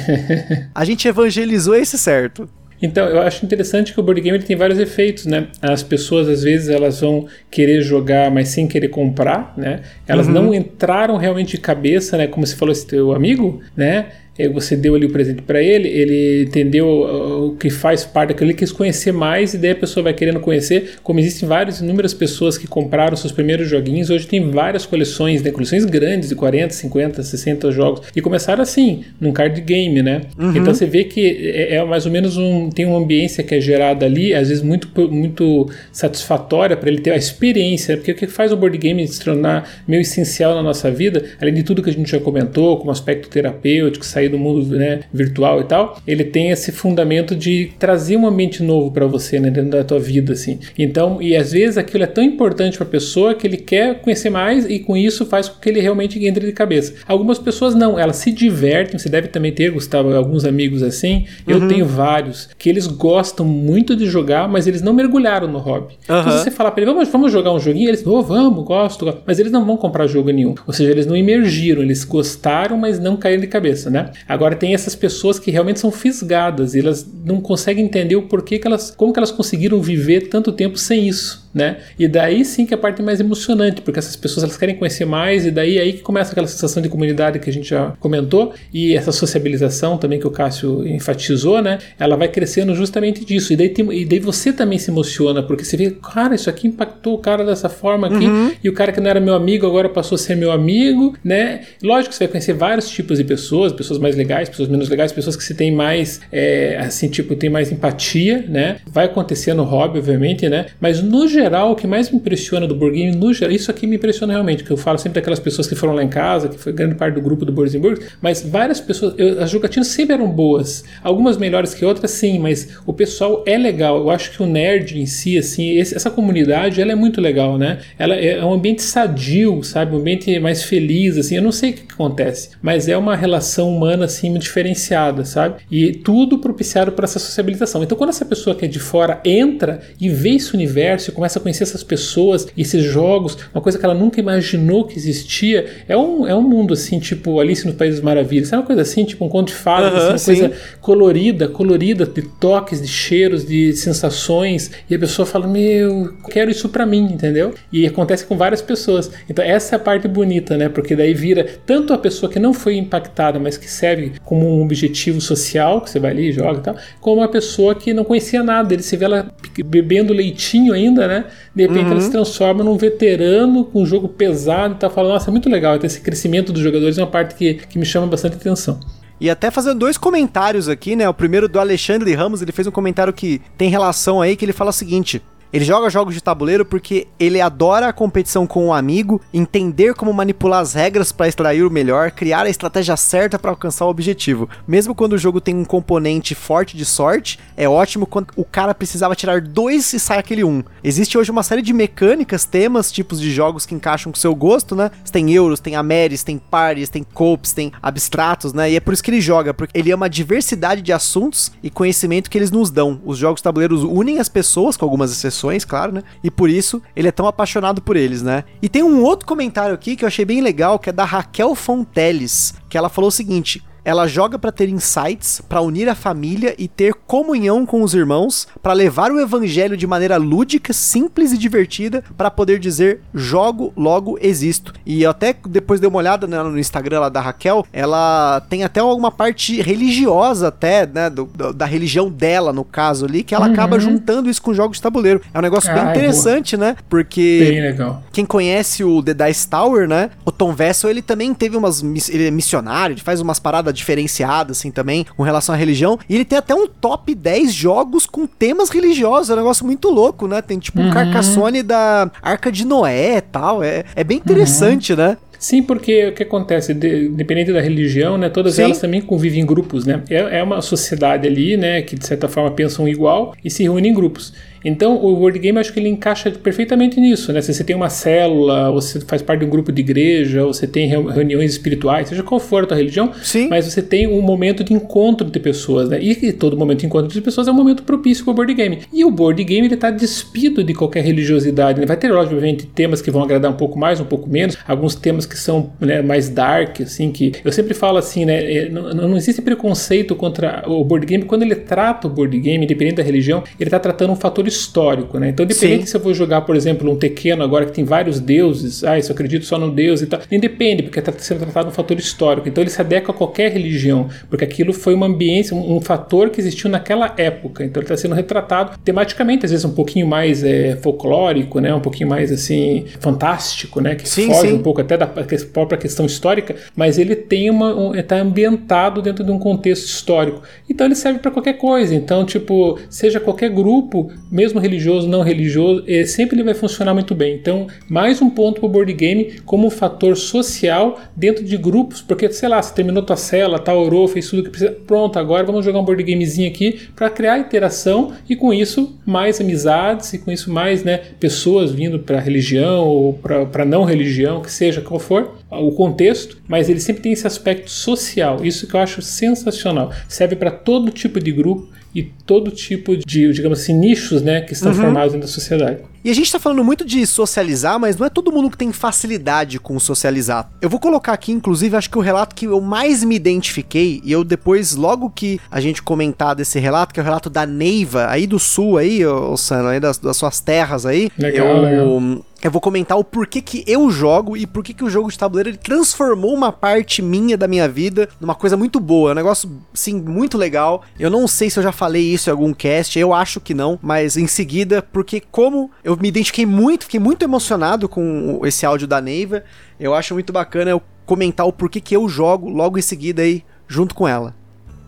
a 0.75 0.85
gente 0.85 1.07
evangelizou 1.07 1.75
esse 1.75 1.99
certo. 1.99 2.49
Então, 2.83 3.07
eu 3.07 3.23
acho 3.23 3.45
interessante 3.45 3.95
que 3.95 4.01
o 4.01 4.03
board 4.03 4.21
game 4.21 4.37
ele 4.37 4.45
tem 4.45 4.57
vários 4.57 4.79
efeitos, 4.79 5.25
né? 5.27 5.49
As 5.63 5.83
pessoas, 5.83 6.29
às 6.29 6.43
vezes, 6.43 6.69
elas 6.69 7.01
vão 7.01 7.27
querer 7.51 7.81
jogar, 7.81 8.31
mas 8.31 8.49
sem 8.49 8.67
querer 8.67 8.89
comprar, 8.89 9.55
né? 9.57 9.81
Elas 10.07 10.27
uhum. 10.27 10.33
não 10.33 10.55
entraram 10.55 11.17
realmente 11.17 11.53
de 11.53 11.59
cabeça, 11.59 12.19
né? 12.19 12.27
Como 12.27 12.47
você 12.47 12.55
falou, 12.55 12.73
esse 12.73 12.87
teu 12.87 13.13
amigo, 13.13 13.63
né? 13.77 14.09
Você 14.53 14.77
deu 14.77 14.95
ali 14.95 15.07
o 15.07 15.11
presente 15.11 15.43
para 15.43 15.63
ele, 15.63 15.89
ele 15.89 16.45
entendeu 16.45 16.89
o 16.89 17.57
que 17.57 17.71
faz 17.71 18.05
parte 18.05 18.31
daquilo, 18.31 18.51
ele 18.51 18.59
quis 18.59 18.73
conhecer 18.73 19.13
mais 19.13 19.55
e 19.55 19.59
daí 19.59 19.71
a 19.71 19.77
pessoa 19.77 20.05
vai 20.05 20.13
querendo 20.13 20.41
conhecer, 20.41 20.97
como 21.03 21.21
existem 21.21 21.49
várias, 21.49 21.81
inúmeras 21.81 22.13
pessoas 22.13 22.59
que 22.59 22.67
compraram 22.67 23.17
seus 23.17 23.33
primeiros 23.33 23.69
joguinhos, 23.69 24.11
hoje 24.11 24.27
tem 24.27 24.51
várias 24.51 24.85
coleções, 24.85 25.43
né, 25.43 25.51
coleções 25.51 25.85
grandes 25.85 26.29
de 26.29 26.35
40, 26.35 26.75
50, 26.75 27.23
60 27.23 27.71
jogos, 27.71 28.03
e 28.15 28.21
começaram 28.21 28.63
assim, 28.63 29.05
num 29.21 29.33
card 29.33 29.61
game, 29.61 30.03
né? 30.03 30.23
Uhum. 30.39 30.57
Então 30.57 30.75
você 30.75 30.87
vê 30.87 31.05
que 31.05 31.25
é, 31.55 31.77
é, 31.77 31.85
mais 31.85 32.07
ou 32.07 32.13
menos 32.13 32.37
um, 32.37 32.71
tem 32.71 32.87
uma 32.87 32.99
ambiência 32.99 33.45
que 33.45 33.55
é 33.55 33.61
gerada 33.61 34.05
ali, 34.05 34.35
às 34.35 34.49
vezes 34.49 34.63
muito, 34.63 34.89
muito 35.11 35.71
satisfatória 35.93 36.77
para 36.77 36.89
ele 36.89 37.01
ter 37.01 37.13
a 37.13 37.17
experiência, 37.17 37.97
porque 37.97 38.13
o 38.13 38.15
que 38.15 38.27
faz 38.27 38.53
o 38.53 38.57
board 38.57 38.77
game 38.79 39.07
se 39.07 39.23
tornar 39.23 39.83
meio 39.87 40.01
essencial 40.01 40.55
na 40.55 40.63
nossa 40.63 40.91
vida, 40.91 41.25
além 41.41 41.55
de 41.55 41.63
tudo 41.63 41.83
que 41.83 41.91
a 41.91 41.93
gente 41.93 42.11
já 42.11 42.19
comentou, 42.19 42.77
como 42.79 42.91
aspecto 42.91 43.29
terapêutico, 43.29 44.05
sair 44.05 44.24
sair 44.25 44.29
do 44.29 44.39
mundo 44.39 44.77
né, 44.77 45.01
virtual 45.13 45.61
e 45.61 45.65
tal, 45.65 46.01
ele 46.07 46.25
tem 46.25 46.51
esse 46.51 46.73
fundamento 46.73 47.37
de 47.37 47.73
trazer 47.79 48.17
um 48.17 48.27
ambiente 48.27 48.63
novo 48.63 48.91
para 48.91 49.07
você 49.07 49.39
né, 49.39 49.51
dentro 49.51 49.71
da 49.71 49.85
tua 49.85 49.99
vida, 49.99 50.33
assim. 50.33 50.59
Então, 50.79 51.21
e 51.21 51.37
às 51.37 51.53
vezes 51.53 51.77
aquilo 51.79 52.05
é 52.05 52.07
tão 52.07 52.25
importante 52.25 52.77
para 52.77 52.87
a 52.87 52.91
pessoa 52.91 53.35
que 53.35 53.47
ele 53.47 53.57
quer 53.57 54.01
conhecer 54.01 54.31
mais 54.31 54.69
e 54.69 54.79
com 54.79 54.97
isso 54.97 55.27
faz 55.27 55.49
com 55.49 55.61
que 55.61 55.69
ele 55.69 55.81
realmente 55.81 56.25
entre 56.25 56.47
de 56.47 56.53
cabeça. 56.53 56.95
Algumas 57.07 57.39
pessoas 57.39 57.75
não, 57.75 57.99
elas 57.99 58.17
se 58.17 58.33
divertem, 58.33 58.99
você 58.99 59.09
deve 59.09 59.29
também 59.29 59.53
ter, 59.53 59.71
Gustavo, 59.71 60.15
alguns 60.15 60.45
amigos 60.45 60.83
assim, 60.83 61.27
eu 61.47 61.59
uhum. 61.59 61.69
tenho 61.69 61.87
vários, 61.87 62.49
que 62.59 62.69
eles 62.69 62.87
gostam 62.87 63.47
muito 63.47 63.95
de 63.95 64.07
jogar, 64.07 64.49
mas 64.49 64.67
eles 64.67 64.83
não 64.83 64.93
mergulharam 64.93 65.49
no 65.49 65.59
hobby. 65.59 65.95
Uhum. 66.09 66.21
Então, 66.21 66.33
se 66.33 66.45
você 66.45 66.51
falar 66.51 66.71
para 66.71 66.83
eles, 66.83 66.95
vamos, 66.95 67.09
vamos 67.09 67.33
jogar 67.33 67.53
um 67.53 67.61
joguinho, 67.61 67.89
eles, 67.89 68.07
oh, 68.07 68.23
vamos, 68.23 68.65
gosto, 68.65 69.05
gosto, 69.05 69.23
mas 69.27 69.39
eles 69.39 69.53
não 69.53 69.65
vão 69.65 69.77
comprar 69.77 70.07
jogo 70.07 70.31
nenhum. 70.31 70.55
Ou 70.67 70.73
seja, 70.73 70.91
eles 70.91 71.07
não 71.07 71.17
emergiram, 71.17 71.83
eles 71.83 72.05
gostaram, 72.05 72.77
mas 72.77 72.99
não 72.99 73.17
caíram 73.17 73.41
de 73.41 73.47
cabeça, 73.47 73.91
né? 73.91 74.11
Agora 74.29 74.57
tem 74.57 74.75
essas 74.75 74.95
pessoas 74.95 75.39
que 75.39 75.51
realmente 75.51 75.81
são 75.81 75.91
fisgadas, 75.91 76.75
e 76.75 76.81
elas 76.81 77.07
não 77.25 77.41
conseguem 77.41 77.85
entender 77.85 78.17
o 78.17 78.29
porquê 78.29 78.59
que 78.59 78.67
elas, 78.67 78.91
como 78.91 79.13
que 79.13 79.19
elas 79.19 79.31
conseguiram 79.31 79.81
viver 79.81 80.29
tanto 80.29 80.53
tempo 80.53 80.79
sem 80.79 81.09
isso 81.09 81.44
né? 81.55 81.79
E 81.99 82.09
daí 82.09 82.45
sim 82.45 82.67
que 82.67 82.75
é 82.75 82.77
a 82.77 82.81
parte 82.81 83.03
mais 83.03 83.21
emocionante, 83.21 83.81
porque 83.81 83.99
essas 83.99 84.17
pessoas 84.17 84.45
elas 84.45 84.57
querem 84.57 84.75
conhecer 84.75 85.05
mais 85.05 85.47
e 85.47 85.51
daí 85.51 85.79
é 85.79 85.83
aí 85.83 85.93
que 85.93 86.01
começa 86.03 86.33
aquela 86.33 86.47
sensação 86.47 86.83
de 86.83 86.89
comunidade 86.89 87.39
que 87.39 87.49
a 87.49 87.53
gente 87.53 87.69
já 87.69 87.93
comentou 88.01 88.53
e 88.73 88.95
essa 88.97 89.13
sociabilização 89.13 89.97
também 89.97 90.19
que 90.19 90.27
o 90.27 90.31
Cássio 90.31 90.87
enfatizou, 90.87 91.63
né? 91.63 91.79
Ela 91.99 92.17
vai 92.17 92.29
crescendo 92.29 92.75
justamente 92.75 93.25
disso. 93.25 93.53
E 93.53 93.57
daí, 93.57 93.69
tem, 93.69 93.91
e 93.93 94.05
daí 94.05 94.19
você 94.19 94.53
também 94.53 94.79
se 94.79 94.91
emociona, 94.91 95.43
porque 95.43 95.65
você 95.65 95.77
vê, 95.77 95.91
cara, 95.91 96.35
isso 96.35 96.51
aqui 96.51 96.67
impactou 96.67 97.15
o 97.15 97.19
cara 97.19 97.45
dessa 97.45 97.69
forma 97.69 98.09
aqui, 98.09 98.27
uhum. 98.27 98.53
e 98.63 98.69
o 98.69 98.73
cara 98.73 98.93
que 98.93 99.01
não 99.01 99.11
era 99.11 99.21
meu 99.21 99.35
amigo 99.35 99.67
agora 99.67 99.89
passou 99.89 100.17
a 100.17 100.19
ser 100.19 100.37
meu 100.37 100.51
amigo, 100.51 101.17
né? 101.23 101.63
Lógico 101.83 102.11
que 102.11 102.17
você 102.17 102.25
vai 102.25 102.33
conhecer 102.33 102.55
vários 102.55 102.89
tipos 102.89 103.19
de 103.19 103.25
pessoas, 103.25 103.73
pessoas 103.73 103.99
mais 103.99 104.17
legais, 104.17 104.49
pessoas 104.49 104.69
menos 104.69 104.89
legais, 104.89 105.13
pessoas 105.13 105.37
que 105.37 105.45
você 105.45 105.55
tem 105.55 105.71
mais, 105.71 106.21
é, 106.33 106.77
assim, 106.81 107.09
tipo, 107.09 107.35
tem 107.37 107.51
mais 107.51 107.71
empatia, 107.71 108.45
né? 108.49 108.77
Vai 108.87 109.07
acontecer 109.07 109.55
no 109.55 109.65
hobby, 109.65 109.99
obviamente, 109.99 110.49
né? 110.49 110.67
Mas 110.81 111.03
no 111.03 111.29
geral 111.29 111.44
geral, 111.45 111.73
o 111.73 111.77
que 111.77 111.87
mais 111.87 112.11
me 112.11 112.17
impressiona 112.17 112.67
do 112.67 112.75
game, 112.91 113.15
no 113.15 113.33
geral, 113.33 113.55
isso 113.55 113.71
aqui 113.71 113.87
me 113.87 113.97
impressiona 113.97 114.33
realmente, 114.33 114.65
que 114.65 114.71
eu 114.71 114.77
falo 114.77 114.99
sempre 114.99 115.21
daquelas 115.21 115.39
pessoas 115.39 115.67
que 115.67 115.75
foram 115.75 115.95
lá 115.95 116.03
em 116.03 116.09
casa, 116.09 116.49
que 116.49 116.59
foi 116.59 116.73
grande 116.73 116.95
parte 116.95 117.15
do 117.15 117.21
grupo 117.21 117.45
do 117.45 117.53
Burgers, 117.53 118.01
mas 118.21 118.43
várias 118.43 118.81
pessoas, 118.81 119.15
eu, 119.19 119.43
as 119.43 119.51
jogatinas 119.51 119.89
sempre 119.89 120.15
eram 120.15 120.29
boas, 120.29 120.85
algumas 121.03 121.37
melhores 121.37 121.75
que 121.75 121.85
outras, 121.85 122.11
sim, 122.11 122.39
mas 122.39 122.79
o 122.87 122.93
pessoal 122.93 123.43
é 123.47 123.57
legal. 123.59 123.99
Eu 123.99 124.11
acho 124.11 124.31
que 124.31 124.43
o 124.43 124.47
nerd 124.47 124.99
em 124.99 125.07
si, 125.07 125.37
assim, 125.39 125.77
esse, 125.77 125.95
essa 125.95 126.11
comunidade, 126.11 126.81
ela 126.81 126.93
é 126.93 126.95
muito 126.95 127.21
legal, 127.21 127.59
né? 127.59 127.79
Ela 127.99 128.15
é, 128.15 128.39
é 128.39 128.45
um 128.45 128.53
ambiente 128.53 128.83
sadio, 128.83 129.63
sabe? 129.63 129.95
Um 129.95 129.99
ambiente 129.99 130.39
mais 130.39 130.63
feliz, 130.63 131.17
assim. 131.17 131.37
Eu 131.37 131.43
não 131.43 131.53
sei 131.53 131.71
o 131.71 131.75
que, 131.75 131.83
que 131.83 131.93
acontece, 131.93 132.51
mas 132.63 132.89
é 132.89 132.97
uma 132.97 133.15
relação 133.15 133.69
humana, 133.75 134.07
assim, 134.07 134.33
diferenciada, 134.39 135.25
sabe? 135.25 135.57
E 135.71 135.93
tudo 135.93 136.39
propiciado 136.39 136.93
para 136.93 137.05
essa 137.05 137.19
sociabilização. 137.19 137.83
Então, 137.83 137.97
quando 137.97 138.11
essa 138.11 138.25
pessoa 138.25 138.57
que 138.57 138.65
é 138.65 138.69
de 138.69 138.79
fora 138.79 139.21
entra 139.25 139.81
e 140.01 140.09
vê 140.09 140.31
esse 140.31 140.55
universo 140.55 141.11
e 141.11 141.13
começa 141.13 141.34
começa 141.35 141.39
a 141.39 141.43
conhecer 141.43 141.63
essas 141.65 141.83
pessoas, 141.83 142.47
esses 142.57 142.83
jogos, 142.83 143.37
uma 143.55 143.61
coisa 143.61 143.79
que 143.79 143.85
ela 143.85 143.95
nunca 143.95 144.21
imaginou 144.21 144.85
que 144.85 144.97
existia. 144.97 145.67
É 145.89 145.97
um, 145.97 146.27
é 146.27 146.35
um 146.35 146.43
mundo 146.43 146.75
assim, 146.75 146.99
tipo 146.99 147.41
Alice 147.41 147.67
no 147.67 147.75
País 147.75 147.97
das 147.97 148.05
Maravilhas. 148.05 148.53
É 148.53 148.57
uma 148.57 148.65
coisa 148.65 148.83
assim, 148.83 149.05
tipo 149.05 149.25
um 149.25 149.29
conto 149.29 149.49
de 149.49 149.55
fadas, 149.55 149.95
assim, 149.95 150.11
uma 150.11 150.19
sim. 150.19 150.41
coisa 150.41 150.53
colorida, 150.81 151.49
colorida, 151.49 152.07
de 152.07 152.23
toques, 152.23 152.81
de 152.81 152.89
cheiros, 152.89 153.45
de 153.45 153.73
sensações. 153.75 154.71
E 154.89 154.95
a 154.95 154.99
pessoa 154.99 155.27
fala: 155.27 155.47
Meu, 155.47 156.15
quero 156.31 156.51
isso 156.51 156.69
para 156.69 156.87
mim, 156.87 157.05
entendeu? 157.13 157.55
E 157.73 157.87
acontece 157.87 158.25
com 158.25 158.37
várias 158.37 158.63
pessoas. 158.63 159.11
Então, 159.29 159.45
essa 159.45 159.75
é 159.75 159.77
a 159.77 159.81
parte 159.81 160.09
bonita, 160.09 160.57
né? 160.57 160.69
Porque 160.69 160.95
daí 160.95 161.15
vira 161.15 161.47
tanto 161.67 161.93
a 161.93 161.99
pessoa 161.99 162.31
que 162.31 162.39
não 162.39 162.53
foi 162.53 162.77
impactada, 162.77 163.39
mas 163.39 163.57
que 163.57 163.71
serve 163.71 164.13
como 164.25 164.59
um 164.59 164.63
objetivo 164.63 165.21
social, 165.21 165.81
que 165.81 165.91
você 165.91 165.99
vai 165.99 166.11
ali 166.11 166.29
e 166.29 166.33
joga 166.33 166.59
e 166.59 166.63
tal, 166.63 166.77
como 167.01 167.23
a 167.23 167.29
pessoa 167.29 167.75
que 167.75 167.93
não 167.93 168.05
conhecia 168.05 168.43
nada. 168.43 168.73
Ele 168.75 168.83
se 168.83 168.97
vê 168.97 169.05
ela 169.05 169.29
bebendo 169.65 170.13
leitinho 170.13 170.73
ainda, 170.73 171.07
né? 171.07 171.24
De 171.55 171.63
repente 171.63 171.87
uhum. 171.87 171.93
ele 171.93 172.01
se 172.01 172.11
transforma 172.11 172.65
num 172.65 172.77
veterano 172.77 173.65
com 173.65 173.83
um 173.83 173.87
jogo 173.87 174.09
pesado 174.09 174.75
e 174.75 174.79
tá 174.79 174.91
falando, 174.91 175.13
nossa, 175.13 175.31
é 175.31 175.33
muito 175.33 175.49
legal. 175.49 175.79
Esse 175.83 176.01
crescimento 176.01 176.53
dos 176.53 176.63
jogadores 176.63 176.99
é 176.99 177.03
uma 177.03 177.11
parte 177.11 177.35
que, 177.35 177.55
que 177.55 177.79
me 177.79 177.85
chama 177.85 178.07
bastante 178.07 178.37
atenção. 178.37 178.81
E 179.21 179.31
até 179.31 179.51
fazendo 179.51 179.79
dois 179.79 179.97
comentários 179.97 180.69
aqui, 180.69 180.97
né? 180.97 181.09
O 181.09 181.15
primeiro 181.15 181.49
do 181.49 181.61
Alexandre 181.61 182.13
Ramos, 182.15 182.43
ele 182.43 182.53
fez 182.53 182.67
um 182.67 182.71
comentário 182.71 183.13
que 183.13 183.41
tem 183.57 183.71
relação 183.71 184.21
aí, 184.21 184.37
que 184.37 184.45
ele 184.45 184.53
fala 184.53 184.71
o 184.71 184.73
seguinte: 184.73 185.23
ele 185.55 185.65
joga 185.65 185.89
jogos 185.89 186.15
de 186.15 186.21
tabuleiro 186.21 186.65
porque 186.65 187.07
ele 187.17 187.41
adora 187.41 187.87
a 187.87 187.93
competição 187.93 188.45
com 188.45 188.67
um 188.67 188.73
amigo, 188.73 189.21
entender 189.33 189.95
como 189.95 190.13
manipular 190.13 190.59
as 190.59 190.75
regras 190.75 191.13
para 191.13 191.29
extrair 191.29 191.65
o 191.65 191.71
melhor, 191.71 192.11
criar 192.11 192.45
a 192.45 192.51
estratégia 192.51 192.97
certa 192.97 193.39
para 193.39 193.53
alcançar 193.53 193.85
o 193.85 193.89
objetivo. 193.89 194.49
Mesmo 194.67 194.97
quando 194.97 195.13
o 195.13 195.19
jogo 195.19 195.41
tem 195.41 195.55
um 195.55 195.65
componente 195.65 196.35
forte 196.35 196.77
de 196.77 196.85
sorte, 196.85 197.39
é 197.57 197.69
ótimo 197.69 198.05
quando 198.05 198.33
o 198.35 198.45
cara 198.45 198.75
precisava 198.75 199.15
tirar 199.15 199.41
dois 199.41 199.93
e 199.93 200.01
sai 200.01 200.19
aquele 200.19 200.43
um. 200.43 200.61
Existe 200.83 201.17
hoje 201.17 201.31
uma 201.31 201.45
série 201.45 201.63
de 201.63 201.73
mecânicas, 201.73 202.45
temas, 202.45 202.91
tipos 202.91 203.21
de 203.21 203.31
jogos 203.31 203.65
que 203.65 203.77
encaixam 203.77 204.11
com 204.11 204.19
o 204.19 204.21
seu 204.21 204.35
gosto, 204.35 204.75
né? 204.75 204.91
Você 205.05 205.13
tem 205.13 205.33
euros, 205.33 205.61
tem 205.61 205.77
ameres, 205.77 206.25
tem 206.25 206.37
pares, 206.37 206.89
tem 206.89 207.05
copes, 207.05 207.53
tem 207.53 207.71
abstratos, 207.81 208.53
né? 208.53 208.73
E 208.73 208.75
é 208.75 208.81
por 208.81 208.93
isso 208.93 209.05
que 209.05 209.11
ele 209.13 209.21
joga, 209.21 209.55
porque 209.55 209.79
ele 209.79 209.93
ama 209.93 210.07
a 210.07 210.09
diversidade 210.09 210.83
de 210.83 210.93
assuntos 210.93 211.53
e 211.63 211.71
conhecimento 211.71 212.29
que 212.29 212.37
eles 212.37 212.51
nos 212.51 212.71
dão. 212.71 213.01
Os 213.05 213.19
jogos 213.19 213.41
tabuleiros 213.41 213.85
unem 213.85 214.19
as 214.19 214.29
pessoas, 214.29 214.77
com 214.77 214.85
algumas 214.85 215.13
exceções 215.13 215.44
claro, 215.65 215.93
né? 215.93 216.03
E 216.23 216.31
por 216.31 216.49
isso 216.49 216.81
ele 216.97 217.09
é 217.09 217.13
tão 217.13 217.27
apaixonado 217.27 217.83
por 217.83 217.97
eles, 217.97 218.23
né? 218.23 218.45
E 218.63 218.69
tem 218.69 218.83
um 218.83 219.03
outro 219.03 219.27
comentário 219.27 219.75
aqui 219.75 219.97
que 219.97 220.05
eu 220.05 220.09
achei 220.09 220.25
bem 220.25 220.41
legal, 220.41 220.79
que 220.79 220.91
é 220.91 220.93
da 220.93 221.05
Raquel 221.05 221.55
Fonteles, 221.55 222.55
que 222.69 222.79
ela 222.79 222.89
falou 222.89 223.09
o 223.09 223.13
seguinte: 223.13 223.63
ela 223.85 224.07
joga 224.07 224.39
para 224.39 224.53
ter 224.53 224.69
insights, 224.69 225.43
para 225.49 225.61
unir 225.61 225.89
a 225.89 225.95
família 225.95 226.55
e 226.59 226.69
ter 226.69 226.95
comunhão 226.95 227.67
com 227.67 227.83
os 227.83 227.95
irmãos, 227.95 228.47
para 228.63 228.73
levar 228.73 229.11
o 229.11 229.21
evangelho 229.21 229.77
de 229.77 229.87
maneira 229.87 230.17
lúdica, 230.17 230.73
simples 230.73 231.33
e 231.33 231.39
divertida, 231.39 232.03
para 232.17 232.31
poder 232.31 232.59
dizer 232.59 233.01
jogo, 233.15 233.73
logo 233.77 234.19
existo. 234.21 234.73
E 234.87 235.03
eu 235.03 235.11
até 235.11 235.35
depois 235.49 235.81
dei 235.81 235.89
uma 235.89 235.99
olhada 235.99 236.27
né, 236.27 236.43
no 236.43 236.59
Instagram 236.59 237.01
lá 237.01 237.09
da 237.09 237.21
Raquel, 237.21 237.67
ela 237.73 238.41
tem 238.49 238.65
até 238.65 238.81
alguma 238.81 239.11
parte 239.11 239.61
religiosa 239.61 240.49
até, 240.49 240.87
né, 240.87 241.11
do, 241.11 241.25
do, 241.25 241.53
da 241.53 241.67
religião 241.67 242.11
dela 242.11 242.53
no 242.53 242.65
caso 242.65 243.07
ali, 243.07 243.23
que 243.23 243.35
ela 243.35 243.47
uhum. 243.47 243.53
acaba 243.53 243.79
juntando 243.79 244.31
isso 244.31 244.41
com 244.41 244.55
jogos 244.55 244.77
de 244.77 244.83
tabuleiro. 244.83 245.21
É 245.33 245.39
um 245.39 245.43
negócio 245.43 245.73
bem 245.73 245.83
interessante, 245.91 246.57
boa. 246.57 246.71
né? 246.71 246.77
Porque 246.89 247.47
bem 247.51 247.61
legal 247.61 248.03
quem 248.15 248.25
conhece 248.25 248.85
o 248.85 249.03
The 249.03 249.13
Dice 249.13 249.49
Tower, 249.49 249.89
né? 249.89 250.11
O 250.25 250.31
Tom 250.31 250.53
Vessel, 250.53 250.89
ele 250.89 251.03
também 251.03 251.35
teve 251.35 251.57
umas. 251.57 251.83
Ele 251.83 252.29
é 252.29 252.31
missionário, 252.31 252.95
ele 252.95 253.01
faz 253.01 253.21
umas 253.21 253.41
paradas 253.41 253.75
diferenciadas, 253.75 254.59
assim, 254.59 254.71
também, 254.71 255.05
com 255.17 255.23
relação 255.25 255.53
à 255.53 255.59
religião. 255.59 255.99
E 256.09 256.15
ele 256.15 256.25
tem 256.25 256.39
até 256.39 256.55
um 256.55 256.69
top 256.69 257.13
10 257.13 257.53
jogos 257.53 258.07
com 258.07 258.27
temas 258.27 258.71
religiosos. 258.71 259.31
É 259.31 259.33
um 259.35 259.37
negócio 259.37 259.67
muito 259.67 259.91
louco, 259.91 260.29
né? 260.29 260.41
Tem 260.41 260.59
tipo 260.59 260.81
um 260.81 260.91
Carcassone 260.91 261.63
da 261.63 262.09
Arca 262.23 262.53
de 262.53 262.65
Noé 262.65 263.17
e 263.17 263.21
tal. 263.21 263.63
É, 263.63 263.85
é 263.97 264.05
bem 264.05 264.19
interessante, 264.19 264.93
uhum. 264.93 264.99
né? 264.99 265.17
Sim, 265.45 265.63
porque 265.63 266.07
o 266.07 266.13
que 266.13 266.23
acontece, 266.23 266.73
de, 266.73 267.09
independente 267.09 267.53
da 267.53 267.61
religião, 267.61 268.17
né, 268.17 268.31
todas 268.31 268.55
Sim. 268.55 268.63
elas 268.63 268.79
também 268.79 269.03
convivem 269.03 269.43
em 269.43 269.47
grupos, 269.47 269.85
né? 269.85 270.03
É, 270.09 270.39
é 270.39 270.43
uma 270.43 270.63
sociedade 270.63 271.29
ali, 271.29 271.55
né, 271.55 271.83
que 271.83 271.97
de 271.97 272.07
certa 272.07 272.29
forma 272.29 272.51
pensam 272.53 272.89
igual 272.89 273.35
e 273.45 273.51
se 273.51 273.63
reúnem 273.63 273.91
em 273.91 273.95
grupos. 273.95 274.33
Então, 274.65 274.97
o 274.97 275.15
Word 275.15 275.39
Game 275.39 275.59
acho 275.59 275.73
que 275.73 275.79
ele 275.79 275.89
encaixa 275.89 276.31
perfeitamente 276.31 277.01
nisso, 277.01 277.33
né? 277.33 277.43
Se 277.43 277.53
você 277.53 277.63
tem 277.63 277.77
uma 277.77 277.91
célula, 277.91 278.71
ou 278.71 278.81
você 278.81 279.01
faz 279.01 279.21
parte 279.21 279.41
de 279.41 279.47
um 279.47 279.51
grupo 279.51 279.71
de 279.71 279.83
igreja, 279.83 280.45
ou 280.45 280.53
você 280.53 280.67
tem 280.67 280.89
reuniões 280.89 281.53
espirituais, 281.53 282.09
seja 282.09 282.23
qual 282.23 282.41
for 282.41 282.65
a 282.65 282.67
tua 282.67 282.77
religião, 282.77 283.13
Sim. 283.23 283.49
mas 283.49 283.67
você 283.67 283.83
tem 283.83 284.07
um 284.07 284.23
momento 284.23 284.65
de 284.65 284.73
encontro 284.73 285.31
de 285.31 285.39
pessoas, 285.39 285.89
né? 285.89 286.01
E 286.03 286.33
todo 286.33 286.57
momento 286.57 286.81
de 286.81 286.87
encontro 286.87 287.13
de 287.13 287.21
pessoas 287.21 287.49
é 287.49 287.51
um 287.51 287.55
momento 287.55 287.83
propício 287.83 288.25
para 288.25 288.33
o 288.33 288.35
board 288.35 288.55
game. 288.55 288.79
E 288.93 289.05
o 289.05 289.11
board 289.11 289.43
game 289.45 289.67
ele 289.67 289.75
está 289.75 289.91
despido 289.91 290.65
de 290.65 290.73
qualquer 290.73 291.05
religiosidade, 291.05 291.81
né? 291.81 291.87
Vai 291.87 291.97
ter, 291.97 292.11
obviamente, 292.13 292.67
temas 292.67 293.03
que 293.03 293.11
vão 293.11 293.23
agradar 293.23 293.51
um 293.51 293.57
pouco 293.57 293.79
mais, 293.79 294.01
um 294.01 294.05
pouco 294.05 294.29
menos, 294.29 294.57
alguns 294.67 294.95
temas 294.95 295.27
que 295.27 295.37
são 295.37 295.73
né, 295.81 296.01
mais 296.01 296.29
dark, 296.29 296.81
assim, 296.81 297.11
que 297.11 297.33
eu 297.45 297.53
sempre 297.53 297.75
falo 297.75 297.99
assim, 297.99 298.25
né? 298.25 298.53
É, 298.53 298.69
não, 298.71 298.93
não 298.95 299.17
existe 299.17 299.43
preconceito 299.43 300.15
contra 300.17 300.65
o 300.67 300.83
board 300.85 301.07
game 301.07 301.25
quando 301.25 301.43
ele 301.43 301.57
trata 301.57 302.07
o 302.07 302.11
board 302.11 302.39
game, 302.39 302.65
independente 302.65 302.97
da 302.97 303.03
religião, 303.03 303.43
ele 303.59 303.69
está 303.69 303.79
tratando 303.79 304.13
um 304.13 304.17
fator 304.17 304.47
histórico, 304.55 305.19
né? 305.19 305.29
Então, 305.29 305.45
independente 305.45 305.91
se 305.91 305.97
eu 305.97 306.01
vou 306.01 306.15
jogar, 306.15 306.43
por 306.43 306.57
exemplo, 306.57 306.91
um 306.91 306.97
Tequeno 306.97 307.43
agora 307.43 307.67
que 307.67 307.73
tem 307.73 307.85
vários 307.85 308.21
deuses, 308.21 308.85
ah, 308.85 308.99
isso 308.99 309.11
eu 309.11 309.15
acredito 309.15 309.45
só 309.45 309.59
no 309.59 309.71
deus 309.71 310.03
e 310.03 310.07
tal, 310.07 310.21
independe, 310.31 310.83
porque 310.83 310.99
está 310.99 311.13
sendo 311.19 311.41
tratado 311.41 311.69
um 311.69 311.73
fator 311.73 311.99
histórico. 311.99 312.49
Então, 312.49 312.63
ele 312.63 312.71
se 312.71 312.81
adequa 312.81 313.13
a 313.13 313.15
qualquer 313.15 313.53
religião, 313.53 314.09
porque 314.29 314.45
aquilo 314.45 314.73
foi 314.73 314.95
uma 314.95 315.07
ambiência, 315.07 315.57
um, 315.57 315.77
um 315.77 315.81
fator 315.81 316.31
que 316.31 316.41
existiu 316.41 316.71
naquela 316.71 317.13
época. 317.17 317.65
Então, 317.65 317.81
ele 317.81 317.85
está 317.85 317.97
sendo 317.97 318.15
retratado 318.15 318.79
tematicamente, 318.85 319.45
às 319.45 319.51
vezes 319.51 319.65
um 319.65 319.75
pouquinho 319.75 320.07
mais 320.07 320.43
é, 320.45 320.77
folclórico, 320.77 321.59
né? 321.61 321.75
Um 321.75 321.81
pouquinho 321.81 322.09
mais 322.09 322.31
assim 322.31 322.85
fantástico, 323.01 323.81
né? 323.81 323.95
Que 323.95 324.09
sim, 324.09 324.27
foge 324.27 324.49
sim. 324.49 324.55
um 324.55 324.63
pouco 324.63 324.81
até 324.81 324.97
da 324.97 325.07
própria 325.07 325.79
questão 325.79 326.07
histórica, 326.07 326.55
mas 326.77 326.99
ele 326.99 327.17
tem 327.17 327.51
uma, 327.51 327.99
está 327.99 328.17
ambientado 328.17 329.03
dentro 329.03 329.25
de 329.25 329.31
um 329.31 329.39
contexto 329.39 329.87
histórico. 329.87 330.43
Então, 330.69 330.87
ele 330.87 330.95
serve 330.95 331.19
para 331.19 331.31
qualquer 331.31 331.55
coisa. 331.55 331.95
Então, 331.95 332.25
tipo, 332.25 332.79
seja 332.89 333.19
qualquer 333.21 333.51
grupo, 333.51 334.11
mesmo 334.31 334.44
mesmo 334.45 334.61
religioso, 334.61 335.09
não 335.09 335.23
religioso, 335.23 335.85
é, 335.87 336.05
sempre 336.05 336.37
ele 336.37 336.45
vai 336.45 336.55
funcionar 336.55 336.93
muito 336.93 337.15
bem. 337.15 337.35
Então, 337.35 337.67
mais 337.89 338.21
um 338.21 338.29
ponto 338.29 338.61
para 338.61 338.67
o 338.67 338.69
board 338.69 338.93
game 338.93 339.41
como 339.47 339.67
um 339.67 339.71
fator 339.71 340.17
social 340.17 341.01
dentro 341.17 341.43
de 341.43 341.57
grupos, 341.57 342.03
porque, 342.03 342.31
sei 342.31 342.49
lá, 342.49 342.61
você 342.61 342.75
terminou 342.75 343.03
tua 343.03 343.17
cela, 343.17 343.59
tá, 343.59 343.75
orou, 343.75 344.07
fez 344.07 344.29
tudo 344.29 344.43
que 344.43 344.51
precisa, 344.51 344.73
pronto, 344.87 345.19
agora 345.19 345.45
vamos 345.45 345.65
jogar 345.65 345.81
um 345.81 345.85
board 345.85 346.03
gamezinho 346.03 346.49
aqui 346.49 346.79
para 346.95 347.09
criar 347.09 347.39
interação 347.39 348.13
e 348.29 348.37
com 348.37 348.53
isso 348.53 348.99
mais 349.07 349.41
amizades 349.41 350.13
e 350.13 350.19
com 350.19 350.31
isso 350.31 350.53
mais 350.53 350.85
né, 350.85 351.01
pessoas 351.19 351.73
vindo 351.73 351.99
para 351.99 352.21
religião 352.21 352.87
ou 352.87 353.15
para 353.15 353.65
não 353.65 353.85
religião, 353.85 354.43
que 354.43 354.53
seja 354.53 354.83
qual 354.83 355.01
for 355.01 355.39
o 355.51 355.73
contexto, 355.73 356.39
mas 356.49 356.69
ele 356.69 356.81
sempre 356.81 357.03
tem 357.03 357.13
esse 357.13 357.27
aspecto 357.27 357.71
social. 357.71 358.45
Isso 358.45 358.67
que 358.67 358.75
eu 358.75 358.81
acho 358.81 359.01
sensacional. 359.03 359.93
Serve 360.09 360.37
para 360.37 360.51
todo 360.51 360.91
tipo 360.91 361.21
de 361.21 361.31
grupo 361.33 361.69
e 361.95 362.03
todo 362.03 362.51
tipo 362.51 362.97
de, 362.97 363.33
digamos 363.33 363.61
assim, 363.61 363.73
nichos, 363.73 364.21
né, 364.23 364.41
que 364.41 364.53
estão 364.53 364.73
uhum. 364.73 364.79
formados 364.79 365.13
dentro 365.13 365.27
da 365.27 365.33
sociedade. 365.33 365.79
E 366.05 366.11
a 366.11 366.15
gente 366.15 366.31
tá 366.31 366.39
falando 366.39 366.63
muito 366.63 366.85
de 366.85 367.07
socializar, 367.07 367.81
mas 367.81 367.97
não 367.97 368.07
é 368.07 368.11
todo 368.11 368.31
mundo 368.31 368.51
que 368.51 368.59
tem 368.59 368.71
facilidade 368.73 369.59
com 369.59 369.81
socializar. 369.81 370.51
Eu 370.61 370.69
vou 370.69 370.79
colocar 370.79 371.15
aqui, 371.15 371.33
inclusive, 371.33 371.75
acho 371.75 371.89
que 371.89 371.97
o 371.97 372.03
relato 372.03 372.35
que 372.35 372.45
eu 372.45 372.61
mais 372.61 373.03
me 373.03 373.17
identifiquei, 373.17 374.03
e 374.05 374.13
eu 374.13 374.23
depois, 374.23 374.75
logo 374.75 375.09
que 375.09 375.41
a 375.51 375.63
gente 375.63 375.83
comentar 375.83 376.35
desse 376.35 376.59
relato, 376.59 376.93
que 376.93 377.01
é 377.01 377.03
o 377.03 377.07
relato 377.07 377.31
da 377.31 377.47
Neiva, 377.47 378.07
aí 378.11 378.27
do 378.27 378.39
sul 378.39 378.77
aí, 378.77 379.07
ô 379.07 379.35
Sano, 379.39 379.69
aí 379.69 379.81
das, 379.81 379.97
das 379.97 380.19
suas 380.19 380.41
terras 380.41 380.85
aí, 380.85 381.11
legal, 381.17 381.47
eu... 381.47 381.63
Legal 381.63 382.25
eu 382.45 382.51
vou 382.51 382.61
comentar 382.61 382.99
o 382.99 383.03
porquê 383.03 383.41
que 383.41 383.65
eu 383.67 383.91
jogo 383.91 384.37
e 384.37 384.47
porquê 384.47 384.75
que 384.75 384.85
o 384.85 384.91
jogo 384.91 385.11
de 385.11 385.19
tabuleiro 385.19 385.49
ele 385.49 385.57
transformou 385.57 386.35
uma 386.35 386.53
parte 386.53 387.01
minha 387.01 387.39
da 387.39 387.49
minha 387.49 387.67
vida 387.67 388.07
numa 388.21 388.35
coisa 388.35 388.55
muito 388.55 388.79
boa, 388.79 389.13
um 389.13 389.15
negócio, 389.15 389.51
sim, 389.73 389.99
muito 389.99 390.37
legal. 390.37 390.83
Eu 391.01 391.09
não 391.09 391.27
sei 391.27 391.49
se 391.49 391.59
eu 391.59 391.63
já 391.63 391.73
falei 391.73 392.03
isso 392.03 392.29
em 392.29 392.33
algum 392.33 392.53
cast, 392.53 392.99
eu 392.99 393.15
acho 393.15 393.41
que 393.41 393.55
não, 393.55 393.79
mas 393.83 394.19
em 394.19 394.27
seguida, 394.27 394.83
porque 394.93 395.23
como 395.33 395.71
eu 395.83 395.94
me 395.97 396.09
identifiquei 396.09 396.47
muito, 396.47 396.85
fiquei 396.85 397.01
muito 397.01 397.23
emocionado 397.23 397.89
com 397.89 398.41
esse 398.45 398.65
áudio 398.65 398.87
da 398.87 399.01
Neiva, 399.01 399.45
eu 399.79 399.95
acho 399.95 400.15
muito 400.15 400.33
bacana 400.33 400.71
eu 400.71 400.83
comentar 401.07 401.47
o 401.47 401.53
porquê 401.53 401.81
que 401.81 401.97
eu 401.97 402.09
jogo 402.09 402.49
logo 402.49 402.79
em 402.79 402.83
seguida 402.83 403.23
aí, 403.23 403.45
junto 403.69 403.95
com 403.95 404.07
ela. 404.09 404.35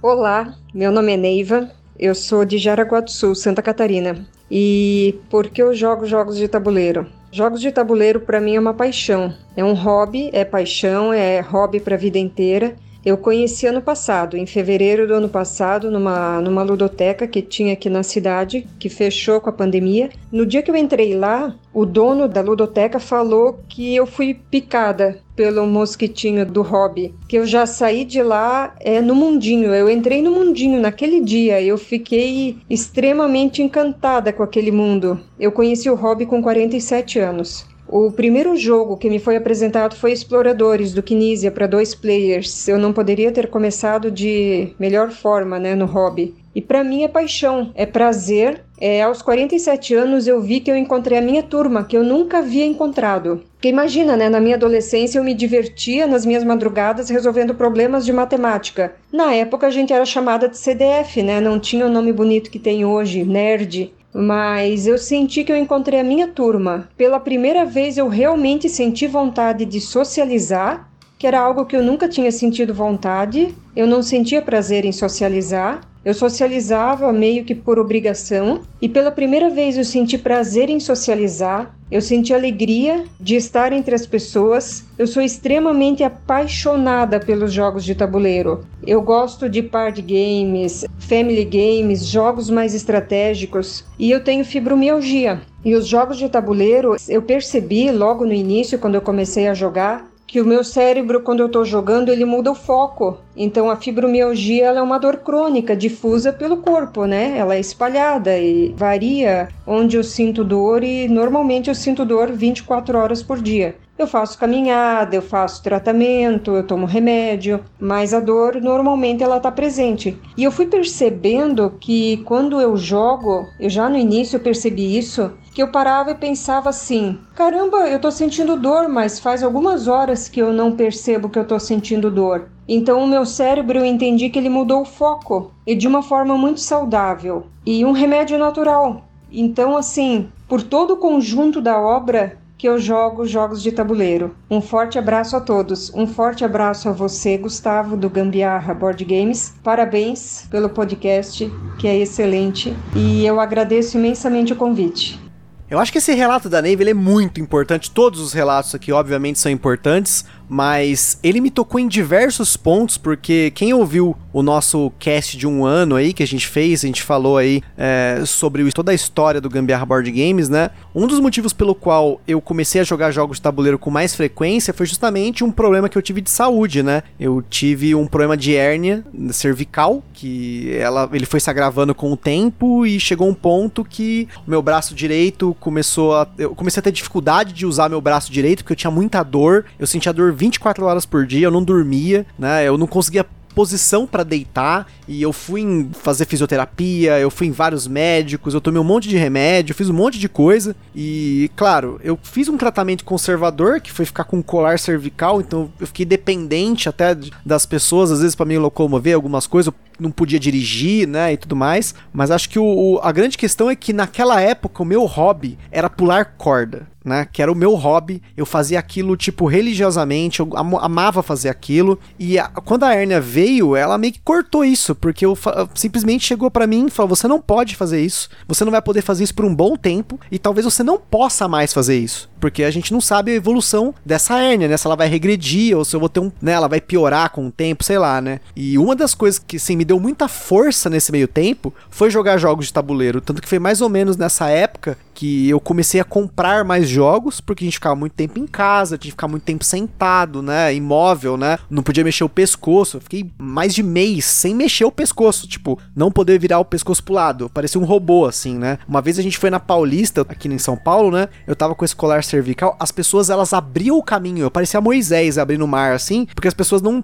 Olá, 0.03 0.55
meu 0.75 0.93
nome 0.93 1.13
é 1.13 1.17
Neiva, 1.17 1.71
eu 1.99 2.15
sou 2.15 2.45
de 2.45 2.59
Jaraguá 2.59 3.01
do 3.01 3.11
Sul, 3.11 3.35
Santa 3.35 3.63
Catarina. 3.63 4.27
E 4.51 5.19
por 5.29 5.49
que 5.49 5.63
eu 5.63 5.75
jogo 5.75 6.07
jogos 6.07 6.37
de 6.37 6.47
tabuleiro? 6.47 7.07
Jogos 7.33 7.61
de 7.61 7.73
tabuleiro 7.73 8.21
para 8.21 8.41
mim 8.41 8.55
é 8.55 8.61
uma 8.61 8.73
paixão. 8.73 9.35
É 9.57 9.65
um 9.65 9.75
hobby, 9.75 10.31
é 10.33 10.45
paixão, 10.45 11.13
é 11.13 11.41
hobby 11.41 11.81
para 11.81 11.97
a 11.97 11.99
vida 11.99 12.19
inteira. 12.19 12.77
Eu 13.07 13.17
conheci 13.17 13.69
ano 13.69 13.81
passado, 13.81 14.37
em 14.37 14.47
fevereiro 14.47 15.07
do 15.07 15.15
ano 15.15 15.29
passado, 15.29 15.93
numa, 15.93 16.41
numa 16.41 16.65
ludoteca 16.65 17.25
que 17.25 17.41
tinha 17.41 17.75
aqui 17.75 17.89
na 17.89 18.03
cidade, 18.03 18.67
que 18.81 18.89
fechou 18.89 19.41
com 19.41 19.49
a 19.49 19.53
pandemia. 19.53 20.11
No 20.33 20.45
dia 20.45 20.61
que 20.61 20.73
eu 20.73 20.75
entrei 20.75 21.15
lá, 21.15 21.55
o 21.73 21.87
dono 21.87 22.27
da 22.27 22.41
ludoteca 22.41 22.99
falou 22.99 23.61
que 23.69 23.95
eu 23.95 24.07
fui 24.07 24.35
picada 24.35 25.21
pelo 25.37 25.65
mosquitinho 25.69 26.45
do 26.45 26.63
hobby, 26.63 27.15
que 27.29 27.39
eu 27.39 27.47
já 27.47 27.65
saí 27.65 28.05
de 28.05 28.21
lá 28.25 28.75
é, 28.81 29.01
no 29.01 29.15
mundinho. 29.15 29.73
Eu 29.73 29.89
entrei 29.89 30.21
no 30.21 30.33
mundinho 30.33 30.81
naquele 30.81 31.21
dia, 31.21 31.63
eu 31.63 31.79
fiquei 31.79 32.59
extremamente 32.69 33.63
encantada 33.63 34.33
com 34.33 34.43
aquele 34.43 34.73
mundo. 34.73 35.21
Eu 35.39 35.53
conheci 35.53 35.89
o 35.89 35.95
hobby 35.95 36.27
com 36.27 36.43
47 36.43 37.21
anos. 37.21 37.76
O 37.89 38.11
primeiro 38.11 38.57
jogo 38.57 38.97
que 38.97 39.09
me 39.09 39.21
foi 39.21 39.37
apresentado 39.37 39.95
foi 39.95 40.11
Exploradores, 40.11 40.93
do 40.93 41.03
Kinesia, 41.03 41.53
para 41.53 41.69
dois 41.69 41.95
players. 41.95 42.67
Eu 42.67 42.79
não 42.79 42.93
poderia 42.93 43.31
ter 43.31 43.49
começado 43.49 44.11
de 44.11 44.75
melhor 44.79 45.11
forma 45.11 45.59
né, 45.59 45.75
no 45.75 45.87
hobby. 45.87 46.35
E 46.53 46.61
para 46.61 46.83
mim 46.83 47.05
é 47.05 47.09
paixão, 47.09 47.71
é 47.75 47.85
prazer. 47.85 48.63
É, 48.81 49.03
aos 49.03 49.23
47 49.23 49.95
anos 49.95 50.27
eu 50.27 50.41
vi 50.41 50.59
que 50.59 50.71
eu 50.71 50.77
encontrei 50.77 51.19
a 51.19 51.23
minha 51.23 51.43
turma, 51.43 51.85
que 51.85 51.97
eu 51.97 52.03
nunca 52.03 52.39
havia 52.39 52.67
encontrado. 52.67 53.43
Porque 53.53 53.69
imagina, 53.69 54.17
né? 54.17 54.29
Na 54.29 54.41
minha 54.41 54.57
adolescência 54.57 55.19
eu 55.19 55.25
me 55.25 55.35
divertia 55.35 56.07
nas 56.07 56.27
minhas 56.27 56.45
madrugadas 56.45 57.09
resolvendo 57.09 57.55
problemas 57.55 58.05
de 58.05 58.13
matemática. 58.13 58.95
Na 59.13 59.35
época 59.35 59.67
a 59.67 59.71
gente 59.71 59.93
era 59.93 60.05
chamada 60.05 60.49
de 60.49 60.57
CDF, 60.57 61.23
né? 61.23 61.41
Não 61.41 61.61
tinha 61.61 61.87
o 61.87 61.91
nome 61.91 62.13
bonito 62.13 62.51
que 62.51 62.59
tem 62.59 62.85
hoje, 62.85 63.23
nerd 63.23 63.93
mas 64.19 64.87
eu 64.87 64.97
senti 64.97 65.45
que 65.45 65.53
eu 65.53 65.57
encontrei 65.57 66.01
a 66.01 66.05
minha 66.05 66.27
turma. 66.27 66.89
Pela 66.97 67.21
primeira 67.21 67.67
vez 67.67 67.99
eu 67.99 68.09
realmente 68.09 68.67
senti 68.67 69.07
vontade 69.07 69.67
de 69.67 69.79
socializar, 69.79 70.91
que 71.19 71.27
era 71.27 71.39
algo 71.39 71.67
que 71.67 71.77
eu 71.77 71.83
nunca 71.83 72.09
tinha 72.09 72.33
sentido 72.33 72.73
vontade. 72.73 73.55
Eu 73.75 73.87
não 73.87 74.03
sentia 74.03 74.41
prazer 74.41 74.87
em 74.87 74.93
socializar. 74.93 75.83
Eu 76.07 76.15
socializava 76.15 77.13
meio 77.13 77.45
que 77.45 77.53
por 77.53 77.81
obrigação, 77.81 78.61
e 78.81 78.89
pela 78.89 79.11
primeira 79.11 79.51
vez 79.51 79.77
eu 79.77 79.85
senti 79.85 80.17
prazer 80.17 80.71
em 80.71 80.79
socializar, 80.79 81.77
eu 81.91 82.01
senti 82.01 82.33
alegria 82.33 83.05
de 83.19 83.35
estar 83.35 83.73
entre 83.73 83.93
as 83.93 84.07
pessoas. 84.07 84.85
Eu 84.97 85.09
sou 85.09 85.21
extremamente 85.21 86.05
apaixonada 86.05 87.19
pelos 87.19 87.53
jogos 87.53 87.85
de 87.85 87.97
tabuleiro. 87.97 88.65
Eu 88.87 89.03
gosto 89.03 89.49
de 89.49 89.63
party 89.63 90.01
games, 90.01 90.85
family 90.97 91.45
games, 91.45 92.07
jogos 92.07 92.49
mais 92.51 92.73
estratégicos, 92.73 93.85
e 93.99 94.09
eu 94.09 94.23
tenho 94.23 94.45
fibromialgia. 94.45 95.41
E 95.65 95.75
os 95.75 95.89
jogos 95.89 96.19
de 96.19 96.29
tabuleiro, 96.29 96.95
eu 97.09 97.21
percebi 97.23 97.91
logo 97.91 98.25
no 98.25 98.33
início, 98.33 98.79
quando 98.79 98.95
eu 98.95 99.01
comecei 99.03 99.49
a 99.49 99.55
jogar, 99.55 100.09
que 100.27 100.41
o 100.41 100.45
meu 100.45 100.65
cérebro, 100.65 101.21
quando 101.21 101.41
eu 101.41 101.47
estou 101.47 101.65
jogando, 101.65 102.11
ele 102.11 102.25
muda 102.25 102.51
o 102.51 102.55
foco. 102.55 103.19
Então, 103.37 103.71
a 103.71 103.77
fibromialgia 103.77 104.67
é 104.67 104.83
uma 104.83 104.99
dor 104.99 105.19
crônica, 105.19 105.77
difusa 105.77 106.33
pelo 106.33 106.59
corpo, 106.59 107.05
né? 107.07 107.39
Ela 107.39 107.55
é 107.55 107.61
espalhada 107.61 108.37
e 108.37 108.75
varia 108.77 109.49
onde 109.67 109.97
eu 109.97 110.03
sinto 110.03 110.43
dor 110.43 110.83
e 110.83 111.07
normalmente 111.09 111.69
eu 111.69 111.75
sinto 111.75 112.05
dor 112.05 112.33
24 112.33 112.99
horas 112.99 113.23
por 113.23 113.41
dia. 113.41 113.77
Eu 113.99 114.07
faço 114.07 114.39
caminhada, 114.39 115.17
eu 115.17 115.23
faço 115.23 115.63
tratamento, 115.63 116.51
eu 116.55 116.67
tomo 116.67 116.85
remédio, 116.85 117.65
mas 117.81 118.13
a 118.13 118.21
dor 118.21 118.61
normalmente 118.61 119.23
ela 119.23 119.39
está 119.39 119.51
presente. 119.51 120.19
E 120.37 120.45
eu 120.45 120.51
fui 120.51 120.67
percebendo 120.67 121.73
que 121.81 122.19
quando 122.19 122.61
eu 122.61 122.77
jogo, 122.77 123.47
eu 123.59 123.71
já 123.71 123.89
no 123.89 123.97
início 123.97 124.39
percebi 124.39 124.99
isso, 124.99 125.33
que 125.57 125.63
eu 125.63 125.69
parava 125.69 126.11
e 126.11 126.15
pensava 126.15 126.69
assim: 126.69 127.19
caramba, 127.35 127.89
eu 127.89 127.99
tô 127.99 128.11
sentindo 128.11 128.59
dor, 128.59 128.91
mas 128.91 129.19
faz 129.19 129.43
algumas 129.43 129.89
horas 129.89 130.29
que 130.29 130.39
eu 130.39 130.53
não 130.53 130.77
percebo 130.77 131.31
que 131.31 131.39
eu 131.39 131.47
tô 131.47 131.59
sentindo 131.59 132.11
dor. 132.11 132.51
Então 132.69 133.03
o 133.03 133.07
meu 133.07 133.25
cérebro 133.25 133.79
eu 133.79 133.85
entendi 133.87 134.29
que 134.29 134.39
ele 134.39 134.51
mudou 134.51 134.83
o 134.83 134.85
foco 134.85 135.51
e 135.67 135.75
de 135.75 135.89
uma 135.89 136.03
forma 136.03 136.37
muito 136.37 136.61
saudável 136.61 137.47
e 137.65 137.87
um 137.87 137.93
remédio 137.93 138.37
natural. 138.37 139.07
Então 139.33 139.79
assim, 139.79 140.29
por 140.47 140.63
todo 140.63 140.93
o 140.93 140.97
conjunto 140.99 141.63
da 141.63 141.81
obra, 141.81 142.37
que 142.59 142.69
eu 142.69 142.79
jogo 142.79 143.25
jogos 143.25 143.63
de 143.63 143.73
tabuleiro. 143.73 144.37
Um 144.51 144.61
forte 144.61 144.99
abraço 144.99 145.37
a 145.37 145.41
todos. 145.41 145.91
Um 145.95 146.07
forte 146.07 146.45
abraço 146.45 146.87
a 146.91 146.93
você, 146.93 147.39
Gustavo, 147.39 147.97
do 147.97 148.11
Gambiarra 148.11 148.75
Board 148.75 149.03
Games. 149.07 149.55
Parabéns 149.65 150.47
pelo 150.51 150.69
podcast, 150.69 151.51
que 151.79 151.89
é 151.89 151.97
excelente. 151.97 152.77
E 152.95 153.25
eu 153.25 153.41
agradeço 153.41 153.97
imensamente 153.97 154.53
o 154.53 154.57
convite. 154.57 155.26
Eu 155.69 155.81
acho 155.81 155.91
que 155.91 155.99
esse 155.99 156.15
relato 156.15 156.49
da 156.49 156.63
Neve 156.63 156.89
é 156.89 156.95
muito 156.95 157.41
importante. 157.41 157.91
Todos 157.91 158.21
os 158.21 158.33
relatos 158.33 158.73
aqui, 158.73 158.93
obviamente, 158.93 159.41
são 159.41 159.51
importantes 159.51 160.25
mas 160.49 161.19
ele 161.23 161.41
me 161.41 161.51
tocou 161.51 161.81
em 161.81 161.89
diversos 161.89 162.57
pontos, 162.57 162.97
porque 162.97 163.51
quem 163.55 163.73
ouviu 163.73 164.17
o 164.33 164.43
nosso 164.43 164.93
cast 164.99 165.37
de 165.37 165.47
um 165.47 165.65
ano 165.65 165.95
aí 165.97 166.13
que 166.13 166.23
a 166.23 166.27
gente 166.27 166.47
fez, 166.47 166.85
a 166.85 166.87
gente 166.87 167.03
falou 167.03 167.39
aí 167.39 167.63
é, 167.77 168.23
sobre 168.27 168.71
toda 168.73 168.93
a 168.93 168.95
história 168.95 169.41
do 169.41 169.49
Gambiarra 169.49 169.87
Board 169.87 170.11
Games, 170.11 170.49
né? 170.49 170.71
Um 170.95 171.07
dos 171.07 171.21
motivos 171.21 171.53
pelo 171.53 171.75
qual 171.75 172.21
eu 172.29 172.41
comecei 172.41 172.81
a 172.81 172.85
jogar 172.85 173.11
jogos 173.11 173.39
de 173.39 173.43
tabuleiro 173.43 173.79
com 173.79 173.91
mais 173.91 174.15
frequência 174.15 174.75
foi 174.75 174.87
justamente 174.87 175.43
um 175.43 175.51
problema 175.51 175.89
que 175.89 175.97
eu 175.97 176.03
tive 176.03 176.21
de 176.21 176.31
saúde, 176.31 176.83
né? 176.83 177.03
Eu 177.19 177.43
tive 177.49 177.95
um 177.95 178.07
problema 178.07 178.37
de 178.37 178.55
hérnia 178.55 179.05
cervical, 179.31 180.03
que 180.13 180.71
ela, 180.77 181.09
ele 181.13 181.27
foi 181.27 181.41
se 181.41 181.49
agravando 181.49 181.95
com 181.95 182.13
o 182.13 182.17
tempo 182.17 182.85
e 182.85 183.01
chegou 183.01 183.29
um 183.29 183.35
ponto 183.35 183.85
que 183.85 184.29
o 184.47 184.51
meu 184.51 184.61
braço 184.61 184.95
direito 184.95 185.57
começou 185.59 186.15
a. 186.15 186.29
Eu 186.37 186.55
comecei 186.55 186.81
a 186.81 186.83
ter 186.83 186.93
dificuldade 186.93 187.53
de 187.53 187.65
usar 187.65 187.89
meu 187.89 188.01
braço 188.01 188.31
direito, 188.31 188.59
porque 188.59 188.75
eu 188.75 188.77
tinha 188.77 188.91
muita 188.91 189.23
dor, 189.23 189.65
eu 189.79 189.87
sentia 189.87 190.13
dor 190.13 190.33
24 190.37 190.85
horas 190.85 191.07
por 191.07 191.27
dia, 191.27 191.47
eu 191.47 191.51
não 191.51 191.65
dormia, 191.65 192.27
né? 192.39 192.67
Eu 192.67 192.77
não 192.79 192.87
conseguia 192.87 193.27
posição 193.57 194.07
para 194.07 194.23
deitar 194.23 194.87
e 195.09 195.23
eu 195.23 195.33
fui 195.33 195.63
em 195.63 195.91
fazer 195.91 196.27
fisioterapia, 196.27 197.19
eu 197.19 197.31
fui 197.31 197.47
em 197.47 197.51
vários 197.51 197.89
médicos, 197.89 198.53
eu 198.53 198.61
tomei 198.61 198.79
um 198.79 198.85
monte 198.85 199.09
de 199.09 199.17
remédio, 199.17 199.75
fiz 199.75 199.89
um 199.89 199.95
monte 199.95 200.19
de 200.19 200.29
coisa 200.29 200.77
e, 200.95 201.51
claro, 201.57 201.99
eu 202.05 202.19
fiz 202.23 202.51
um 202.51 202.59
tratamento 202.59 203.03
conservador 203.03 203.81
que 203.81 203.91
foi 203.91 204.05
ficar 204.05 204.25
com 204.25 204.37
um 204.37 204.43
colar 204.43 204.79
cervical, 204.79 205.41
então 205.41 205.73
eu 205.81 205.87
fiquei 205.87 206.05
dependente 206.05 206.87
até 206.87 207.17
das 207.47 207.65
pessoas, 207.65 208.13
às 208.13 208.21
vezes 208.21 208.35
para 208.35 208.45
me 208.45 208.59
locomover 208.59 209.15
algumas 209.15 209.47
coisas, 209.47 209.73
eu 209.73 209.75
não 209.99 210.11
podia 210.11 210.39
dirigir, 210.39 211.09
né, 211.09 211.33
e 211.33 211.39
tudo 211.39 211.57
mais, 211.57 211.95
mas 212.13 212.31
acho 212.31 212.51
que 212.51 212.59
o, 212.59 212.65
o, 212.65 213.01
a 213.03 213.11
grande 213.11 213.39
questão 213.39 213.71
é 213.71 213.75
que 213.75 213.95
naquela 213.95 214.39
época 214.39 214.83
o 214.83 214.87
meu 214.87 215.07
hobby 215.07 215.57
era 215.71 215.89
pular 215.89 216.35
corda 216.37 216.87
né? 217.07 217.27
Que 217.33 217.41
era 217.41 217.51
o 217.51 217.55
meu 217.55 217.75
hobby. 217.75 218.21
Eu 218.37 218.45
fazia 218.45 218.79
aquilo, 218.79 219.17
tipo, 219.17 219.47
religiosamente. 219.47 220.41
Eu 220.41 220.51
am 220.57 220.77
amava 220.77 221.23
fazer 221.23 221.49
aquilo. 221.49 221.99
E 222.19 222.39
a, 222.39 222.49
quando 222.49 222.83
a 222.83 222.93
hérnia 222.93 223.21
veio, 223.21 223.77
ela 223.77 223.97
meio 223.97 224.13
que 224.13 224.21
cortou 224.21 224.65
isso. 224.65 224.95
Porque 224.95 225.25
eu 225.25 225.39
simplesmente 225.75 226.27
chegou 226.27 226.51
para 226.51 226.67
mim 226.67 226.87
e 226.87 226.91
falou: 226.91 227.11
você 227.15 227.29
não 227.29 227.41
pode 227.41 227.77
fazer 227.77 228.01
isso. 228.01 228.29
Você 228.49 228.65
não 228.65 228.73
vai 228.73 228.83
poder 228.83 229.03
fazer 229.03 229.23
isso 229.25 229.35
por 229.35 229.45
um 229.45 229.55
bom 229.55 229.77
tempo. 229.77 230.19
E 230.31 230.39
talvez 230.39 230.65
você 230.65 230.83
não 230.83 230.99
possa 230.99 231.47
mais 231.47 231.73
fazer 231.73 231.97
isso. 231.97 232.29
Porque 232.41 232.65
a 232.65 232.71
gente 232.71 232.93
não 232.93 233.01
sabe 233.01 233.31
a 233.31 233.35
evolução 233.35 233.95
dessa 234.05 234.39
hérnia, 234.39 234.69
né? 234.69 234.77
Se 234.77 234.87
ela 234.87 234.97
vai 234.97 235.09
regredir 235.09 235.77
ou 235.77 235.85
se 235.85 235.95
eu 235.95 236.01
vou 236.01 236.09
ter 236.09 236.21
um. 236.21 236.33
Né, 236.43 236.53
ela 236.53 236.69
vai 236.69 236.81
piorar 236.81 237.31
com 237.31 237.47
o 237.47 237.53
tempo, 237.53 237.85
sei 237.85 237.99
lá, 237.99 238.21
né? 238.21 238.41
E 238.55 238.77
uma 238.77 238.97
das 238.97 239.15
coisas 239.15 239.39
que, 239.39 239.57
assim, 239.57 239.77
me 239.77 239.85
deu 239.85 240.01
muita 240.01 240.29
força 240.29 240.91
nesse 240.91 241.13
meio 241.13 241.29
tempo 241.29 241.73
foi 241.89 242.11
jogar 242.11 242.37
jogos 242.37 242.67
de 242.67 242.73
tabuleiro. 242.73 243.21
Tanto 243.21 243.41
que 243.41 243.49
foi 243.49 243.59
mais 243.59 243.81
ou 243.81 243.89
menos 243.89 244.17
nessa 244.17 244.49
época 244.49 244.99
que 245.17 245.49
eu 245.49 245.59
comecei 245.59 245.99
a 245.99 246.05
comprar 246.05 246.63
mais 246.63 246.87
jogos, 246.87 247.41
porque 247.41 247.65
a 247.65 247.67
gente 247.67 247.79
ficava 247.79 247.97
muito 247.97 248.13
tempo 248.13 248.39
em 248.39 248.47
casa, 248.47 248.99
tinha 248.99 249.09
que 249.09 249.13
ficar 249.13 249.27
muito 249.27 249.45
tempo 249.45 249.65
sentado, 249.65 250.43
né? 250.43 250.75
Imóvel, 250.75 251.39
né? 251.39 251.59
Não 251.71 251.83
podia 251.83 252.05
mexer 252.05 252.23
o 252.23 252.29
pescoço. 252.29 252.99
Eu 252.99 253.01
fiquei 253.01 253.31
mais 253.39 253.75
de 253.75 253.83
mês 253.83 254.27
sem 254.27 254.55
mexer 254.55 254.85
o 254.85 254.93
pescoço, 254.93 255.49
tipo, 255.49 255.81
não 255.95 256.13
poder 256.13 256.39
virar 256.39 256.59
o 256.59 256.67
pescoço 256.67 257.03
pro 257.03 257.15
lado. 257.15 257.49
Parecia 257.49 257.81
um 257.81 257.85
robô, 257.85 258.27
assim, 258.27 258.59
né? 258.59 258.79
Uma 258.87 259.01
vez 259.01 259.19
a 259.19 259.23
gente 259.23 259.39
foi 259.39 259.49
na 259.49 259.59
Paulista, 259.59 260.21
aqui 260.21 260.49
em 260.49 260.59
São 260.59 260.77
Paulo, 260.77 261.11
né? 261.11 261.31
Eu 261.47 261.57
tava 261.57 261.75
com 261.75 261.83
esse 261.83 261.97
colar 261.97 262.23
cervical, 262.23 262.77
as 262.79 262.93
pessoas 262.93 263.31
elas 263.31 263.55
abriam 263.55 263.97
o 263.97 264.03
caminho. 264.03 264.45
Eu 264.45 264.51
parecia 264.51 264.83
Moisés 264.83 265.39
abrindo 265.39 265.65
o 265.65 265.69
mar, 265.69 265.95
assim, 265.95 266.27
porque 266.35 266.49
as 266.49 266.55
pessoas 266.55 266.83
não. 266.83 267.03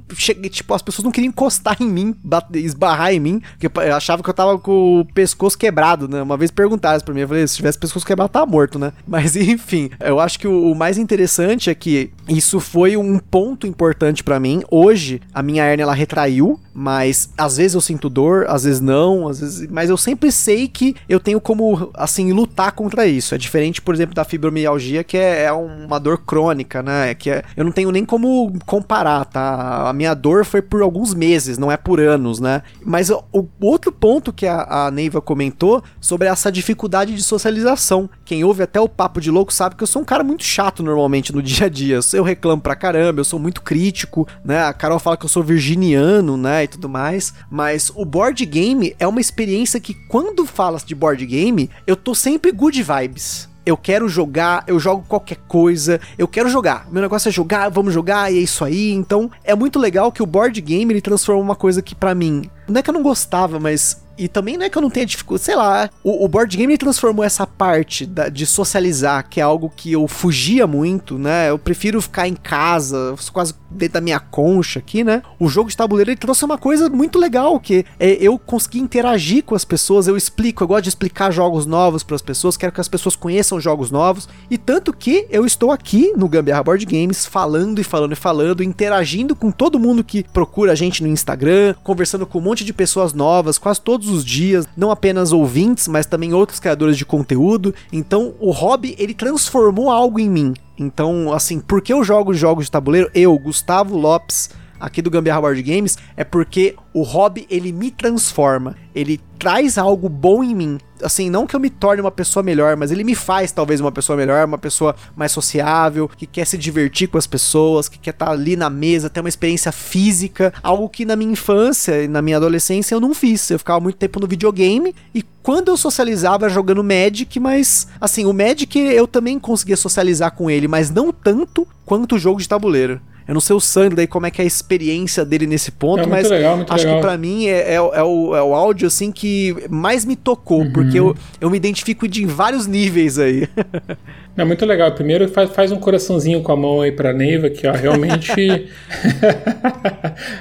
Tipo, 0.50 0.74
as 0.74 0.82
pessoas 0.82 1.02
não 1.02 1.10
queriam 1.10 1.30
encostar 1.30 1.78
em 1.80 1.88
mim, 1.88 2.14
esbarrar 2.56 3.14
em 3.14 3.20
mim, 3.20 3.42
porque 3.58 3.80
eu 3.88 3.96
achava 3.96 4.22
que 4.22 4.28
eu 4.28 4.34
tava 4.34 4.58
com 4.58 5.00
o 5.00 5.04
pescoço 5.14 5.56
quebrado, 5.56 6.06
né? 6.06 6.20
Uma 6.20 6.36
vez 6.36 6.50
perguntaram 6.50 7.00
pra 7.00 7.14
mim, 7.14 7.20
eu 7.20 7.28
falei, 7.28 7.48
se 7.48 7.56
tivesse 7.56 7.78
pescoço 7.78 8.01
quebrado 8.06 8.30
tá 8.30 8.44
morto, 8.46 8.78
né? 8.78 8.92
Mas 9.06 9.36
enfim, 9.36 9.90
eu 10.00 10.20
acho 10.20 10.38
que 10.38 10.48
o, 10.48 10.72
o 10.72 10.74
mais 10.74 10.98
interessante 10.98 11.70
é 11.70 11.74
que 11.74 12.10
isso 12.28 12.60
foi 12.60 12.96
um 12.96 13.18
ponto 13.18 13.66
importante 13.66 14.22
para 14.22 14.38
mim. 14.38 14.62
Hoje, 14.70 15.20
a 15.34 15.42
minha 15.42 15.64
hernia 15.64 15.84
ela 15.84 15.94
retraiu, 15.94 16.58
mas 16.74 17.30
às 17.36 17.56
vezes 17.56 17.74
eu 17.74 17.80
sinto 17.80 18.08
dor, 18.08 18.46
às 18.48 18.64
vezes 18.64 18.80
não, 18.80 19.28
às 19.28 19.40
vezes, 19.40 19.68
mas 19.70 19.90
eu 19.90 19.96
sempre 19.96 20.32
sei 20.32 20.68
que 20.68 20.94
eu 21.08 21.20
tenho 21.20 21.40
como 21.40 21.90
assim 21.94 22.32
lutar 22.32 22.72
contra 22.72 23.06
isso. 23.06 23.34
É 23.34 23.38
diferente, 23.38 23.82
por 23.82 23.94
exemplo, 23.94 24.14
da 24.14 24.24
fibromialgia, 24.24 25.04
que 25.04 25.16
é, 25.16 25.44
é 25.44 25.52
uma 25.52 25.98
dor 25.98 26.18
crônica, 26.18 26.82
né? 26.82 27.14
Que 27.14 27.30
é, 27.30 27.44
eu 27.56 27.64
não 27.64 27.72
tenho 27.72 27.90
nem 27.90 28.04
como 28.04 28.52
comparar, 28.64 29.24
tá? 29.24 29.88
A 29.88 29.92
minha 29.92 30.14
dor 30.14 30.44
foi 30.44 30.62
por 30.62 30.82
alguns 30.82 31.14
meses, 31.14 31.58
não 31.58 31.70
é 31.70 31.76
por 31.76 32.00
anos, 32.00 32.40
né? 32.40 32.62
Mas 32.84 33.10
o, 33.10 33.22
o 33.32 33.46
outro 33.60 33.92
ponto 33.92 34.32
que 34.32 34.46
a, 34.46 34.86
a 34.86 34.90
Neiva 34.90 35.20
comentou 35.20 35.82
sobre 36.00 36.28
essa 36.28 36.50
dificuldade 36.50 37.14
de 37.14 37.22
socialização 37.22 37.91
quem 38.24 38.44
ouve 38.44 38.62
até 38.62 38.80
o 38.80 38.88
papo 38.88 39.20
de 39.20 39.30
louco 39.30 39.52
sabe 39.52 39.76
que 39.76 39.82
eu 39.82 39.86
sou 39.86 40.02
um 40.02 40.04
cara 40.04 40.24
muito 40.24 40.44
chato 40.44 40.82
normalmente 40.82 41.32
no 41.32 41.40
dia 41.42 41.66
a 41.66 41.68
dia. 41.68 42.00
Eu 42.12 42.22
reclamo 42.22 42.62
pra 42.62 42.74
caramba, 42.74 43.20
eu 43.20 43.24
sou 43.24 43.38
muito 43.38 43.62
crítico, 43.62 44.26
né? 44.44 44.64
A 44.64 44.72
Carol 44.72 44.98
fala 44.98 45.16
que 45.16 45.24
eu 45.24 45.28
sou 45.28 45.42
virginiano, 45.42 46.36
né? 46.36 46.64
E 46.64 46.68
tudo 46.68 46.88
mais. 46.88 47.34
Mas 47.50 47.90
o 47.94 48.04
board 48.04 48.44
game 48.46 48.94
é 48.98 49.06
uma 49.06 49.20
experiência 49.20 49.80
que 49.80 49.94
quando 50.08 50.46
falas 50.46 50.84
de 50.84 50.94
board 50.94 51.24
game, 51.26 51.70
eu 51.86 51.96
tô 51.96 52.14
sempre 52.14 52.52
good 52.52 52.82
vibes 52.82 53.52
eu 53.64 53.76
quero 53.76 54.08
jogar, 54.08 54.64
eu 54.66 54.78
jogo 54.78 55.04
qualquer 55.08 55.38
coisa, 55.48 56.00
eu 56.18 56.26
quero 56.26 56.48
jogar. 56.48 56.86
Meu 56.90 57.00
negócio 57.00 57.28
é 57.28 57.32
jogar, 57.32 57.68
vamos 57.68 57.94
jogar 57.94 58.32
e 58.32 58.38
é 58.38 58.40
isso 58.40 58.64
aí. 58.64 58.90
Então, 58.90 59.30
é 59.44 59.54
muito 59.54 59.78
legal 59.78 60.10
que 60.10 60.22
o 60.22 60.26
board 60.26 60.60
game 60.60 60.92
ele 60.92 61.00
transforma 61.00 61.40
uma 61.40 61.56
coisa 61.56 61.80
que 61.80 61.94
para 61.94 62.14
mim, 62.14 62.50
não 62.68 62.78
é 62.78 62.82
que 62.82 62.90
eu 62.90 62.94
não 62.94 63.02
gostava, 63.02 63.60
mas 63.60 64.01
e 64.22 64.28
também 64.28 64.56
não 64.56 64.64
é 64.64 64.70
que 64.70 64.78
eu 64.78 64.82
não 64.82 64.90
tenha 64.90 65.04
dificuldade, 65.04 65.44
sei 65.44 65.56
lá. 65.56 65.90
O, 66.04 66.24
o 66.24 66.28
board 66.28 66.56
game 66.56 66.78
transformou 66.78 67.24
essa 67.24 67.44
parte 67.44 68.06
da, 68.06 68.28
de 68.28 68.46
socializar, 68.46 69.28
que 69.28 69.40
é 69.40 69.42
algo 69.42 69.72
que 69.74 69.92
eu 69.92 70.06
fugia 70.06 70.64
muito, 70.64 71.18
né? 71.18 71.50
Eu 71.50 71.58
prefiro 71.58 72.00
ficar 72.00 72.28
em 72.28 72.34
casa, 72.34 73.16
quase 73.32 73.54
dentro 73.72 73.94
da 73.94 74.00
minha 74.00 74.20
concha 74.20 74.78
aqui, 74.78 75.02
né? 75.04 75.22
O 75.38 75.48
jogo 75.48 75.70
de 75.70 75.76
tabuleiro 75.76 76.10
ele 76.10 76.16
trouxe 76.16 76.44
uma 76.44 76.58
coisa 76.58 76.88
muito 76.88 77.18
legal, 77.18 77.58
que 77.58 77.84
é 77.98 78.12
eu 78.12 78.38
conseguir 78.38 78.80
interagir 78.80 79.44
com 79.44 79.54
as 79.54 79.64
pessoas, 79.64 80.06
eu 80.06 80.16
explico, 80.16 80.62
eu 80.62 80.68
gosto 80.68 80.84
de 80.84 80.88
explicar 80.90 81.30
jogos 81.30 81.66
novos 81.66 82.02
para 82.02 82.16
as 82.16 82.22
pessoas, 82.22 82.56
quero 82.56 82.72
que 82.72 82.80
as 82.80 82.88
pessoas 82.88 83.16
conheçam 83.16 83.60
jogos 83.60 83.90
novos. 83.90 84.28
E 84.50 84.58
tanto 84.58 84.92
que 84.92 85.26
eu 85.30 85.44
estou 85.46 85.70
aqui 85.70 86.12
no 86.16 86.28
Gambiarra 86.28 86.62
Board 86.62 86.84
Games 86.86 87.26
falando 87.26 87.80
e 87.80 87.84
falando 87.84 88.12
e 88.12 88.16
falando, 88.16 88.62
interagindo 88.62 89.34
com 89.34 89.50
todo 89.50 89.78
mundo 89.78 90.04
que 90.04 90.24
procura 90.32 90.72
a 90.72 90.74
gente 90.74 91.02
no 91.02 91.08
Instagram, 91.08 91.74
conversando 91.82 92.26
com 92.26 92.38
um 92.38 92.42
monte 92.42 92.64
de 92.64 92.72
pessoas 92.72 93.12
novas, 93.12 93.58
quase 93.58 93.80
todos 93.80 94.08
os 94.08 94.24
dias, 94.24 94.66
não 94.76 94.90
apenas 94.90 95.32
ouvintes, 95.32 95.88
mas 95.88 96.06
também 96.06 96.32
outros 96.32 96.60
criadores 96.60 96.96
de 96.96 97.04
conteúdo. 97.04 97.74
Então, 97.92 98.34
o 98.40 98.50
hobby 98.50 98.94
ele 98.98 99.14
transformou 99.14 99.90
algo 99.90 100.18
em 100.18 100.28
mim. 100.28 100.54
Então, 100.82 101.32
assim, 101.32 101.60
por 101.60 101.80
que 101.80 101.92
eu 101.92 102.02
jogo 102.02 102.34
jogos 102.34 102.64
de 102.64 102.70
tabuleiro? 102.70 103.10
Eu, 103.14 103.38
Gustavo 103.38 103.96
Lopes, 103.96 104.50
aqui 104.82 105.00
do 105.00 105.10
Gambiarra 105.10 105.40
Board 105.40 105.62
Games, 105.62 105.96
é 106.16 106.24
porque 106.24 106.74
o 106.92 107.02
hobby 107.02 107.46
ele 107.48 107.70
me 107.70 107.88
transforma, 107.88 108.74
ele 108.92 109.20
traz 109.38 109.78
algo 109.78 110.08
bom 110.08 110.42
em 110.42 110.54
mim. 110.54 110.78
Assim, 111.00 111.30
não 111.30 111.46
que 111.46 111.54
eu 111.54 111.60
me 111.60 111.70
torne 111.70 112.00
uma 112.00 112.10
pessoa 112.10 112.42
melhor, 112.42 112.76
mas 112.76 112.90
ele 112.90 113.04
me 113.04 113.14
faz 113.14 113.52
talvez 113.52 113.80
uma 113.80 113.92
pessoa 113.92 114.16
melhor, 114.16 114.44
uma 114.44 114.58
pessoa 114.58 114.94
mais 115.16 115.30
sociável, 115.30 116.08
que 116.08 116.26
quer 116.26 116.46
se 116.46 116.58
divertir 116.58 117.08
com 117.08 117.16
as 117.16 117.26
pessoas, 117.26 117.88
que 117.88 117.98
quer 117.98 118.10
estar 118.10 118.26
tá 118.26 118.32
ali 118.32 118.56
na 118.56 118.68
mesa, 118.68 119.08
ter 119.08 119.20
uma 119.20 119.28
experiência 119.28 119.70
física, 119.70 120.52
algo 120.62 120.88
que 120.88 121.04
na 121.04 121.14
minha 121.14 121.32
infância 121.32 122.02
e 122.02 122.08
na 122.08 122.20
minha 122.20 122.36
adolescência 122.36 122.94
eu 122.94 123.00
não 123.00 123.14
fiz. 123.14 123.50
Eu 123.50 123.58
ficava 123.58 123.78
muito 123.78 123.96
tempo 123.96 124.18
no 124.18 124.26
videogame 124.26 124.94
e 125.14 125.22
quando 125.42 125.68
eu 125.68 125.76
socializava 125.76 126.48
jogando 126.48 126.82
Magic, 126.82 127.38
mas 127.38 127.86
assim, 128.00 128.26
o 128.26 128.32
Magic 128.32 128.76
eu 128.78 129.06
também 129.06 129.38
conseguia 129.38 129.76
socializar 129.76 130.32
com 130.32 130.50
ele, 130.50 130.66
mas 130.66 130.90
não 130.90 131.12
tanto 131.12 131.66
quanto 131.86 132.16
o 132.16 132.18
jogo 132.18 132.40
de 132.40 132.48
tabuleiro. 132.48 133.00
Eu 133.26 133.34
não 133.34 133.40
sei 133.40 133.54
o 133.54 133.60
Sandro 133.60 133.96
daí 133.96 134.06
como 134.06 134.26
é 134.26 134.30
que 134.30 134.40
é 134.40 134.44
a 134.44 134.46
experiência 134.46 135.24
dele 135.24 135.46
nesse 135.46 135.70
ponto, 135.70 136.04
é 136.04 136.06
mas 136.06 136.28
legal, 136.28 136.64
acho 136.68 136.84
legal. 136.84 136.96
que 136.96 137.06
para 137.06 137.16
mim 137.16 137.46
é, 137.46 137.72
é, 137.72 137.74
é, 137.74 138.02
o, 138.02 138.36
é 138.36 138.42
o 138.42 138.54
áudio 138.54 138.86
assim 138.86 139.12
que 139.12 139.54
mais 139.70 140.04
me 140.04 140.16
tocou, 140.16 140.62
uhum. 140.62 140.72
porque 140.72 140.98
eu, 140.98 141.16
eu 141.40 141.50
me 141.50 141.56
identifico 141.56 142.08
de 142.08 142.24
vários 142.26 142.66
níveis 142.66 143.18
aí. 143.18 143.48
É 144.36 144.44
muito 144.44 144.64
legal. 144.64 144.92
Primeiro 144.92 145.28
faz, 145.28 145.50
faz 145.50 145.72
um 145.72 145.76
coraçãozinho 145.76 146.42
com 146.42 146.52
a 146.52 146.56
mão 146.56 146.80
aí 146.80 146.90
pra 146.90 147.12
Neiva, 147.12 147.50
que 147.50 147.66
ó, 147.66 147.72
realmente. 147.72 148.32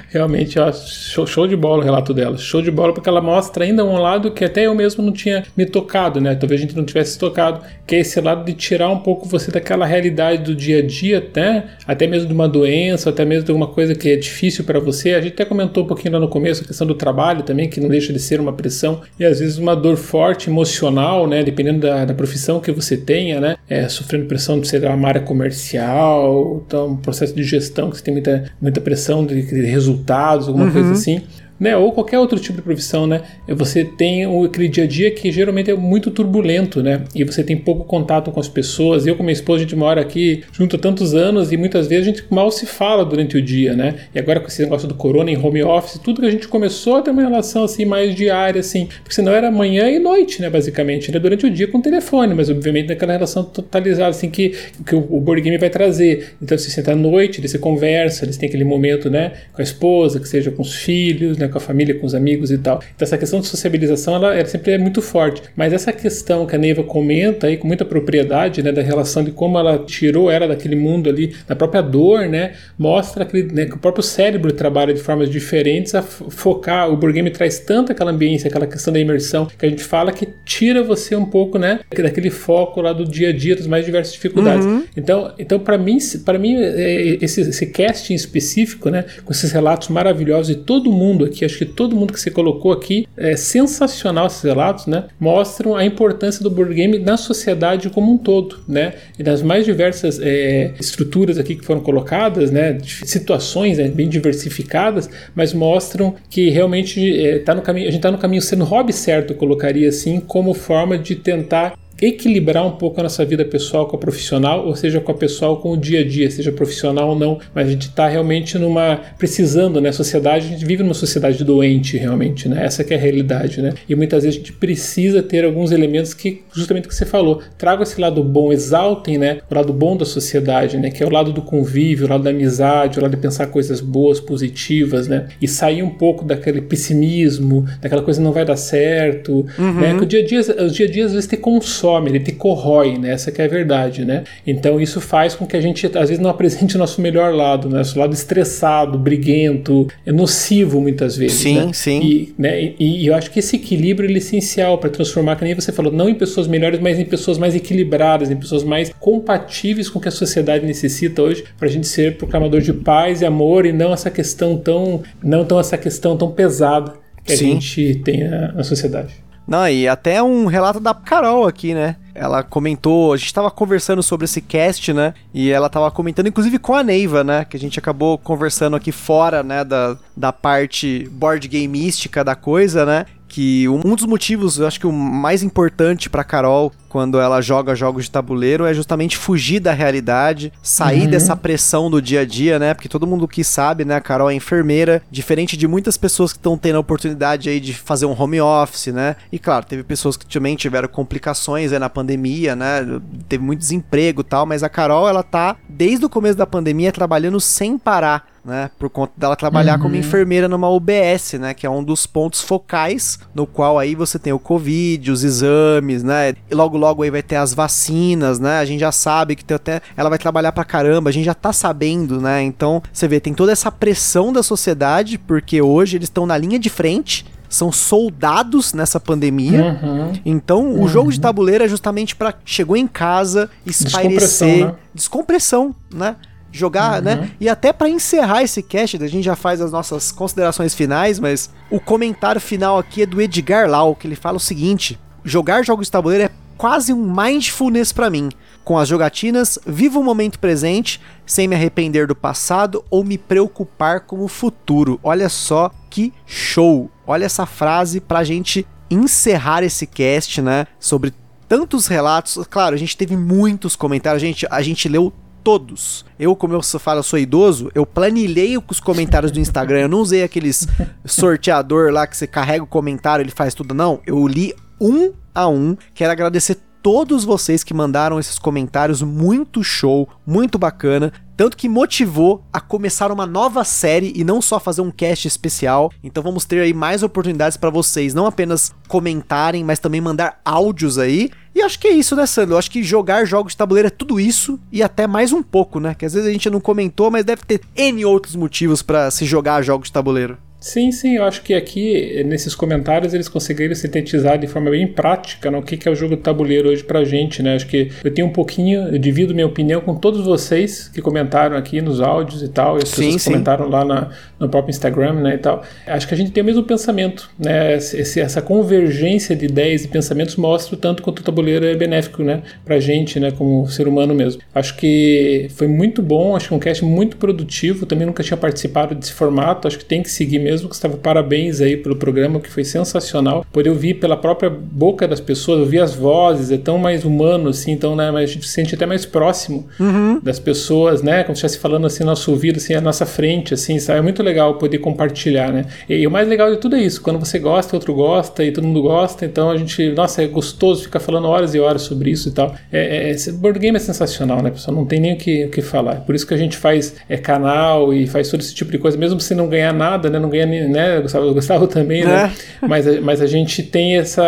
realmente, 0.08 0.58
ó, 0.58 0.72
show, 0.72 1.26
show, 1.26 1.46
de 1.46 1.56
bola 1.56 1.82
o 1.82 1.84
relato 1.84 2.14
dela. 2.14 2.38
Show 2.38 2.62
de 2.62 2.70
bola, 2.70 2.94
porque 2.94 3.08
ela 3.08 3.20
mostra 3.20 3.64
ainda 3.64 3.84
um 3.84 3.98
lado 3.98 4.30
que 4.30 4.44
até 4.44 4.66
eu 4.66 4.74
mesmo 4.74 5.02
não 5.02 5.12
tinha 5.12 5.44
me 5.56 5.66
tocado, 5.66 6.20
né? 6.20 6.34
Talvez 6.34 6.60
a 6.60 6.64
gente 6.64 6.76
não 6.76 6.84
tivesse 6.84 7.18
tocado, 7.18 7.60
que 7.86 7.96
é 7.96 8.00
esse 8.00 8.20
lado 8.20 8.44
de 8.44 8.54
tirar 8.54 8.88
um 8.88 8.98
pouco 8.98 9.28
você 9.28 9.50
daquela 9.50 9.84
realidade 9.84 10.42
do 10.42 10.54
dia 10.54 10.78
a 10.78 10.82
dia, 10.82 11.18
até, 11.18 11.64
até 11.86 12.06
mesmo 12.06 12.28
de 12.28 12.34
uma 12.34 12.48
doença 12.48 13.10
até 13.10 13.24
mesmo 13.24 13.44
de 13.44 13.50
alguma 13.50 13.68
coisa 13.68 13.94
que 13.94 14.10
é 14.10 14.16
difícil 14.16 14.64
para 14.64 14.80
você. 14.80 15.14
A 15.14 15.20
gente 15.20 15.34
até 15.34 15.44
comentou 15.44 15.84
um 15.84 15.86
pouquinho 15.86 16.14
lá 16.14 16.20
no 16.20 16.28
começo 16.28 16.62
a 16.62 16.66
questão 16.66 16.86
do 16.86 16.94
trabalho 16.94 17.42
também, 17.42 17.68
que 17.68 17.80
não 17.80 17.88
deixa 17.88 18.12
de 18.12 18.18
ser 18.18 18.40
uma 18.40 18.52
pressão 18.52 19.02
e 19.18 19.24
às 19.24 19.40
vezes 19.40 19.58
uma 19.58 19.74
dor 19.74 19.96
forte 19.96 20.48
emocional, 20.48 21.26
né? 21.26 21.42
Dependendo 21.42 21.80
da, 21.80 22.04
da 22.04 22.14
profissão 22.14 22.60
que 22.60 22.72
você 22.72 22.96
tenha, 22.96 23.40
né? 23.40 23.56
É, 23.68 23.81
sofrendo 23.88 24.26
pressão 24.26 24.60
de 24.60 24.68
ser 24.68 24.84
uma 24.84 25.08
área 25.08 25.20
comercial, 25.20 26.62
então 26.66 26.88
um 26.88 26.96
processo 26.96 27.34
de 27.34 27.42
gestão 27.42 27.90
que 27.90 27.96
você 27.96 28.02
tem 28.02 28.14
muita, 28.14 28.44
muita 28.60 28.80
pressão 28.80 29.24
de, 29.24 29.42
de 29.42 29.62
resultados, 29.62 30.48
alguma 30.48 30.66
uhum. 30.66 30.72
coisa 30.72 30.92
assim 30.92 31.22
né? 31.62 31.76
Ou 31.76 31.92
qualquer 31.92 32.18
outro 32.18 32.40
tipo 32.40 32.56
de 32.56 32.62
profissão, 32.62 33.06
né? 33.06 33.22
Você 33.46 33.84
tem 33.84 34.24
aquele 34.44 34.66
dia 34.66 34.82
a 34.82 34.86
dia 34.86 35.12
que 35.12 35.30
geralmente 35.30 35.70
é 35.70 35.74
muito 35.74 36.10
turbulento, 36.10 36.82
né? 36.82 37.04
E 37.14 37.22
você 37.22 37.44
tem 37.44 37.56
pouco 37.56 37.84
contato 37.84 38.32
com 38.32 38.40
as 38.40 38.48
pessoas. 38.48 39.06
Eu 39.06 39.14
com 39.14 39.22
minha 39.22 39.32
esposa, 39.32 39.58
a 39.58 39.62
gente 39.62 39.76
mora 39.76 40.00
aqui 40.00 40.42
junto 40.52 40.74
há 40.74 40.78
tantos 40.78 41.14
anos 41.14 41.52
e 41.52 41.56
muitas 41.56 41.86
vezes 41.86 42.08
a 42.08 42.10
gente 42.10 42.24
mal 42.28 42.50
se 42.50 42.66
fala 42.66 43.04
durante 43.04 43.36
o 43.36 43.42
dia, 43.42 43.76
né? 43.76 43.94
E 44.12 44.18
agora 44.18 44.40
com 44.40 44.48
esse 44.48 44.60
negócio 44.60 44.88
do 44.88 44.94
corona 44.96 45.30
em 45.30 45.36
home 45.36 45.62
office, 45.62 46.00
tudo 46.02 46.20
que 46.20 46.26
a 46.26 46.30
gente 46.32 46.48
começou 46.48 46.96
a 46.96 47.02
ter 47.02 47.12
uma 47.12 47.22
relação 47.22 47.62
assim 47.62 47.84
mais 47.84 48.12
diária, 48.12 48.58
assim. 48.58 48.88
Porque 49.00 49.14
senão 49.14 49.32
era 49.32 49.48
manhã 49.48 49.88
e 49.88 50.00
noite, 50.00 50.42
né? 50.42 50.50
Basicamente, 50.50 51.12
né? 51.12 51.20
Durante 51.20 51.46
o 51.46 51.50
dia 51.50 51.68
com 51.68 51.78
o 51.78 51.82
telefone, 51.82 52.34
mas 52.34 52.50
obviamente 52.50 52.88
naquela 52.88 53.12
relação 53.12 53.44
totalizada, 53.44 54.10
assim, 54.10 54.28
que, 54.28 54.52
que 54.84 54.96
o, 54.96 55.20
board 55.20 55.40
game 55.40 55.58
vai 55.58 55.70
trazer. 55.70 56.34
Então 56.42 56.58
você 56.58 56.70
senta 56.70 56.90
à 56.90 56.96
noite, 56.96 57.40
você 57.40 57.56
conversa, 57.56 58.24
eles 58.24 58.36
têm 58.36 58.48
aquele 58.48 58.64
momento, 58.64 59.08
né? 59.08 59.30
Com 59.52 59.62
a 59.62 59.64
esposa, 59.64 60.18
que 60.18 60.28
seja 60.28 60.50
com 60.50 60.62
os 60.62 60.74
filhos, 60.74 61.38
né? 61.38 61.51
Com 61.52 61.58
a 61.58 61.60
família, 61.60 61.94
com 61.94 62.06
os 62.06 62.14
amigos 62.14 62.50
e 62.50 62.58
tal. 62.58 62.82
Então 62.94 63.04
essa 63.06 63.18
questão 63.18 63.40
de 63.40 63.46
sociabilização, 63.46 64.16
ela, 64.16 64.34
ela 64.34 64.46
sempre 64.46 64.72
é 64.72 64.78
muito 64.78 65.02
forte. 65.02 65.42
Mas 65.56 65.72
essa 65.72 65.92
questão 65.92 66.46
que 66.46 66.54
a 66.54 66.58
Neiva 66.58 66.82
comenta 66.82 67.46
aí 67.46 67.56
com 67.56 67.66
muita 67.66 67.84
propriedade, 67.84 68.62
né, 68.62 68.72
da 68.72 68.82
relação 68.82 69.22
de 69.22 69.30
como 69.30 69.58
ela 69.58 69.78
tirou 69.78 70.30
ela 70.30 70.48
daquele 70.48 70.76
mundo 70.76 71.08
ali, 71.08 71.34
da 71.46 71.54
própria 71.54 71.82
dor, 71.82 72.28
né, 72.28 72.52
mostra 72.78 73.24
que, 73.24 73.42
né, 73.42 73.66
que 73.66 73.74
o 73.74 73.78
próprio 73.78 74.02
cérebro 74.02 74.52
trabalha 74.52 74.94
de 74.94 75.00
formas 75.00 75.28
diferentes 75.28 75.94
a 75.94 76.02
focar. 76.02 76.90
O 76.90 76.96
board 76.96 77.14
game 77.14 77.30
traz 77.30 77.58
tanto 77.58 77.92
aquela 77.92 78.10
ambiência, 78.10 78.48
aquela 78.48 78.66
questão 78.66 78.92
da 78.92 79.00
imersão, 79.00 79.46
que 79.46 79.66
a 79.66 79.68
gente 79.68 79.84
fala 79.84 80.12
que 80.12 80.28
tira 80.44 80.82
você 80.82 81.14
um 81.14 81.24
pouco, 81.24 81.58
né, 81.58 81.80
daquele 81.90 82.30
foco 82.30 82.80
lá 82.80 82.92
do 82.92 83.04
dia 83.04 83.28
a 83.28 83.32
dia, 83.32 83.56
das 83.56 83.66
mais 83.66 83.84
diversas 83.84 84.12
dificuldades. 84.12 84.64
Uhum. 84.64 84.84
Então, 84.96 85.32
então 85.38 85.58
para 85.58 85.76
mim, 85.78 85.98
para 86.24 86.38
mim 86.38 86.56
é, 86.56 87.18
esse, 87.20 87.40
esse 87.42 87.66
casting 87.66 88.14
específico, 88.14 88.88
né, 88.90 89.04
com 89.24 89.32
esses 89.32 89.52
relatos 89.52 89.88
maravilhosos 89.88 90.54
e 90.54 90.58
todo 90.58 90.92
mundo 90.92 91.24
aqui 91.24 91.41
acho 91.44 91.58
que 91.58 91.64
todo 91.64 91.96
mundo 91.96 92.12
que 92.12 92.20
você 92.20 92.30
colocou 92.30 92.72
aqui 92.72 93.06
é 93.16 93.36
sensacional 93.36 94.26
esses 94.26 94.42
relatos, 94.42 94.86
né? 94.86 95.04
Mostram 95.18 95.76
a 95.76 95.84
importância 95.84 96.42
do 96.42 96.50
board 96.50 96.74
game 96.74 96.98
na 96.98 97.16
sociedade 97.16 97.90
como 97.90 98.12
um 98.12 98.18
todo, 98.18 98.60
né? 98.68 98.94
E 99.18 99.22
das 99.22 99.42
mais 99.42 99.64
diversas 99.64 100.20
é, 100.20 100.72
estruturas 100.80 101.38
aqui 101.38 101.56
que 101.56 101.64
foram 101.64 101.80
colocadas, 101.80 102.50
né? 102.50 102.78
Situações 102.82 103.78
né? 103.78 103.88
bem 103.88 104.08
diversificadas, 104.08 105.08
mas 105.34 105.52
mostram 105.52 106.14
que 106.30 106.50
realmente 106.50 107.24
é, 107.24 107.38
tá 107.38 107.54
no 107.54 107.62
caminho, 107.62 107.88
a 107.88 107.90
gente 107.90 107.98
está 107.98 108.10
no 108.10 108.18
caminho 108.18 108.42
sendo 108.42 108.64
hobby 108.64 108.92
certo, 108.92 109.34
colocaria 109.34 109.88
assim, 109.88 110.20
como 110.20 110.54
forma 110.54 110.98
de 110.98 111.16
tentar 111.16 111.74
equilibrar 112.02 112.66
um 112.66 112.72
pouco 112.72 112.98
a 112.98 113.04
nossa 113.04 113.24
vida 113.24 113.44
pessoal 113.44 113.86
com 113.86 113.94
a 113.94 113.98
profissional, 113.98 114.66
ou 114.66 114.74
seja, 114.74 115.00
com 115.00 115.12
a 115.12 115.14
pessoal 115.14 115.58
com 115.58 115.70
o 115.70 115.76
dia 115.76 116.00
a 116.00 116.04
dia, 116.04 116.28
seja 116.28 116.50
profissional 116.50 117.10
ou 117.10 117.18
não, 117.18 117.38
mas 117.54 117.68
a 117.68 117.70
gente 117.70 117.88
está 117.88 118.08
realmente 118.08 118.58
numa 118.58 119.00
precisando, 119.16 119.80
né? 119.80 119.90
A 119.90 119.92
sociedade, 119.92 120.46
a 120.46 120.48
gente 120.50 120.64
vive 120.64 120.82
numa 120.82 120.94
sociedade 120.94 121.44
doente 121.44 121.96
realmente, 121.96 122.48
né? 122.48 122.64
Essa 122.64 122.82
é 122.82 122.94
a 122.94 122.98
realidade, 122.98 123.62
né? 123.62 123.72
E 123.88 123.94
muitas 123.94 124.24
vezes 124.24 124.36
a 124.36 124.40
gente 124.40 124.52
precisa 124.54 125.22
ter 125.22 125.44
alguns 125.44 125.70
elementos 125.70 126.12
que 126.12 126.42
justamente 126.52 126.86
o 126.86 126.88
que 126.88 126.94
você 126.94 127.06
falou, 127.06 127.40
tragam 127.56 127.84
esse 127.84 128.00
lado 128.00 128.22
bom, 128.24 128.52
exaltem, 128.52 129.16
né? 129.16 129.38
O 129.48 129.54
lado 129.54 129.72
bom 129.72 129.96
da 129.96 130.04
sociedade, 130.04 130.78
né? 130.78 130.90
Que 130.90 131.04
é 131.04 131.06
o 131.06 131.10
lado 131.10 131.32
do 131.32 131.42
convívio, 131.42 132.06
o 132.06 132.10
lado 132.10 132.24
da 132.24 132.30
amizade, 132.30 132.98
o 132.98 133.02
lado 133.02 133.12
de 133.12 133.22
pensar 133.22 133.46
coisas 133.46 133.80
boas, 133.80 134.18
positivas, 134.18 135.06
né? 135.06 135.28
E 135.40 135.46
sair 135.46 135.84
um 135.84 135.90
pouco 135.90 136.24
daquele 136.24 136.60
pessimismo, 136.60 137.64
daquela 137.80 138.02
coisa 138.02 138.20
não 138.20 138.32
vai 138.32 138.44
dar 138.44 138.56
certo, 138.56 139.46
uhum. 139.56 139.74
né? 139.74 139.94
Que 139.96 140.02
o 140.02 140.06
dia 140.06 140.20
a 140.20 140.26
dia, 140.26 140.40
os 140.40 140.72
dia 140.74 140.86
a 140.86 140.90
dia 140.90 141.06
às 141.06 141.12
vezes 141.12 141.28
te 141.28 141.36
consome 141.36 141.91
consome, 141.92 142.10
ele 142.10 142.20
te 142.20 142.32
corrói, 142.32 142.98
né? 142.98 143.12
Essa 143.12 143.30
que 143.30 143.42
é 143.42 143.44
a 143.44 143.48
verdade, 143.48 144.04
né? 144.04 144.24
Então 144.46 144.80
isso 144.80 145.00
faz 145.00 145.34
com 145.34 145.46
que 145.46 145.56
a 145.56 145.60
gente 145.60 145.86
às 145.86 146.08
vezes 146.08 146.18
não 146.18 146.30
apresente 146.30 146.76
o 146.76 146.78
nosso 146.78 147.00
melhor 147.00 147.34
lado, 147.34 147.68
né? 147.68 147.78
Nosso 147.78 147.98
lado 147.98 148.14
estressado, 148.14 148.98
briguento, 148.98 149.88
é 150.06 150.12
nocivo 150.12 150.80
muitas 150.80 151.16
vezes. 151.16 151.38
Sim, 151.38 151.66
né? 151.66 151.70
sim. 151.72 152.00
E, 152.02 152.34
né? 152.38 152.62
E, 152.78 153.02
e, 153.02 153.06
eu 153.06 153.14
acho 153.14 153.30
que 153.30 153.38
esse 153.38 153.56
equilíbrio 153.56 154.08
é 154.08 154.12
essencial 154.12 154.78
para 154.78 154.90
transformar, 154.90 155.36
que 155.36 155.44
nem 155.44 155.54
você 155.54 155.72
falou, 155.72 155.92
não 155.92 156.08
em 156.08 156.14
pessoas 156.14 156.46
melhores, 156.46 156.80
mas 156.80 156.98
em 156.98 157.04
pessoas 157.04 157.38
mais 157.38 157.54
equilibradas, 157.54 158.30
em 158.30 158.36
pessoas 158.36 158.64
mais 158.64 158.92
compatíveis 158.98 159.88
com 159.88 159.98
o 159.98 160.02
que 160.02 160.08
a 160.08 160.12
sociedade 160.12 160.64
necessita 160.64 161.22
hoje 161.22 161.44
para 161.58 161.68
a 161.68 161.70
gente 161.70 161.86
ser 161.86 162.16
proclamador 162.16 162.60
de 162.60 162.72
paz 162.72 163.20
e 163.20 163.26
amor 163.26 163.66
e 163.66 163.72
não 163.72 163.92
essa 163.92 164.10
questão 164.10 164.56
tão, 164.56 165.02
não 165.22 165.44
tão 165.44 165.58
essa 165.58 165.76
questão 165.76 166.16
tão 166.16 166.30
pesada 166.30 166.94
que 167.24 167.36
Sim. 167.36 167.50
a 167.50 167.52
gente 167.54 167.94
tem 168.04 168.28
na, 168.28 168.52
na 168.52 168.64
sociedade. 168.64 169.14
Não, 169.46 169.68
e 169.68 169.88
até 169.88 170.22
um 170.22 170.46
relato 170.46 170.78
da 170.78 170.94
Carol 170.94 171.46
aqui, 171.46 171.74
né? 171.74 171.96
Ela 172.14 172.42
comentou, 172.42 173.12
a 173.12 173.16
gente 173.16 173.32
tava 173.32 173.50
conversando 173.50 174.02
sobre 174.02 174.24
esse 174.24 174.40
cast, 174.40 174.92
né? 174.92 175.14
E 175.32 175.50
ela 175.50 175.68
tava 175.68 175.90
comentando, 175.90 176.28
inclusive, 176.28 176.58
com 176.58 176.74
a 176.74 176.82
Neiva, 176.82 177.24
né? 177.24 177.44
Que 177.44 177.56
a 177.56 177.60
gente 177.60 177.78
acabou 177.78 178.18
conversando 178.18 178.76
aqui 178.76 178.92
fora, 178.92 179.42
né? 179.42 179.64
Da, 179.64 179.96
da 180.16 180.32
parte 180.32 181.08
board 181.10 181.48
gameística 181.48 182.22
da 182.22 182.34
coisa, 182.34 182.84
né? 182.84 183.06
que 183.32 183.66
um 183.66 183.96
dos 183.96 184.04
motivos, 184.04 184.58
eu 184.58 184.66
acho 184.66 184.78
que 184.78 184.86
o 184.86 184.92
mais 184.92 185.42
importante 185.42 186.10
para 186.10 186.22
Carol 186.22 186.70
quando 186.92 187.18
ela 187.18 187.40
joga 187.40 187.74
jogos 187.74 188.04
de 188.04 188.10
tabuleiro 188.10 188.66
é 188.66 188.74
justamente 188.74 189.16
fugir 189.16 189.60
da 189.60 189.72
realidade, 189.72 190.52
sair 190.62 191.04
uhum. 191.04 191.10
dessa 191.10 191.34
pressão 191.34 191.90
do 191.90 192.02
dia 192.02 192.20
a 192.20 192.24
dia, 192.26 192.58
né? 192.58 192.74
Porque 192.74 192.86
todo 192.86 193.06
mundo 193.06 193.26
que 193.26 193.42
sabe, 193.42 193.82
né, 193.82 193.94
a 193.94 194.00
Carol 194.00 194.30
é 194.30 194.34
enfermeira, 194.34 195.00
diferente 195.10 195.56
de 195.56 195.66
muitas 195.66 195.96
pessoas 195.96 196.34
que 196.34 196.38
estão 196.38 196.58
tendo 196.58 196.76
a 196.76 196.80
oportunidade 196.80 197.48
aí 197.48 197.60
de 197.60 197.72
fazer 197.72 198.04
um 198.04 198.12
home 198.12 198.42
office, 198.42 198.88
né? 198.88 199.16
E 199.32 199.38
claro, 199.38 199.64
teve 199.64 199.82
pessoas 199.82 200.18
que 200.18 200.26
também 200.26 200.54
tiveram 200.54 200.86
complicações 200.86 201.72
aí 201.72 201.78
na 201.78 201.88
pandemia, 201.88 202.54
né? 202.54 202.84
Teve 203.26 203.42
muito 203.42 203.60
desemprego 203.60 204.20
e 204.20 204.24
tal, 204.24 204.44
mas 204.44 204.62
a 204.62 204.68
Carol, 204.68 205.08
ela 205.08 205.22
tá 205.22 205.56
desde 205.66 206.04
o 206.04 206.10
começo 206.10 206.36
da 206.36 206.46
pandemia 206.46 206.92
trabalhando 206.92 207.40
sem 207.40 207.78
parar 207.78 208.26
né? 208.44 208.70
Por 208.78 208.90
conta 208.90 209.12
dela 209.16 209.36
trabalhar 209.36 209.76
uhum. 209.76 209.82
como 209.82 209.96
enfermeira 209.96 210.48
numa 210.48 210.68
UBS, 210.68 211.34
né? 211.34 211.54
Que 211.54 211.66
é 211.66 211.70
um 211.70 211.82
dos 211.82 212.06
pontos 212.06 212.40
focais 212.40 213.18
no 213.34 213.46
qual 213.46 213.78
aí 213.78 213.94
você 213.94 214.18
tem 214.18 214.32
o 214.32 214.38
Covid, 214.38 215.10
os 215.10 215.22
exames, 215.22 216.02
né? 216.02 216.34
E 216.50 216.54
logo 216.54 216.76
logo 216.82 217.02
aí 217.02 217.10
vai 217.10 217.22
ter 217.22 217.36
as 217.36 217.54
vacinas, 217.54 218.38
né? 218.38 218.58
A 218.58 218.64
gente 218.64 218.80
já 218.80 218.90
sabe 218.90 219.36
que 219.36 219.44
tem 219.44 219.54
até 219.54 219.80
ela 219.96 220.10
vai 220.10 220.18
trabalhar 220.18 220.50
pra 220.50 220.64
caramba, 220.64 221.10
a 221.10 221.12
gente 221.12 221.24
já 221.24 221.34
tá 221.34 221.52
sabendo, 221.52 222.20
né? 222.20 222.42
Então, 222.42 222.82
você 222.92 223.06
vê, 223.06 223.20
tem 223.20 223.32
toda 223.32 223.52
essa 223.52 223.70
pressão 223.70 224.32
da 224.32 224.42
sociedade, 224.42 225.16
porque 225.16 225.62
hoje 225.62 225.96
eles 225.96 226.06
estão 226.06 226.26
na 226.26 226.36
linha 226.36 226.58
de 226.58 226.68
frente, 226.68 227.24
são 227.48 227.70
soldados 227.70 228.74
nessa 228.74 228.98
pandemia. 228.98 229.78
Uhum. 229.82 230.12
Então, 230.24 230.66
uhum. 230.66 230.82
o 230.82 230.88
jogo 230.88 231.12
de 231.12 231.20
tabuleiro 231.20 231.62
é 231.62 231.68
justamente 231.68 232.16
para 232.16 232.34
chegou 232.44 232.76
em 232.76 232.88
casa, 232.88 233.48
espairecer, 233.64 234.08
descompressão, 234.10 234.66
né? 234.66 234.74
descompressão, 234.94 235.74
né? 235.94 236.16
jogar, 236.52 236.98
uhum. 236.98 237.04
né? 237.04 237.30
E 237.40 237.48
até 237.48 237.72
para 237.72 237.88
encerrar 237.88 238.42
esse 238.42 238.62
cast, 238.62 239.02
a 239.02 239.08
gente 239.08 239.24
já 239.24 239.34
faz 239.34 239.60
as 239.60 239.72
nossas 239.72 240.12
considerações 240.12 240.74
finais, 240.74 241.18
mas 241.18 241.50
o 241.70 241.80
comentário 241.80 242.40
final 242.40 242.78
aqui 242.78 243.02
é 243.02 243.06
do 243.06 243.20
Edgar 243.20 243.68
Lau, 243.68 243.96
que 243.96 244.06
ele 244.06 244.14
fala 244.14 244.36
o 244.36 244.40
seguinte: 244.40 245.00
jogar 245.24 245.64
jogos 245.64 245.86
de 245.86 245.92
tabuleiro 245.92 246.24
é 246.24 246.30
quase 246.56 246.92
um 246.92 247.12
mindfulness 247.12 247.92
para 247.92 248.10
mim. 248.10 248.30
Com 248.64 248.78
as 248.78 248.88
jogatinas, 248.88 249.58
vivo 249.66 250.00
o 250.00 250.04
momento 250.04 250.38
presente, 250.38 251.00
sem 251.26 251.48
me 251.48 251.56
arrepender 251.56 252.06
do 252.06 252.14
passado 252.14 252.84
ou 252.88 253.02
me 253.02 253.18
preocupar 253.18 254.00
com 254.00 254.20
o 254.20 254.28
futuro. 254.28 255.00
Olha 255.02 255.28
só 255.28 255.70
que 255.90 256.12
show! 256.24 256.90
Olha 257.06 257.24
essa 257.24 257.44
frase 257.44 258.00
pra 258.00 258.22
gente 258.22 258.66
encerrar 258.88 259.64
esse 259.64 259.86
cast, 259.86 260.40
né? 260.40 260.66
Sobre 260.78 261.12
tantos 261.48 261.86
relatos. 261.86 262.38
Claro, 262.48 262.74
a 262.74 262.78
gente 262.78 262.96
teve 262.96 263.16
muitos 263.16 263.74
comentários, 263.74 264.22
a 264.22 264.26
gente, 264.26 264.46
a 264.48 264.62
gente 264.62 264.88
leu 264.88 265.12
todos. 265.42 266.04
Eu, 266.18 266.36
como 266.36 266.54
eu 266.54 266.62
falo, 266.62 267.00
eu 267.00 267.02
sou 267.02 267.18
idoso, 267.18 267.70
eu 267.74 267.84
planilhei 267.84 268.56
os 268.56 268.80
comentários 268.80 269.32
do 269.32 269.40
Instagram. 269.40 269.80
Eu 269.80 269.88
não 269.88 269.98
usei 269.98 270.22
aqueles 270.22 270.66
sorteador 271.04 271.92
lá 271.92 272.06
que 272.06 272.16
você 272.16 272.26
carrega 272.26 272.62
o 272.62 272.66
comentário, 272.66 273.22
ele 273.22 273.32
faz 273.32 273.54
tudo. 273.54 273.74
Não, 273.74 274.00
eu 274.06 274.26
li 274.26 274.54
um 274.80 275.12
a 275.34 275.48
um. 275.48 275.76
Quero 275.94 276.12
agradecer 276.12 276.58
todos 276.82 277.24
vocês 277.24 277.62
que 277.62 277.72
mandaram 277.72 278.18
esses 278.18 278.38
comentários, 278.38 279.00
muito 279.02 279.62
show, 279.62 280.08
muito 280.26 280.58
bacana. 280.58 281.12
Tanto 281.36 281.56
que 281.56 281.68
motivou 281.68 282.44
a 282.52 282.60
começar 282.60 283.10
uma 283.10 283.24
nova 283.24 283.64
série 283.64 284.12
e 284.14 284.24
não 284.24 284.42
só 284.42 284.58
fazer 284.58 284.82
um 284.82 284.90
cast 284.90 285.26
especial. 285.26 285.90
Então 286.02 286.22
vamos 286.22 286.44
ter 286.44 286.60
aí 286.60 286.74
mais 286.74 287.02
oportunidades 287.02 287.56
para 287.56 287.70
vocês, 287.70 288.12
não 288.12 288.26
apenas 288.26 288.74
comentarem, 288.88 289.64
mas 289.64 289.78
também 289.78 290.00
mandar 290.00 290.40
áudios 290.44 290.98
aí. 290.98 291.30
E 291.54 291.62
acho 291.62 291.78
que 291.78 291.88
é 291.88 291.92
isso, 291.92 292.16
né, 292.16 292.26
Sandro? 292.26 292.56
Acho 292.56 292.70
que 292.70 292.82
jogar 292.82 293.24
jogos 293.24 293.52
de 293.52 293.58
tabuleiro 293.58 293.86
é 293.86 293.90
tudo 293.90 294.18
isso 294.18 294.58
e 294.70 294.82
até 294.82 295.06
mais 295.06 295.32
um 295.32 295.42
pouco, 295.42 295.78
né? 295.78 295.94
Que 295.94 296.04
às 296.04 296.14
vezes 296.14 296.28
a 296.28 296.32
gente 296.32 296.50
não 296.50 296.60
comentou, 296.60 297.10
mas 297.10 297.24
deve 297.24 297.42
ter 297.44 297.60
N 297.76 298.04
outros 298.04 298.34
motivos 298.34 298.82
para 298.82 299.10
se 299.10 299.24
jogar 299.24 299.62
jogos 299.62 299.88
de 299.88 299.92
tabuleiro. 299.92 300.36
Sim, 300.62 300.92
sim, 300.92 301.16
eu 301.16 301.24
acho 301.24 301.42
que 301.42 301.54
aqui, 301.54 302.22
nesses 302.24 302.54
comentários, 302.54 303.12
eles 303.12 303.28
conseguiram 303.28 303.74
sintetizar 303.74 304.38
de 304.38 304.46
forma 304.46 304.70
bem 304.70 304.86
prática 304.86 305.50
né, 305.50 305.58
o 305.58 305.62
que 305.62 305.88
é 305.88 305.90
o 305.90 305.94
jogo 305.96 306.14
de 306.14 306.22
tabuleiro 306.22 306.68
hoje 306.68 306.84
pra 306.84 307.02
gente, 307.02 307.42
né? 307.42 307.56
Acho 307.56 307.66
que 307.66 307.90
eu 308.04 308.14
tenho 308.14 308.28
um 308.28 308.32
pouquinho, 308.32 308.82
eu 308.82 308.96
divido 308.96 309.34
minha 309.34 309.46
opinião 309.46 309.80
com 309.80 309.96
todos 309.96 310.24
vocês 310.24 310.86
que 310.86 311.02
comentaram 311.02 311.56
aqui 311.56 311.82
nos 311.82 312.00
áudios 312.00 312.44
e 312.44 312.48
tal, 312.48 312.78
e 312.78 312.84
as 312.84 312.90
sim, 312.90 313.06
pessoas 313.06 313.24
que 313.24 313.30
comentaram 313.30 313.68
lá 313.68 313.84
na, 313.84 314.10
no 314.38 314.48
próprio 314.48 314.70
Instagram, 314.70 315.14
né, 315.14 315.34
e 315.34 315.38
tal. 315.38 315.64
Acho 315.84 316.06
que 316.06 316.14
a 316.14 316.16
gente 316.16 316.30
tem 316.30 316.44
o 316.44 316.46
mesmo 316.46 316.62
pensamento, 316.62 317.28
né? 317.36 317.74
Esse, 317.74 318.20
essa 318.20 318.40
convergência 318.40 319.34
de 319.34 319.46
ideias 319.46 319.84
e 319.84 319.88
pensamentos 319.88 320.36
mostra 320.36 320.76
o 320.76 320.78
tanto 320.78 321.02
quanto 321.02 321.18
o 321.18 321.22
tabuleiro 321.24 321.66
é 321.66 321.74
benéfico, 321.74 322.22
né, 322.22 322.40
pra 322.64 322.78
gente, 322.78 323.18
né, 323.18 323.32
como 323.32 323.66
ser 323.66 323.88
humano 323.88 324.14
mesmo. 324.14 324.40
Acho 324.54 324.76
que 324.76 325.48
foi 325.56 325.66
muito 325.66 326.00
bom, 326.00 326.36
acho 326.36 326.50
que 326.50 326.54
um 326.54 326.60
cast 326.60 326.84
muito 326.84 327.16
produtivo, 327.16 327.84
também 327.84 328.06
nunca 328.06 328.22
tinha 328.22 328.36
participado 328.36 328.94
desse 328.94 329.12
formato, 329.12 329.66
acho 329.66 329.76
que 329.76 329.84
tem 329.84 330.04
que 330.04 330.10
seguir 330.10 330.38
mesmo 330.38 330.51
mesmo, 330.52 330.68
Gustavo. 330.68 330.98
Parabéns 330.98 331.60
aí 331.60 331.76
pelo 331.76 331.96
programa, 331.96 332.38
que 332.38 332.50
foi 332.50 332.64
sensacional. 332.64 333.44
Poder 333.50 333.70
ouvir 333.70 333.94
pela 333.94 334.16
própria 334.16 334.50
boca 334.50 335.08
das 335.08 335.20
pessoas, 335.20 335.60
ouvir 335.60 335.80
as 335.80 335.94
vozes, 335.94 336.50
é 336.50 336.58
tão 336.58 336.78
mais 336.78 337.04
humano, 337.04 337.48
assim, 337.48 337.72
então, 337.72 337.96
né, 337.96 338.08
a 338.10 338.26
gente 338.26 338.46
se 338.46 338.52
sente 338.52 338.74
até 338.74 338.86
mais 338.86 339.06
próximo 339.06 339.66
uhum. 339.80 340.20
das 340.22 340.38
pessoas, 340.38 341.02
né, 341.02 341.24
como 341.24 341.34
se 341.34 341.44
estivesse 341.44 341.58
falando 341.58 341.86
assim, 341.86 342.04
nosso 342.04 342.30
ouvido, 342.30 342.56
assim, 342.56 342.74
à 342.74 342.80
nossa 342.80 343.06
frente, 343.06 343.54
assim, 343.54 343.78
sabe? 343.78 343.98
É 343.98 344.02
muito 344.02 344.22
legal 344.22 344.58
poder 344.58 344.78
compartilhar, 344.78 345.52
né? 345.52 345.66
E, 345.88 345.94
e, 345.94 346.06
o 346.06 346.10
mais 346.10 346.28
legal 346.28 346.50
de 346.50 346.58
tudo 346.58 346.76
é 346.76 346.82
isso, 346.82 347.00
quando 347.00 347.18
você 347.18 347.38
gosta, 347.38 347.74
outro 347.74 347.94
gosta 347.94 348.44
e 348.44 348.52
todo 348.52 348.66
mundo 348.66 348.82
gosta, 348.82 349.24
então 349.24 349.50
a 349.50 349.56
gente, 349.56 349.90
nossa, 349.90 350.22
é 350.22 350.26
gostoso 350.26 350.82
ficar 350.82 351.00
falando 351.00 351.26
horas 351.28 351.54
e 351.54 351.60
horas 351.60 351.82
sobre 351.82 352.10
isso 352.10 352.28
e 352.28 352.32
tal. 352.32 352.54
É, 352.70 353.08
é, 353.08 353.10
esse 353.10 353.32
board 353.32 353.58
game 353.58 353.76
é 353.76 353.80
sensacional, 353.80 354.42
né, 354.42 354.50
pessoal? 354.50 354.76
Não 354.76 354.84
tem 354.84 355.00
nem 355.00 355.14
o 355.14 355.16
que, 355.16 355.44
o 355.44 355.50
que 355.50 355.62
falar. 355.62 355.96
Por 356.02 356.14
isso 356.14 356.26
que 356.26 356.34
a 356.34 356.36
gente 356.36 356.56
faz 356.56 356.94
é, 357.08 357.16
canal 357.16 357.92
e 357.94 358.06
faz 358.06 358.30
todo 358.30 358.40
esse 358.40 358.54
tipo 358.54 358.70
de 358.70 358.78
coisa, 358.78 358.98
mesmo 358.98 359.20
se 359.20 359.34
não 359.34 359.48
ganhar 359.48 359.72
nada, 359.72 360.10
né, 360.10 360.18
não 360.18 360.28
né? 360.46 361.00
Gustavo, 361.00 361.34
Gustavo 361.34 361.66
também, 361.66 362.04
né? 362.04 362.32
É. 362.62 362.66
Mas, 362.66 363.00
mas 363.00 363.20
a 363.20 363.26
gente 363.26 363.62
tem 363.62 363.96
essa 363.96 364.22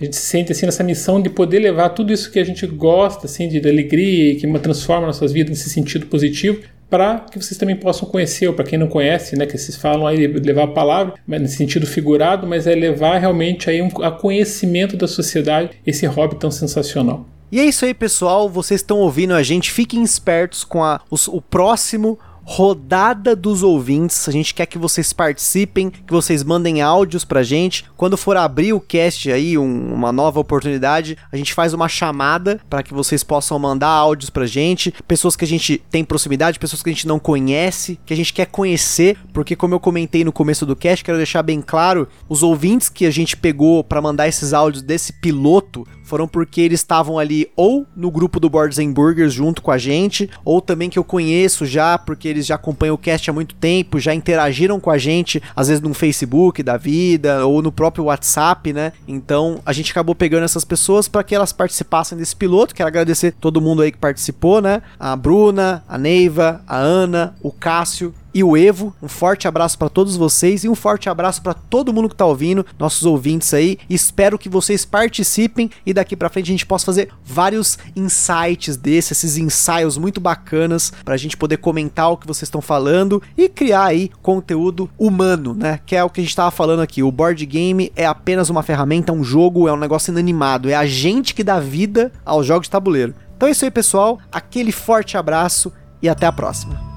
a 0.00 0.04
gente 0.04 0.16
se 0.16 0.22
sente 0.22 0.50
assim 0.50 0.64
nessa 0.64 0.82
missão 0.82 1.20
de 1.20 1.28
poder 1.28 1.58
levar 1.58 1.90
tudo 1.90 2.10
isso 2.10 2.30
que 2.30 2.38
a 2.38 2.44
gente 2.44 2.66
gosta, 2.66 3.26
assim, 3.26 3.46
de, 3.46 3.60
de 3.60 3.68
alegria, 3.68 4.34
que 4.36 4.58
transforma 4.58 5.06
nossas 5.06 5.30
vidas 5.30 5.50
nesse 5.50 5.68
sentido 5.68 6.06
positivo, 6.06 6.62
para 6.88 7.20
que 7.30 7.38
vocês 7.38 7.58
também 7.58 7.76
possam 7.76 8.08
conhecer, 8.08 8.48
ou 8.48 8.54
para 8.54 8.64
quem 8.64 8.78
não 8.78 8.88
conhece, 8.88 9.36
né, 9.36 9.44
que 9.44 9.56
vocês 9.56 9.76
falam 9.76 10.06
aí 10.06 10.26
levar 10.26 10.64
a 10.64 10.68
palavra, 10.68 11.14
mas 11.26 11.42
nesse 11.42 11.56
sentido 11.56 11.86
figurado, 11.86 12.46
mas 12.46 12.66
é 12.66 12.74
levar 12.74 13.18
realmente 13.18 13.68
aí 13.68 13.82
um, 13.82 13.88
a 14.02 14.10
conhecimento 14.10 14.96
da 14.96 15.06
sociedade 15.06 15.70
esse 15.86 16.06
hobby 16.06 16.36
tão 16.36 16.50
sensacional. 16.50 17.26
E 17.52 17.60
é 17.60 17.64
isso 17.64 17.84
aí, 17.84 17.92
pessoal. 17.92 18.48
Vocês 18.48 18.80
estão 18.80 18.98
ouvindo 18.98 19.34
a 19.34 19.42
gente. 19.42 19.72
Fiquem 19.72 20.04
espertos 20.04 20.62
com 20.62 20.84
a, 20.84 21.00
os, 21.10 21.26
o 21.26 21.40
próximo 21.40 22.16
rodada 22.52 23.36
dos 23.36 23.62
ouvintes. 23.62 24.28
A 24.28 24.32
gente 24.32 24.52
quer 24.52 24.66
que 24.66 24.76
vocês 24.76 25.12
participem, 25.12 25.88
que 25.88 26.12
vocês 26.12 26.42
mandem 26.42 26.82
áudios 26.82 27.24
pra 27.24 27.44
gente. 27.44 27.84
Quando 27.96 28.16
for 28.16 28.36
abrir 28.36 28.72
o 28.72 28.80
cast 28.80 29.30
aí, 29.30 29.56
um, 29.56 29.94
uma 29.94 30.10
nova 30.10 30.40
oportunidade, 30.40 31.16
a 31.30 31.36
gente 31.36 31.54
faz 31.54 31.72
uma 31.72 31.88
chamada 31.88 32.60
para 32.68 32.82
que 32.82 32.92
vocês 32.92 33.22
possam 33.22 33.56
mandar 33.56 33.90
áudios 33.90 34.30
pra 34.30 34.46
gente. 34.46 34.92
Pessoas 35.06 35.36
que 35.36 35.44
a 35.44 35.48
gente 35.48 35.80
tem 35.92 36.04
proximidade, 36.04 36.58
pessoas 36.58 36.82
que 36.82 36.90
a 36.90 36.92
gente 36.92 37.06
não 37.06 37.20
conhece, 37.20 38.00
que 38.04 38.12
a 38.12 38.16
gente 38.16 38.32
quer 38.32 38.46
conhecer, 38.46 39.16
porque 39.32 39.54
como 39.54 39.74
eu 39.74 39.80
comentei 39.80 40.24
no 40.24 40.32
começo 40.32 40.66
do 40.66 40.74
cast, 40.74 41.04
quero 41.04 41.18
deixar 41.18 41.44
bem 41.44 41.62
claro, 41.62 42.08
os 42.28 42.42
ouvintes 42.42 42.88
que 42.88 43.06
a 43.06 43.12
gente 43.12 43.36
pegou 43.36 43.84
para 43.84 44.02
mandar 44.02 44.26
esses 44.26 44.52
áudios 44.52 44.82
desse 44.82 45.12
piloto 45.12 45.86
foram 46.10 46.26
porque 46.26 46.60
eles 46.60 46.80
estavam 46.80 47.20
ali 47.20 47.48
ou 47.54 47.86
no 47.94 48.10
grupo 48.10 48.40
do 48.40 48.50
Boards 48.50 48.80
and 48.80 48.90
Burgers 48.90 49.32
junto 49.32 49.62
com 49.62 49.70
a 49.70 49.78
gente, 49.78 50.28
ou 50.44 50.60
também 50.60 50.90
que 50.90 50.98
eu 50.98 51.04
conheço 51.04 51.64
já, 51.64 51.96
porque 51.96 52.26
eles 52.26 52.39
já 52.46 52.54
acompanham 52.54 52.94
o 52.94 52.98
cast 52.98 53.28
há 53.28 53.32
muito 53.32 53.54
tempo, 53.54 53.98
já 53.98 54.14
interagiram 54.14 54.80
com 54.80 54.90
a 54.90 54.98
gente, 54.98 55.42
às 55.54 55.68
vezes 55.68 55.82
no 55.82 55.94
Facebook 55.94 56.62
da 56.62 56.76
vida, 56.76 57.46
ou 57.46 57.62
no 57.62 57.72
próprio 57.72 58.04
WhatsApp, 58.04 58.72
né? 58.72 58.92
Então 59.06 59.60
a 59.64 59.72
gente 59.72 59.90
acabou 59.90 60.14
pegando 60.14 60.44
essas 60.44 60.64
pessoas 60.64 61.08
para 61.08 61.22
que 61.22 61.34
elas 61.34 61.52
participassem 61.52 62.16
desse 62.16 62.36
piloto. 62.36 62.74
Quero 62.74 62.88
agradecer 62.88 63.32
todo 63.32 63.60
mundo 63.60 63.82
aí 63.82 63.92
que 63.92 63.98
participou, 63.98 64.60
né? 64.60 64.82
A 64.98 65.14
Bruna, 65.16 65.84
a 65.88 65.98
Neiva, 65.98 66.62
a 66.66 66.76
Ana, 66.76 67.34
o 67.42 67.50
Cássio, 67.52 68.14
e 68.34 68.42
o 68.42 68.56
Evo. 68.56 68.94
Um 69.02 69.08
forte 69.08 69.46
abraço 69.46 69.78
para 69.78 69.88
todos 69.88 70.16
vocês 70.16 70.64
e 70.64 70.68
um 70.68 70.74
forte 70.74 71.08
abraço 71.08 71.42
para 71.42 71.54
todo 71.54 71.92
mundo 71.92 72.08
que 72.08 72.14
tá 72.14 72.26
ouvindo, 72.26 72.64
nossos 72.78 73.04
ouvintes 73.04 73.52
aí. 73.54 73.78
Espero 73.88 74.38
que 74.38 74.48
vocês 74.48 74.84
participem 74.84 75.70
e 75.84 75.92
daqui 75.92 76.16
para 76.16 76.28
frente 76.28 76.46
a 76.46 76.52
gente 76.54 76.66
possa 76.66 76.86
fazer 76.86 77.10
vários 77.24 77.78
insights 77.94 78.76
desses, 78.76 79.12
esses 79.12 79.36
ensaios 79.36 79.96
muito 79.98 80.20
bacanas 80.20 80.92
pra 81.04 81.16
gente 81.16 81.36
poder 81.36 81.58
comentar 81.58 82.10
o 82.10 82.16
que 82.16 82.26
vocês 82.26 82.46
estão 82.46 82.60
falando 82.60 83.22
e 83.36 83.48
criar 83.48 83.84
aí 83.84 84.10
conteúdo 84.22 84.88
humano, 84.98 85.54
né? 85.54 85.80
Que 85.84 85.96
é 85.96 86.04
o 86.04 86.10
que 86.10 86.20
a 86.20 86.24
gente 86.24 86.36
tava 86.36 86.50
falando 86.50 86.80
aqui. 86.80 87.02
O 87.02 87.12
board 87.12 87.44
game 87.46 87.92
é 87.96 88.06
apenas 88.06 88.50
uma 88.50 88.62
ferramenta, 88.62 89.12
um 89.12 89.24
jogo, 89.24 89.68
é 89.68 89.72
um 89.72 89.76
negócio 89.76 90.10
inanimado, 90.10 90.68
é 90.68 90.74
a 90.74 90.86
gente 90.86 91.34
que 91.34 91.44
dá 91.44 91.60
vida 91.60 92.12
aos 92.24 92.46
jogos 92.46 92.66
de 92.66 92.70
tabuleiro. 92.70 93.14
Então 93.36 93.48
é 93.48 93.52
isso 93.52 93.64
aí, 93.64 93.70
pessoal. 93.70 94.18
Aquele 94.30 94.72
forte 94.72 95.16
abraço 95.16 95.72
e 96.02 96.08
até 96.08 96.26
a 96.26 96.32
próxima. 96.32 96.89